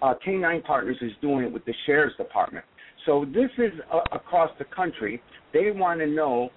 [0.01, 2.65] uh, K9 Partners is doing with the sheriff's department.
[3.07, 5.21] So this is uh, across the country.
[5.53, 6.51] They want to know,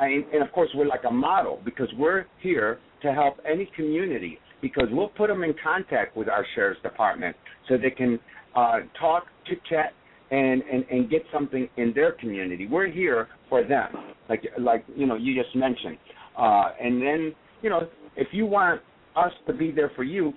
[0.00, 4.38] and, and of course we're like a model because we're here to help any community
[4.60, 7.36] because we'll put them in contact with our sheriff's department
[7.68, 8.18] so they can
[8.56, 9.92] uh, talk, chit chat,
[10.30, 12.66] and, and and get something in their community.
[12.66, 13.88] We're here for them,
[14.28, 15.98] like like you know you just mentioned,
[16.36, 18.80] uh, and then you know if you want
[19.16, 20.32] us to be there for you,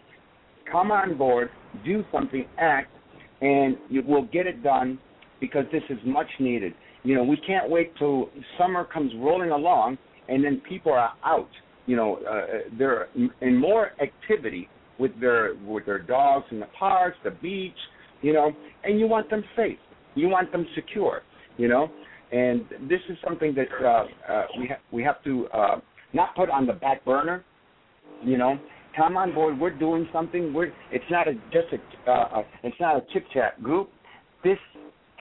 [0.71, 1.49] come on board,
[1.85, 2.91] do something, act,
[3.41, 4.99] and you, we'll get it done
[5.39, 6.73] because this is much needed.
[7.03, 11.49] You know, we can't wait till summer comes rolling along and then people are out.
[11.87, 13.07] You know, uh, they're
[13.41, 14.69] in more activity
[14.99, 17.73] with their with their dogs in the parks, the beach.
[18.21, 18.51] You know,
[18.83, 19.77] and you want them safe.
[20.15, 21.21] You want them secure.
[21.57, 21.89] You know,
[22.31, 25.79] and this is something that uh, uh, we ha- we have to uh,
[26.13, 27.43] not put on the back burner.
[28.23, 28.59] You know,
[28.95, 29.59] come on board.
[29.59, 30.53] We're doing something.
[30.53, 33.89] We're it's not a just a uh, it's not a chit chat group.
[34.43, 34.57] This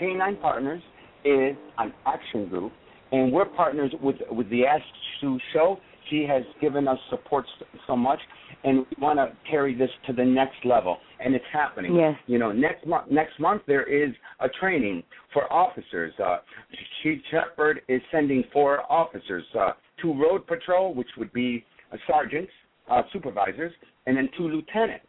[0.00, 0.82] K9 Partners
[1.24, 2.72] is an action group,
[3.12, 4.84] and we're partners with with the Ask
[5.20, 5.78] Sue show.
[6.10, 7.44] She has given us support
[7.86, 8.20] so much,
[8.64, 11.94] and we want to carry this to the next level, and it's happening.
[11.96, 12.14] Yes.
[12.26, 15.02] You know, next month next month there is a training
[15.32, 16.12] for officers.
[16.22, 16.38] Uh,
[17.02, 22.52] Chief Shepard is sending four officers, uh, two road patrol, which would be uh, sergeants,
[22.90, 23.72] uh, supervisors,
[24.06, 25.06] and then two lieutenants.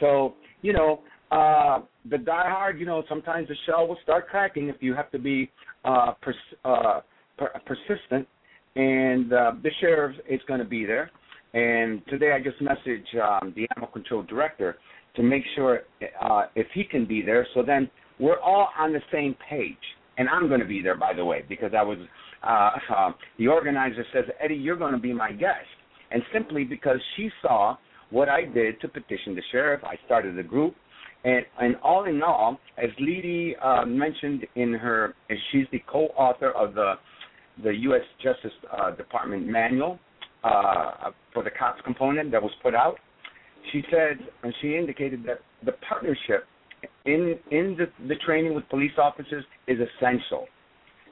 [0.00, 1.00] So you know,
[1.30, 5.18] uh, the diehard, you know, sometimes the shell will start cracking if you have to
[5.18, 5.50] be
[5.84, 6.34] uh, pers-
[6.64, 7.00] uh,
[7.36, 8.26] per- persistent.
[8.76, 11.10] And uh, the sheriff is going to be there.
[11.54, 14.76] And today I just messaged um, the animal control director
[15.16, 15.80] to make sure
[16.22, 17.46] uh, if he can be there.
[17.54, 17.90] So then
[18.20, 19.76] we're all on the same page.
[20.18, 21.98] And I'm going to be there, by the way, because I was
[22.42, 25.66] uh, uh, the organizer says, Eddie, you're going to be my guest,
[26.12, 27.76] and simply because she saw
[28.10, 30.74] what I did to petition the sheriff, I started a group
[31.24, 35.14] and, and all in all, as Ledy uh, mentioned in her,
[35.50, 36.94] she's the co-author of the
[37.62, 38.02] the U.S.
[38.22, 39.98] Justice uh, Department manual
[40.44, 42.96] uh, for the cops component that was put out.
[43.72, 46.46] She said, and she indicated that the partnership
[47.04, 50.46] in in the, the training with police officers is essential.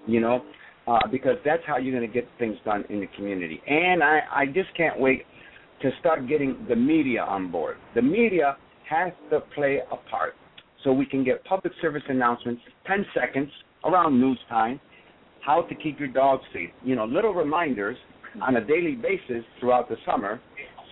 [0.07, 0.45] You know,
[0.87, 3.61] uh, because that's how you're going to get things done in the community.
[3.67, 5.25] And I, I just can't wait
[5.83, 7.77] to start getting the media on board.
[7.95, 8.57] The media
[8.89, 10.35] has to play a part
[10.85, 13.51] so we can get public service announcements 10 seconds
[13.85, 14.81] around news time
[15.47, 17.97] how to keep your dog safe you know little reminders
[18.43, 20.41] on a daily basis throughout the summer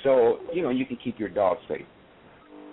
[0.03, 1.87] so you know you can keep your dog safe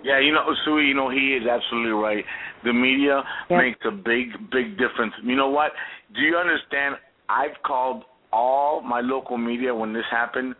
[0.04, 2.24] Yeah, you know, Sue, you know, he is absolutely right.
[2.64, 3.58] The media Yep.
[3.62, 5.14] makes a big, big difference.
[5.22, 5.70] You know what?
[6.16, 6.96] Do you understand?
[7.28, 8.02] I've called
[8.32, 10.56] all my local media when this happened,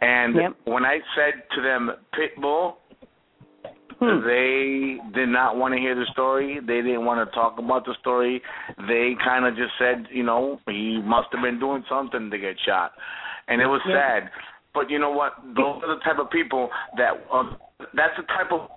[0.00, 0.52] and Yep.
[0.64, 1.82] when I said to them,
[2.16, 2.79] Pitbull,
[4.00, 4.24] Hmm.
[4.26, 6.58] they did not want to hear the story.
[6.60, 8.40] They didn't want to talk about the story.
[8.88, 12.56] They kind of just said, you know, he must have been doing something to get
[12.64, 12.92] shot,
[13.48, 14.20] and it was Yeah.
[14.20, 14.30] sad.
[14.72, 15.34] But you know what?
[15.54, 17.56] Those are the type of people that um,
[17.92, 18.70] that's the type of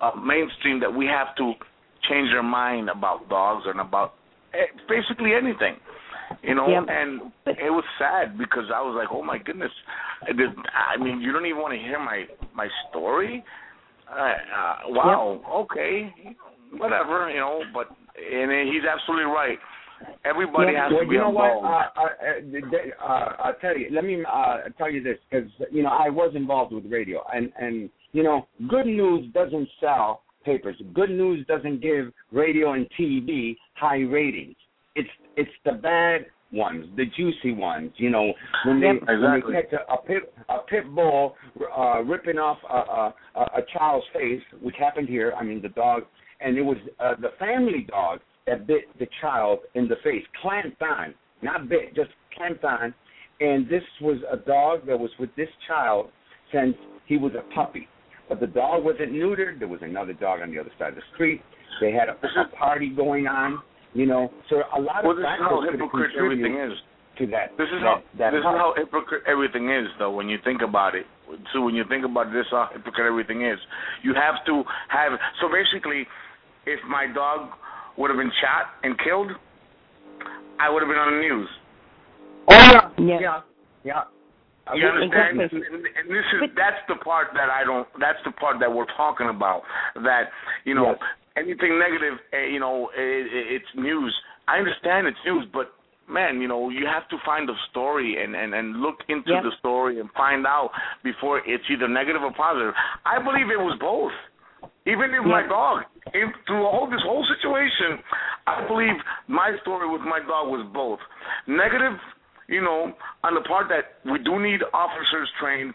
[0.00, 1.54] uh, mainstream that we have to
[2.08, 4.14] change their mind about dogs and about
[4.52, 5.76] eh, basically anything.
[6.42, 6.84] You know, Yep.
[6.88, 9.72] and it was sad because I was like, "Oh my goodness!"
[10.22, 13.42] I did- I mean, you don't even want to hear my my story.
[14.10, 15.40] Uh, uh, wow.
[15.70, 16.12] Okay.
[16.72, 17.30] Whatever.
[17.30, 19.58] You know, but and he's absolutely right.
[20.24, 20.82] Everybody Yep.
[20.82, 21.66] has well to be you know what involved.
[21.96, 25.88] uh, uh, uh, i'll tell you let me uh, tell you this because you know
[25.88, 31.10] i was involved with radio and and you know good news doesn't sell papers good
[31.10, 34.56] news doesn't give radio and tv high ratings
[34.94, 37.90] it's it's the bad ones, the juicy ones.
[37.96, 38.32] You know,
[38.66, 39.16] when they exactly.
[39.18, 41.34] when they catch a, a pit a pit bull
[41.76, 45.32] uh, ripping off a, a a child's face, which happened here.
[45.38, 46.02] I mean, the dog,
[46.40, 50.80] and it was uh, the family dog that bit the child in the face, clamped
[50.82, 52.94] on, not bit, just clamped on.
[53.40, 56.10] And this was a dog that was with this child
[56.52, 56.76] since
[57.06, 57.88] he was a puppy.
[58.28, 59.58] But the dog wasn't neutered.
[59.58, 61.42] There was another dog on the other side of the street.
[61.80, 63.60] They had a, a party going on,
[63.94, 64.30] you know.
[64.50, 66.72] So a lot well, of this factors is how hypocrite everything is.
[67.18, 68.58] To that, this is that, how that this heart.
[68.58, 70.10] is how hypocrite everything is, though.
[70.10, 71.06] When you think about it,
[71.52, 73.58] so when you think about it, this is how hypocrite everything is.
[74.02, 75.12] You have to have.
[75.40, 76.10] So basically,
[76.66, 77.54] if my dog
[77.96, 79.30] would have been shot and killed,
[80.58, 81.48] I would have been on the news.
[82.50, 83.20] Oh yeah, Yeah.
[83.20, 83.40] yeah,
[83.84, 84.02] yeah.
[84.66, 85.40] I You understand?
[85.40, 87.86] And, and this is that's the part that I don't.
[88.00, 89.62] That's the part that we're talking about.
[90.02, 90.34] That
[90.64, 90.98] you know Yes.
[91.36, 94.14] Anything negative, eh, you know, it, it, it's news.
[94.48, 95.72] I understand it's news, but
[96.08, 99.42] man, you know, you have to find the story and and and look into Yep.
[99.42, 100.70] the story and find out
[101.02, 102.74] before it's either negative or positive.
[103.04, 104.12] I believe it was both.
[104.86, 108.04] Even if my dog, if, through all this whole situation,
[108.46, 108.92] I believe
[109.28, 111.00] my story with my dog was both
[111.48, 111.96] negative,
[112.48, 112.92] you know,
[113.24, 115.72] on the part that we do need officers trained,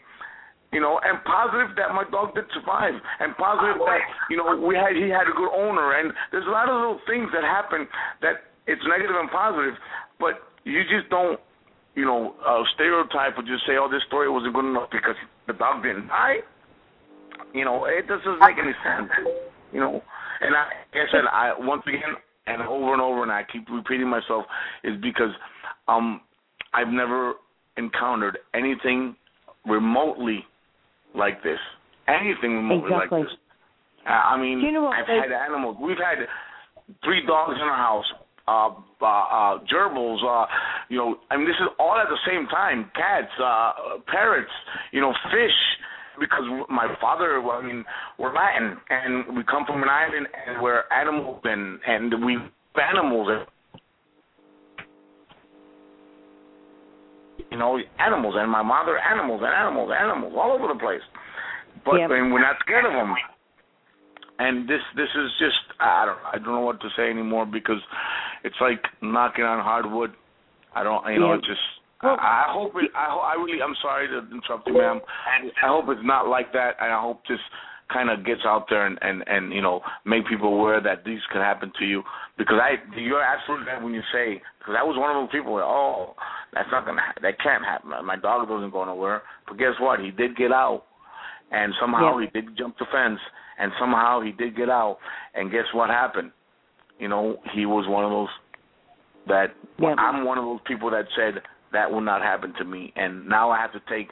[0.72, 4.76] you know, and positive that my dog did survive, and positive that you know we
[4.76, 7.90] had he had a good owner, and there's a lot of little things that happen
[8.22, 9.74] that it's negative and positive,
[10.22, 11.40] but you just don't,
[11.96, 15.18] you know, uh, stereotype or just say, oh, this story wasn't good enough because
[15.48, 16.46] the dog didn't die.
[17.54, 19.10] You know, it doesn't make any sense.
[19.74, 20.02] You know,
[20.42, 22.14] and I, like I said, I once again
[22.46, 24.46] and over and over, and I keep repeating myself,
[24.84, 25.34] is because
[25.88, 26.22] um
[26.74, 27.34] I've never
[27.78, 29.16] encountered anything
[29.66, 30.46] remotely
[31.16, 31.60] like this.
[32.08, 33.20] Anything remotely Exactly.
[33.20, 33.38] like this.
[34.06, 35.78] I mean, you know I've they- had animals.
[35.80, 36.26] We've had
[37.04, 38.06] three dogs in our house.
[38.48, 40.48] Uh, uh, uh, gerbils, uh,
[40.90, 42.90] you know, I mean, this is all at the same time.
[42.96, 44.50] Cats, uh, parrots,
[44.92, 45.54] you know, fish.
[46.20, 47.86] Because my father, well, I mean,
[48.18, 52.38] we're Latin, and we come from an island, and we're animals, and and we
[52.76, 53.46] animals, and
[57.52, 61.02] you know, animals, and my mother, animals, and animals, animals, all over the place.
[61.86, 62.12] But Yep.
[62.12, 63.16] and we're not scared of them.
[64.40, 67.82] And this this is just I don't I don't know what to say anymore because
[68.44, 70.12] it's like knocking on hardwood.
[70.76, 71.40] I don't you know Yep.
[71.40, 71.66] it's just
[72.04, 75.02] Well, I, I hope it I ho- I really I'm sorry to interrupt you, ma'am.
[75.64, 77.40] I hope it's not like that, and I hope this
[77.92, 81.20] kind of gets out there and and and you know make people aware that these
[81.32, 82.04] could happen to you.
[82.38, 85.56] Because I you're absolutely right when you say because I was one of those people
[85.58, 86.14] that oh
[86.54, 87.92] that's not gonna that can't happen.
[88.06, 89.24] My dog doesn't go nowhere.
[89.48, 90.00] But guess what?
[90.00, 90.84] He did get out.
[91.52, 92.28] And somehow Yeah.
[92.32, 93.20] he did jump the fence.
[93.58, 95.00] And somehow he did get out.
[95.34, 96.32] And guess what happened?
[97.00, 98.30] You know he was one of those
[99.28, 99.96] that Yeah.
[99.98, 101.42] I'm one of those people that said
[101.72, 102.94] that will not happen to me.
[102.96, 104.12] And now I have to take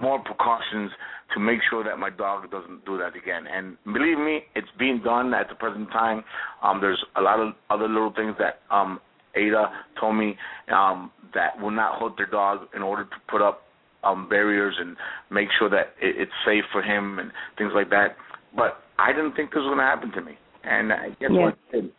[0.00, 0.90] more precautions
[1.34, 3.46] to make sure that my dog doesn't do that again.
[3.46, 6.24] And believe me, it's being done at the present time.
[6.62, 9.00] Um, there's a lot of other little things that um,
[9.34, 10.36] Ada told me
[10.74, 13.62] um, that will not hurt their dog in order to put up
[14.02, 14.96] um, barriers and
[15.30, 18.16] make sure that it, it's safe for him and things like that.
[18.56, 21.40] But I didn't think this was going to happen to me, and I guess Yeah.
[21.40, 21.58] what?
[21.72, 21.92] It did.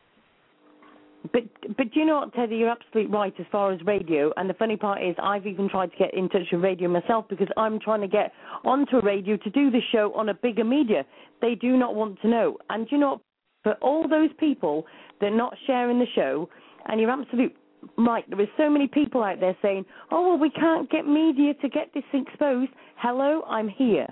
[1.31, 1.43] But
[1.77, 2.55] but do you know what, Teddy?
[2.55, 4.31] You're absolutely right as far as radio.
[4.37, 7.25] And the funny part is, I've even tried to get in touch with radio myself
[7.29, 8.31] because I'm trying to get
[8.65, 11.05] onto radio to do the show on a bigger media.
[11.41, 12.57] They do not want to know.
[12.69, 13.21] And you know, what?
[13.63, 14.85] for all those people
[15.19, 16.49] that are not sharing the show,
[16.87, 17.55] and you're absolute
[17.97, 18.27] right.
[18.29, 21.69] There is so many people out there saying, "Oh well, we can't get media to
[21.69, 24.07] get this exposed." Hello, I'm here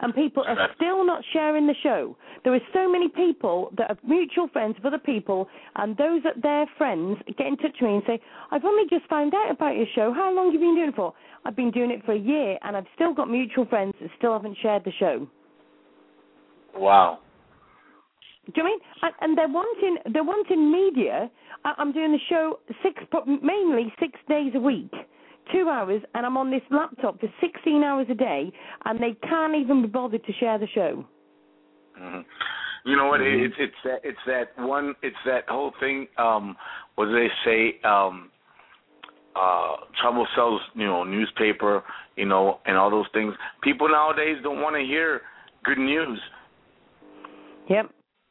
[0.00, 2.16] and people are still not sharing the show.
[2.44, 6.42] There are so many people that are mutual friends of other people, and those that
[6.42, 8.20] their friends get in touch with me and say,
[8.50, 10.12] "I've only just found out about your show.
[10.12, 11.14] How long have you been doing it for?"
[11.44, 14.32] I've been doing it for a year, and I've still got mutual friends that still
[14.32, 15.26] haven't shared the show.
[16.76, 17.18] Wow.
[18.46, 19.16] Do you know I mean?
[19.20, 21.30] And, they're wanting they're wanting media.
[21.64, 23.02] I'm doing the show six
[23.42, 24.92] mainly six days a week,
[25.52, 28.50] two hours, and I'm on this laptop for 16 hours a day,
[28.84, 31.04] and they can't even be bothered to share the show.
[31.96, 32.20] hmm
[32.84, 33.20] You know what?
[33.20, 34.94] It, it's it's that it's that one.
[35.02, 36.08] It's that whole thing.
[36.18, 36.56] Um,
[36.94, 37.80] what do they say?
[37.86, 38.30] Um,
[39.36, 40.60] uh, trouble sells.
[40.74, 41.82] You know, newspaper.
[42.16, 43.34] You know, and all those things.
[43.62, 45.22] People nowadays don't want to hear
[45.64, 46.18] good news
[47.70, 47.90] Yep.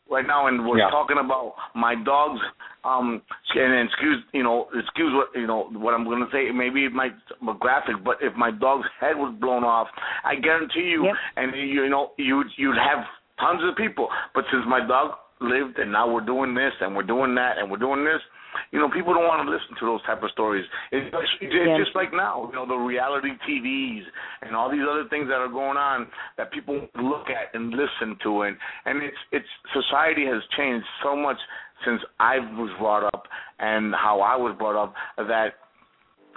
[0.10, 0.90] Right now, and we're Yeah.
[0.90, 2.40] talking about my dogs.
[2.86, 3.22] Um,
[3.56, 6.50] and excuse, you know, excuse what you know what I'm going to say.
[6.52, 9.90] Maybe it might be graphic, but if my dog's head was blown off,
[10.24, 11.16] I guarantee you, Yep.
[11.36, 13.06] and you know, you'd you'd have
[13.38, 14.10] tons of people.
[14.34, 17.70] But since my dog lived, and now we're doing this, and we're doing that, and
[17.70, 18.22] we're doing this,
[18.72, 20.66] you know, people don't want to listen to those type of stories.
[20.92, 21.10] It's,
[21.42, 21.78] it's yeah.
[21.78, 24.04] just like now, you know, the reality TVs
[24.42, 26.08] and all these other things that are going on
[26.38, 31.16] that people look at and listen to, and and it's it's society has changed so
[31.16, 31.38] much
[31.86, 33.28] since I was brought up
[33.60, 35.60] and how I was brought up that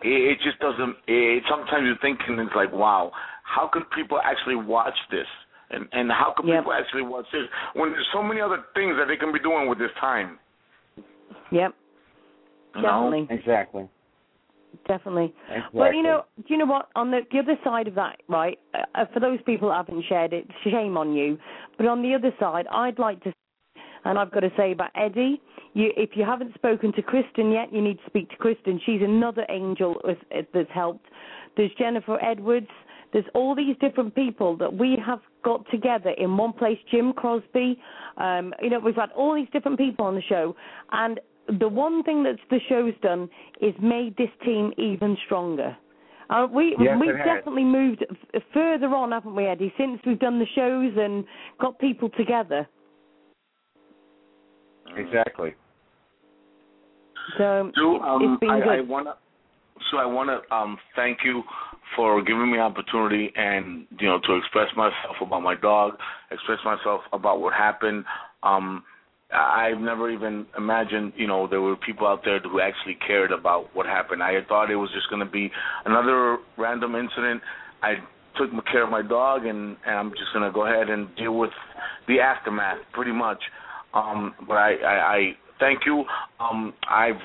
[0.03, 0.97] it, it just doesn't.
[1.07, 3.13] It, sometimes you think and it's like, wow,
[3.43, 5.27] how could people actually watch this?
[5.71, 6.61] And and how can yep.
[6.61, 9.69] people actually watch this when there's so many other things that they can be doing
[9.69, 10.39] with this time?
[11.51, 11.75] Yep.
[12.75, 13.21] Definitely.
[13.23, 13.27] Know?
[13.31, 13.89] Exactly.
[14.89, 15.35] Definitely.
[15.51, 15.79] Exactly.
[15.79, 16.89] But you know, do you know what?
[16.97, 18.59] On the the other side of that, right?
[18.75, 21.39] Uh, for those people that haven't shared it, shame on you.
[21.77, 23.33] But on the other side, I'd like to,
[24.05, 25.41] and I've got to say about Eddie.
[25.75, 28.81] You, if you haven't spoken to Kristen yet, you need to speak to Kristen.
[28.85, 30.01] She's another angel
[30.31, 31.07] that's helped.
[31.57, 32.69] There's Jennifer Edwards.
[33.13, 36.79] There's all these different people that we have got together in one place.
[36.91, 37.79] Jim Crosby,
[38.17, 40.57] um, you know, we've had all these different people on the show,
[40.93, 41.21] and
[41.59, 43.29] the one thing that the show's done
[43.61, 45.77] is made this team even stronger.
[46.31, 48.05] Uh, we yes, we've definitely moved
[48.35, 49.73] f- further on, haven't we, Eddie?
[49.77, 51.25] Since we've done the shows and
[51.61, 52.67] got people together.
[54.97, 55.55] Exactly.
[57.39, 58.69] So so, um, it's been I, good.
[58.69, 59.15] I wanna,
[59.91, 61.43] so I want to um, thank you
[61.97, 65.95] for giving me opportunity and you know to express myself about my dog,
[66.31, 68.05] express myself about what happened.
[68.43, 68.85] Um,
[69.33, 73.75] I've never even imagined, you know, there were people out there who actually cared about
[73.75, 74.23] what happened.
[74.23, 75.51] I had thought it was just going to be
[75.85, 77.41] another random incident.
[77.83, 77.95] I
[78.37, 81.39] took care of my dog, and, and I'm just going to go ahead and deal
[81.39, 81.51] with
[82.09, 83.43] the aftermath, pretty much.
[83.95, 86.05] Um, but I, I, I thank you.
[86.41, 87.21] Um, I've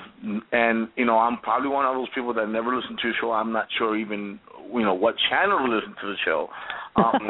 [0.52, 3.32] and you know I'm probably one of those people that never listen to your show.
[3.32, 4.38] I'm not sure even
[4.72, 6.48] you know what channel to listen to the show.
[6.96, 7.28] Um,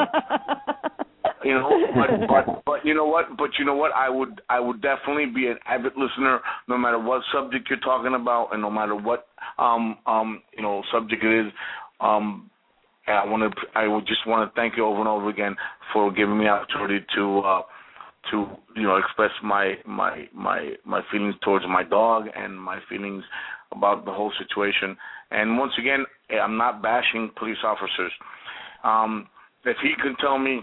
[1.45, 3.37] you know, but, but but you know what?
[3.37, 3.93] But you know what?
[3.93, 8.15] I would I would definitely be an avid listener, no matter what subject you're talking
[8.15, 9.27] about, and no matter what
[9.59, 11.53] um um you know subject it is.
[12.01, 12.51] Um,
[13.07, 15.57] I want to I would just want to thank you over and over again
[15.93, 17.39] for giving me the opportunity to.
[17.41, 17.63] uh
[18.31, 18.47] to
[18.77, 23.25] you know express my my my my feelings towards my dog and my feelings
[23.73, 24.97] about the whole situation.
[25.31, 28.13] And once again, I'm not bashing police officers.
[28.85, 29.29] Um,
[29.65, 30.61] if he can tell me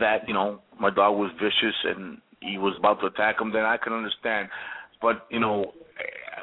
[0.00, 3.64] that you know my dog was vicious and he was about to attack him, then
[3.64, 4.48] I can understand.
[5.00, 5.72] But you know,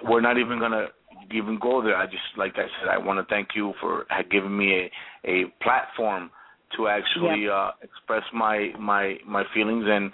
[0.04, 0.88] we're not even gonna
[1.32, 1.96] even go there.
[1.96, 4.90] I just like I said, I want to thank you for giving me
[5.26, 6.30] a a platform
[6.78, 7.52] to actually yep.
[7.54, 10.12] uh, express my my my feelings and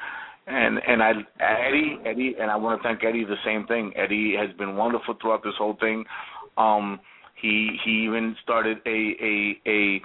[0.48, 3.94] and and I Eddie Eddie and I want to thank Eddie the same thing.
[3.96, 6.04] Eddie has been wonderful throughout this whole thing.
[6.58, 7.00] Um,
[7.42, 10.02] he he even started a a a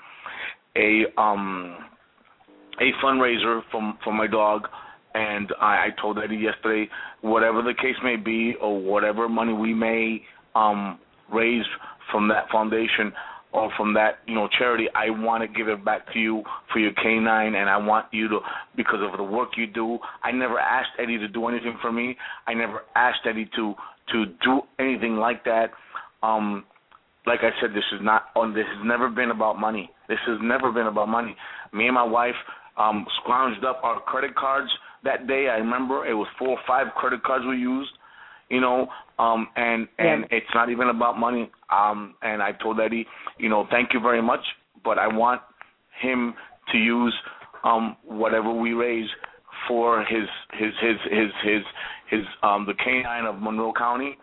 [0.77, 1.77] a um
[2.81, 4.69] a fundraiser for for my dog
[5.16, 6.90] and I, I told Eddie yesterday,
[7.23, 10.23] whatever the case may be or whatever money we may
[10.55, 10.98] um
[11.32, 11.65] raise
[12.12, 13.12] from that foundation,
[13.53, 16.43] or from that you know charity, I want to give it back to you
[16.73, 18.40] for your canine, and I want you to
[18.77, 19.98] because of the work you do.
[20.23, 22.16] I never asked Eddie to do anything for me.
[22.47, 23.74] I never asked Eddie to
[24.12, 25.70] to do anything like that.
[26.23, 26.65] Um,
[27.27, 28.55] like I said, this is not on.
[28.55, 29.90] This has never been about money.
[30.09, 31.35] This has never been about money.
[31.73, 32.36] Me and my wife
[32.78, 34.70] um, scrounged up our credit cards
[35.05, 35.48] that day.
[35.48, 37.90] I remember it was four or five credit cards we used
[38.48, 38.89] you know
[39.19, 40.39] um and and yeah.
[40.39, 43.07] it's not even about money um and i told eddie
[43.39, 44.40] you know thank you very much
[44.85, 45.40] but i want
[46.01, 46.35] him
[46.70, 47.15] to use
[47.65, 49.09] um whatever we raise
[49.66, 51.62] for his his his his his
[52.11, 54.16] his um the canine of monroe county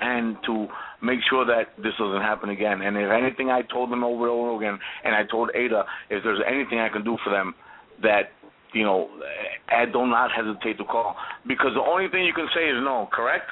[0.00, 0.68] and to
[1.02, 4.32] make sure that this doesn't happen again and if anything i told them over and
[4.32, 7.54] over again and i told ada if there's anything i can do for them
[8.02, 8.30] that
[8.74, 9.08] you know,
[9.68, 11.16] I do not hesitate to call
[11.46, 13.46] because the only thing you can say is no, correct?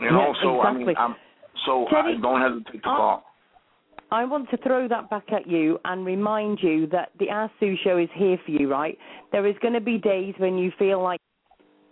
[0.00, 0.82] You know, yeah, so exactly.
[0.82, 1.14] I mean, I'm,
[1.64, 3.24] so Teddy, I don't hesitate to I, call.
[4.12, 7.76] I want to throw that back at you and remind you that the Ask Sue
[7.82, 8.96] show is here for you, right?
[9.32, 11.20] There is going to be days when you feel like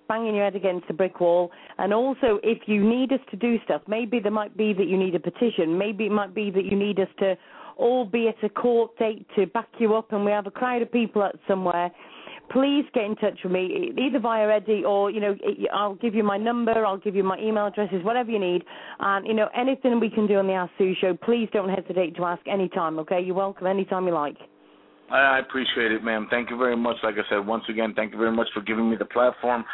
[0.06, 1.51] banging your head against a brick wall.
[1.78, 4.98] And also, if you need us to do stuff, maybe there might be that you
[4.98, 5.77] need a petition.
[5.78, 7.36] Maybe it might be that you need us to
[7.77, 10.83] all be at a court date to back you up and we have a crowd
[10.83, 11.91] of people at somewhere,
[12.51, 15.37] please get in touch with me either via Eddie or you know
[15.73, 18.65] I'll give you my number, I'll give you my email addresses, whatever you need,
[19.01, 21.15] and you know anything we can do on the Ask Sue show.
[21.15, 22.99] Please don't hesitate to ask anytime.
[23.01, 24.37] Okay, you're welcome anytime you like.
[25.11, 26.29] I appreciate it, ma'am.
[26.31, 26.97] Thank you very much.
[27.03, 29.65] Like I said, once again, thank you very much for giving me the platform,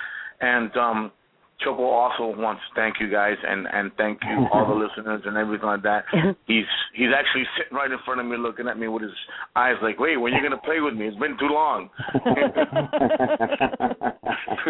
[0.41, 1.13] and um,
[1.63, 5.37] Choco also wants to thank you guys and and thank you all the listeners and
[5.37, 6.05] everything like that.
[6.47, 6.65] He's
[6.95, 9.13] he's actually sitting right in front of me, looking at me with his
[9.57, 11.07] eyes like, "Wait, when are you gonna play with me?
[11.09, 11.91] It's been too long."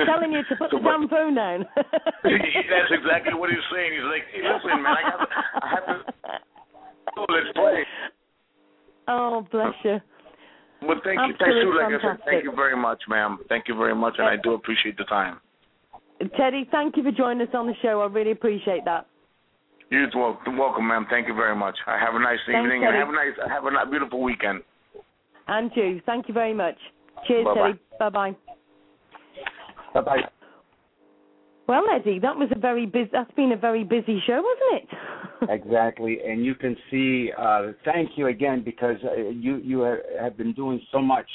[0.06, 1.66] Telling you to put So, the damn phone down.
[1.76, 3.92] That's exactly what he's saying.
[3.92, 5.28] He's like, "Hey, listen, man, I got,
[5.62, 5.94] I have to,
[7.18, 7.84] oh, let's play."
[9.08, 10.00] Oh, bless you.
[10.80, 13.38] But thank you, thank you, like I said, thank you very much, ma'am.
[13.48, 15.40] Thank you very much, and I do appreciate the time.
[16.36, 18.00] Teddy, thank you for joining us on the show.
[18.02, 19.06] I really appreciate that.
[19.90, 21.06] You're welcome, welcome, ma'am.
[21.10, 21.76] Thank you very much.
[21.86, 22.86] I have a nice Thanks, evening Teddy.
[22.86, 24.60] and have a nice, have a ni- beautiful weekend.
[25.48, 26.00] And you.
[26.06, 26.76] Thank you very much.
[27.26, 27.70] Cheers, Bye-bye.
[27.72, 27.80] Teddy.
[27.98, 28.36] Bye-bye.
[29.94, 30.20] Bye bye.
[31.66, 33.10] Well, Eddie, that was a very busy.
[33.12, 34.98] That's been a very busy show, wasn't it?
[35.48, 37.30] Exactly, and you can see.
[37.36, 39.80] Uh, thank you again because uh, you you
[40.20, 41.26] have been doing so much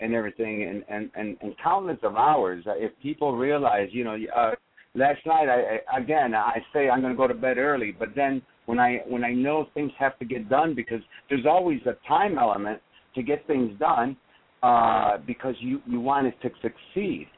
[0.00, 2.64] and everything, and and and, and countless of hours.
[2.66, 4.52] Uh, if people realize, you know, uh,
[4.94, 8.08] last night I, I again I say I'm going to go to bed early, but
[8.14, 11.96] then when I when I know things have to get done because there's always a
[12.08, 12.80] time element
[13.14, 14.16] to get things done
[14.62, 17.28] uh, because you you want it to succeed,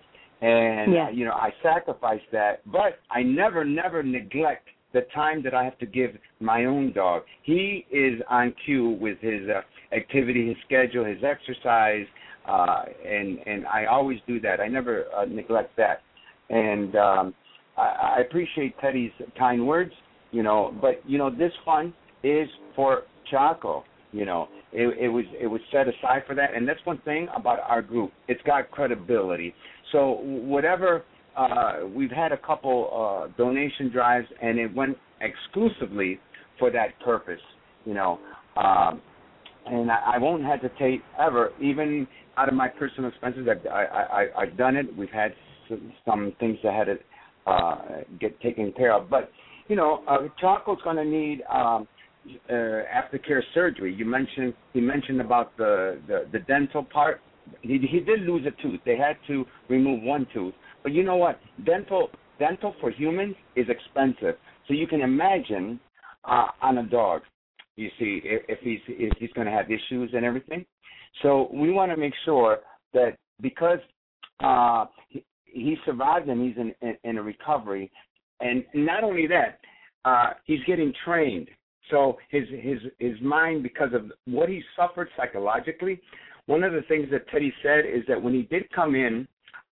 [0.41, 1.11] and Yeah.
[1.11, 5.77] you know I sacrifice that, but I never never neglect the time that I have
[5.78, 7.24] to give my own dog.
[7.43, 9.61] He is on cue with his uh,
[9.95, 12.07] activity, his schedule, his exercise,
[12.48, 14.60] uh, and and I always do that.
[14.60, 16.02] I never uh, neglect that,
[16.51, 17.35] and um,
[17.77, 19.93] I, I appreciate Teddy's kind words.
[20.32, 21.93] You know, but you know this fund
[22.23, 23.85] is for Chaco.
[24.12, 27.28] You know, it, it was it was set aside for that, and that's one thing
[27.36, 28.12] about our group.
[28.28, 29.55] It's got credibility.
[29.93, 31.05] So whatever
[31.36, 36.18] uh, we've had a couple uh, donation drives, and it went exclusively
[36.59, 37.40] for that purpose.
[37.85, 38.18] You know,
[38.56, 39.01] um,
[39.67, 42.07] and I, I won't hesitate ever, even
[42.37, 43.49] out of my personal expenses.
[43.51, 44.95] I've, I, I, I've done it.
[44.97, 45.33] We've had
[45.69, 47.79] some, some things that had to uh,
[48.21, 49.31] get taken care of, but
[49.69, 51.89] you know, uh, Chaco's going to need um,
[52.49, 53.95] uh, aftercare surgery.
[53.95, 57.21] You mentioned he mentioned about the, the the dental part.
[57.63, 58.81] He he did lose a tooth.
[58.85, 60.55] They had to remove one tooth.
[60.83, 61.41] But you know what?
[61.65, 64.37] Dental dental for humans is expensive.
[64.69, 65.81] So you can imagine
[66.25, 67.23] uh, on a dog.
[67.77, 70.65] You see, if, if he's if he's going to have issues and everything.
[71.23, 72.59] So we want to make sure
[72.94, 73.78] that because
[74.43, 77.90] uh, he, he survived and he's in, in, in a recovery,
[78.40, 79.61] and not only that,
[80.05, 81.48] uh, he's getting trained.
[81.90, 86.01] So his his his mind, because of what he suffered psychologically,
[86.47, 89.28] one of the things that Teddy said is that when he did come in,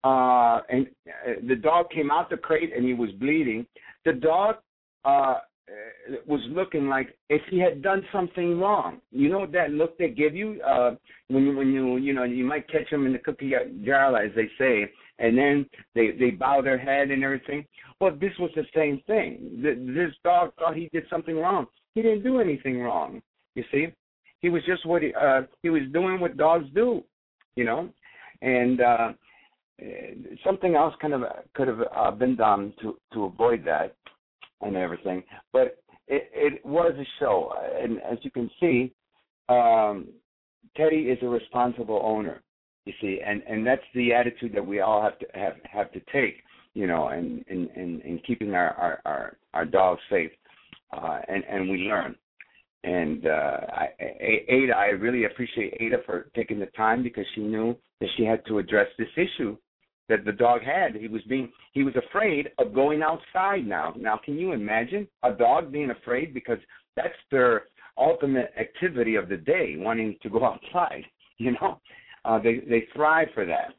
[0.04, 3.66] uh, and uh, the dog came out the crate and he was bleeding,
[4.04, 4.56] the dog
[5.04, 5.38] uh, uh,
[6.26, 9.01] was looking like if he had done something wrong.
[9.10, 10.97] You know that look they give you uh,
[11.28, 13.52] when you when you you know you might catch them in the cookie
[13.84, 17.64] jar as they say, and then they they bow their head and everything.
[18.01, 19.60] Well, this was the same thing.
[19.62, 21.66] Th- This dog thought he did something wrong.
[21.94, 23.22] He didn't do anything wrong.
[23.55, 23.89] You see,
[24.40, 27.02] he was just what he uh, he was doing what dogs do.
[27.55, 27.89] You know,
[28.40, 29.12] and uh,
[29.80, 29.84] uh,
[30.44, 31.22] something else kind of
[31.55, 33.94] could have uh, been done to to avoid that
[34.62, 35.22] and everything.
[35.52, 35.78] But
[36.09, 38.93] it, it was a show, and as you can see,
[39.48, 40.09] um,
[40.76, 42.43] Teddy is a responsible owner.
[42.84, 46.01] You see, and and that's the attitude that we all have to have have to
[46.12, 46.43] take.
[46.74, 50.32] You know, and and and, in keeping our our our, our dogs safe,
[50.93, 52.16] uh, and and we learn.
[52.84, 57.76] And uh, I, Ada, I really appreciate Ada for taking the time because she knew
[58.01, 59.56] that she had to address this issue
[60.08, 60.94] that the dog had.
[60.94, 63.94] He was being he was afraid of going outside now.
[63.96, 66.58] Now can you imagine a dog being afraid because
[66.96, 67.64] that's their
[67.98, 71.04] ultimate activity of the day, wanting to go outside,
[71.38, 71.80] you know?
[72.24, 73.74] Uh they they thrive for that.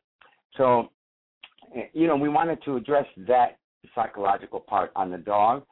[0.58, 0.90] So
[1.76, 3.58] eh, you know, we wanted to address that
[3.94, 5.64] psychological part on the dog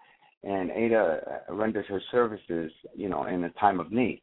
[0.43, 4.21] and Ada uh, renders her services, you know, in a time of need.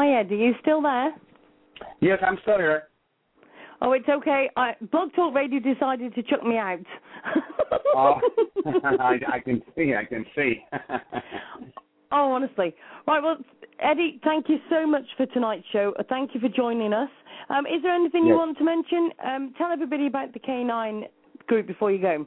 [0.00, 0.36] Hi, Eddie.
[0.36, 1.14] Are you still there?
[2.00, 2.84] Yes, I'm still here.
[3.82, 4.48] Oh, it's okay.
[4.56, 6.78] I, Blog Talk Radio decided to chuck me out.
[7.94, 8.14] oh,
[8.98, 9.92] I, I can see.
[9.94, 10.54] I can see.
[12.12, 12.74] oh, honestly.
[13.06, 13.22] Right.
[13.22, 13.36] Well,
[13.78, 15.92] Eddie, thank you so much for tonight's show.
[15.98, 17.10] Uh, thank you for joining us.
[17.50, 19.10] Um, is there anything you want to mention?
[19.22, 21.02] Um, tell everybody about the K9
[21.46, 22.26] group before you go.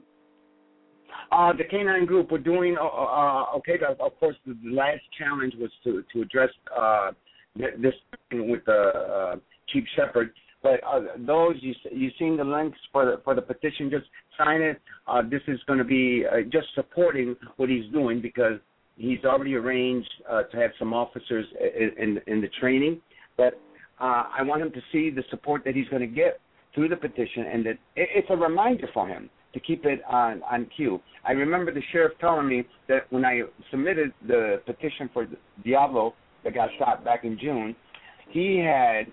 [1.31, 2.77] Uh, the K9 group we're doing.
[2.79, 7.13] Uh, uh, okay, of course, the, the last challenge was to to address uh,
[7.55, 7.93] this
[8.31, 9.35] with the uh,
[9.69, 10.31] chief Shepard.
[10.61, 13.89] But uh, those you you seen the links for the for the petition?
[13.89, 14.05] Just
[14.37, 14.81] sign it.
[15.07, 18.59] Uh, this is going to be uh, just supporting what he's doing because
[18.95, 23.01] he's already arranged uh, to have some officers in in, in the training.
[23.35, 23.59] But
[23.99, 26.39] uh, I want him to see the support that he's going to get
[26.73, 30.41] through the petition, and that it, it's a reminder for him to keep it on
[30.43, 31.01] on cue.
[31.27, 35.27] I remember the sheriff telling me that when I submitted the petition for
[35.63, 36.13] Diablo
[36.43, 37.75] that got shot back in June,
[38.29, 39.05] he had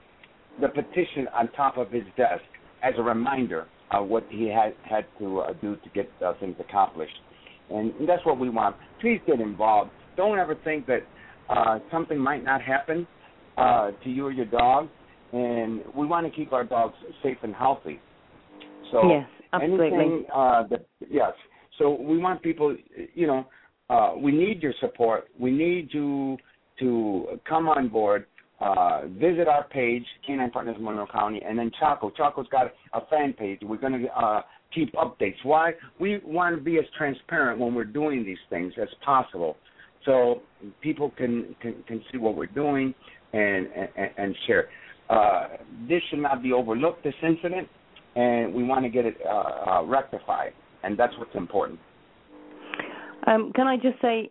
[0.61, 2.43] the petition on top of his desk
[2.83, 6.57] as a reminder of what he had had to uh, do to get uh, things
[6.61, 7.15] accomplished.
[7.71, 8.77] And that's what we want.
[9.01, 9.91] Please get involved.
[10.17, 11.01] Don't ever think that
[11.49, 13.07] uh, something might not happen
[13.57, 14.89] uh, to you or your dog.
[15.33, 18.01] And we want to keep our dogs safe and healthy.
[18.91, 19.87] So yes, absolutely.
[19.87, 21.33] anything uh, that yes.
[21.79, 22.77] So we want people,
[23.15, 23.47] you know,
[23.89, 25.29] uh, we need your support.
[25.39, 26.37] We need you
[26.81, 28.27] to come on board.
[28.61, 32.11] Uh, visit our page, Canine Partners Monroe County, and then Chaco.
[32.11, 33.61] Chaco's got a fan page.
[33.63, 34.43] We're going to uh,
[34.75, 35.37] keep updates.
[35.45, 35.73] Why?
[35.99, 39.57] We want to be as transparent when we're doing these things as possible,
[40.05, 40.43] so
[40.83, 42.95] people can can, can see what we're doing
[43.33, 43.67] and
[43.97, 44.69] and, and share.
[45.09, 45.49] Uh,
[45.89, 47.03] this should not be overlooked.
[47.03, 47.67] This incident,
[48.15, 49.31] and we want to get it uh,
[49.71, 50.53] uh, rectified,
[50.83, 51.81] and that's what's important.
[53.27, 54.31] Um, can I just say,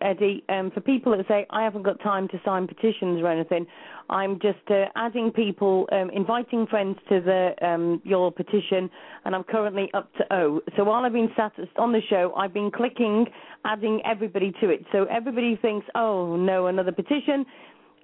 [0.00, 3.66] Eddie, um, for people that say I haven't got time to sign petitions or anything,
[4.08, 8.90] I'm just uh, adding people, um, inviting friends to the um, your petition,
[9.24, 10.60] and I'm currently up to O.
[10.76, 13.26] So while I've been sat on the show, I've been clicking,
[13.64, 14.84] adding everybody to it.
[14.92, 17.46] So everybody thinks, oh no, another petition.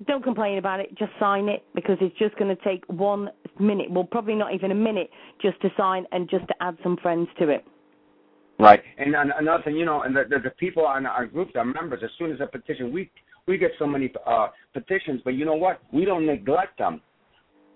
[0.07, 0.97] Don't complain about it.
[0.99, 3.91] Just sign it because it's just going to take one minute.
[3.91, 5.09] Well, probably not even a minute
[5.41, 7.65] just to sign and just to add some friends to it.
[8.59, 8.83] Right.
[8.99, 11.65] And an- another thing, you know, and the, the, the people on our group, our
[11.65, 13.11] members, as soon as a petition, we
[13.47, 15.81] we get so many uh, petitions, but you know what?
[15.93, 17.01] We don't neglect them,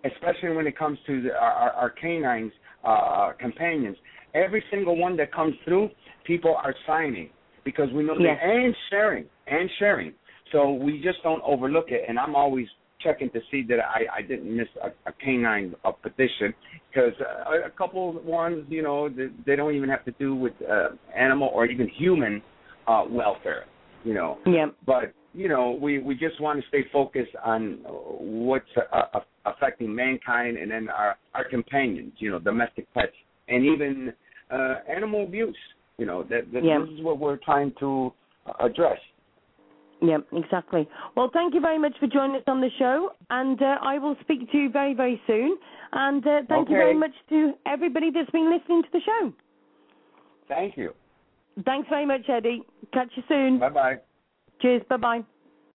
[0.05, 2.51] especially when it comes to the, our, our, our canines
[2.85, 3.97] uh, companions.
[4.35, 5.91] Every single one that comes through,
[6.25, 7.31] people are signing
[7.65, 8.39] because we know Yes.
[8.43, 10.13] that and sharing and sharing.
[10.51, 12.03] So we just don't overlook it.
[12.09, 12.67] And I'm always
[13.03, 16.55] checking to see that I, I didn't miss a, a canine uh, petition
[16.89, 20.53] because uh, a couple ones, you know, they, they don't even have to do with
[20.69, 22.43] uh, animal or even human
[22.87, 23.65] uh, welfare,
[24.05, 24.39] you know.
[24.47, 24.67] Yeah.
[24.87, 29.95] But you know, we we just want to stay focused on what's uh, uh, affecting
[29.95, 33.13] mankind and then our our companions, you know, domestic pets
[33.49, 34.13] and even
[34.51, 35.57] uh, animal abuse.
[35.99, 36.79] You know, that, that Yeah.
[36.81, 38.13] this is what we're trying to
[38.47, 38.99] uh, address.
[40.03, 40.89] Yeah, exactly.
[41.15, 44.17] Well, thank you very much for joining us on the show, and uh, I will
[44.23, 45.59] speak to you very, very soon.
[45.93, 49.33] And uh, thank you very much to everybody that's been listening to the show.
[50.49, 50.95] Thank you.
[51.65, 52.63] Thanks very much, Eddie.
[52.93, 53.59] Catch you soon.
[53.59, 53.97] Bye bye.
[54.63, 54.83] Cheers.
[54.89, 55.25] Bye bye.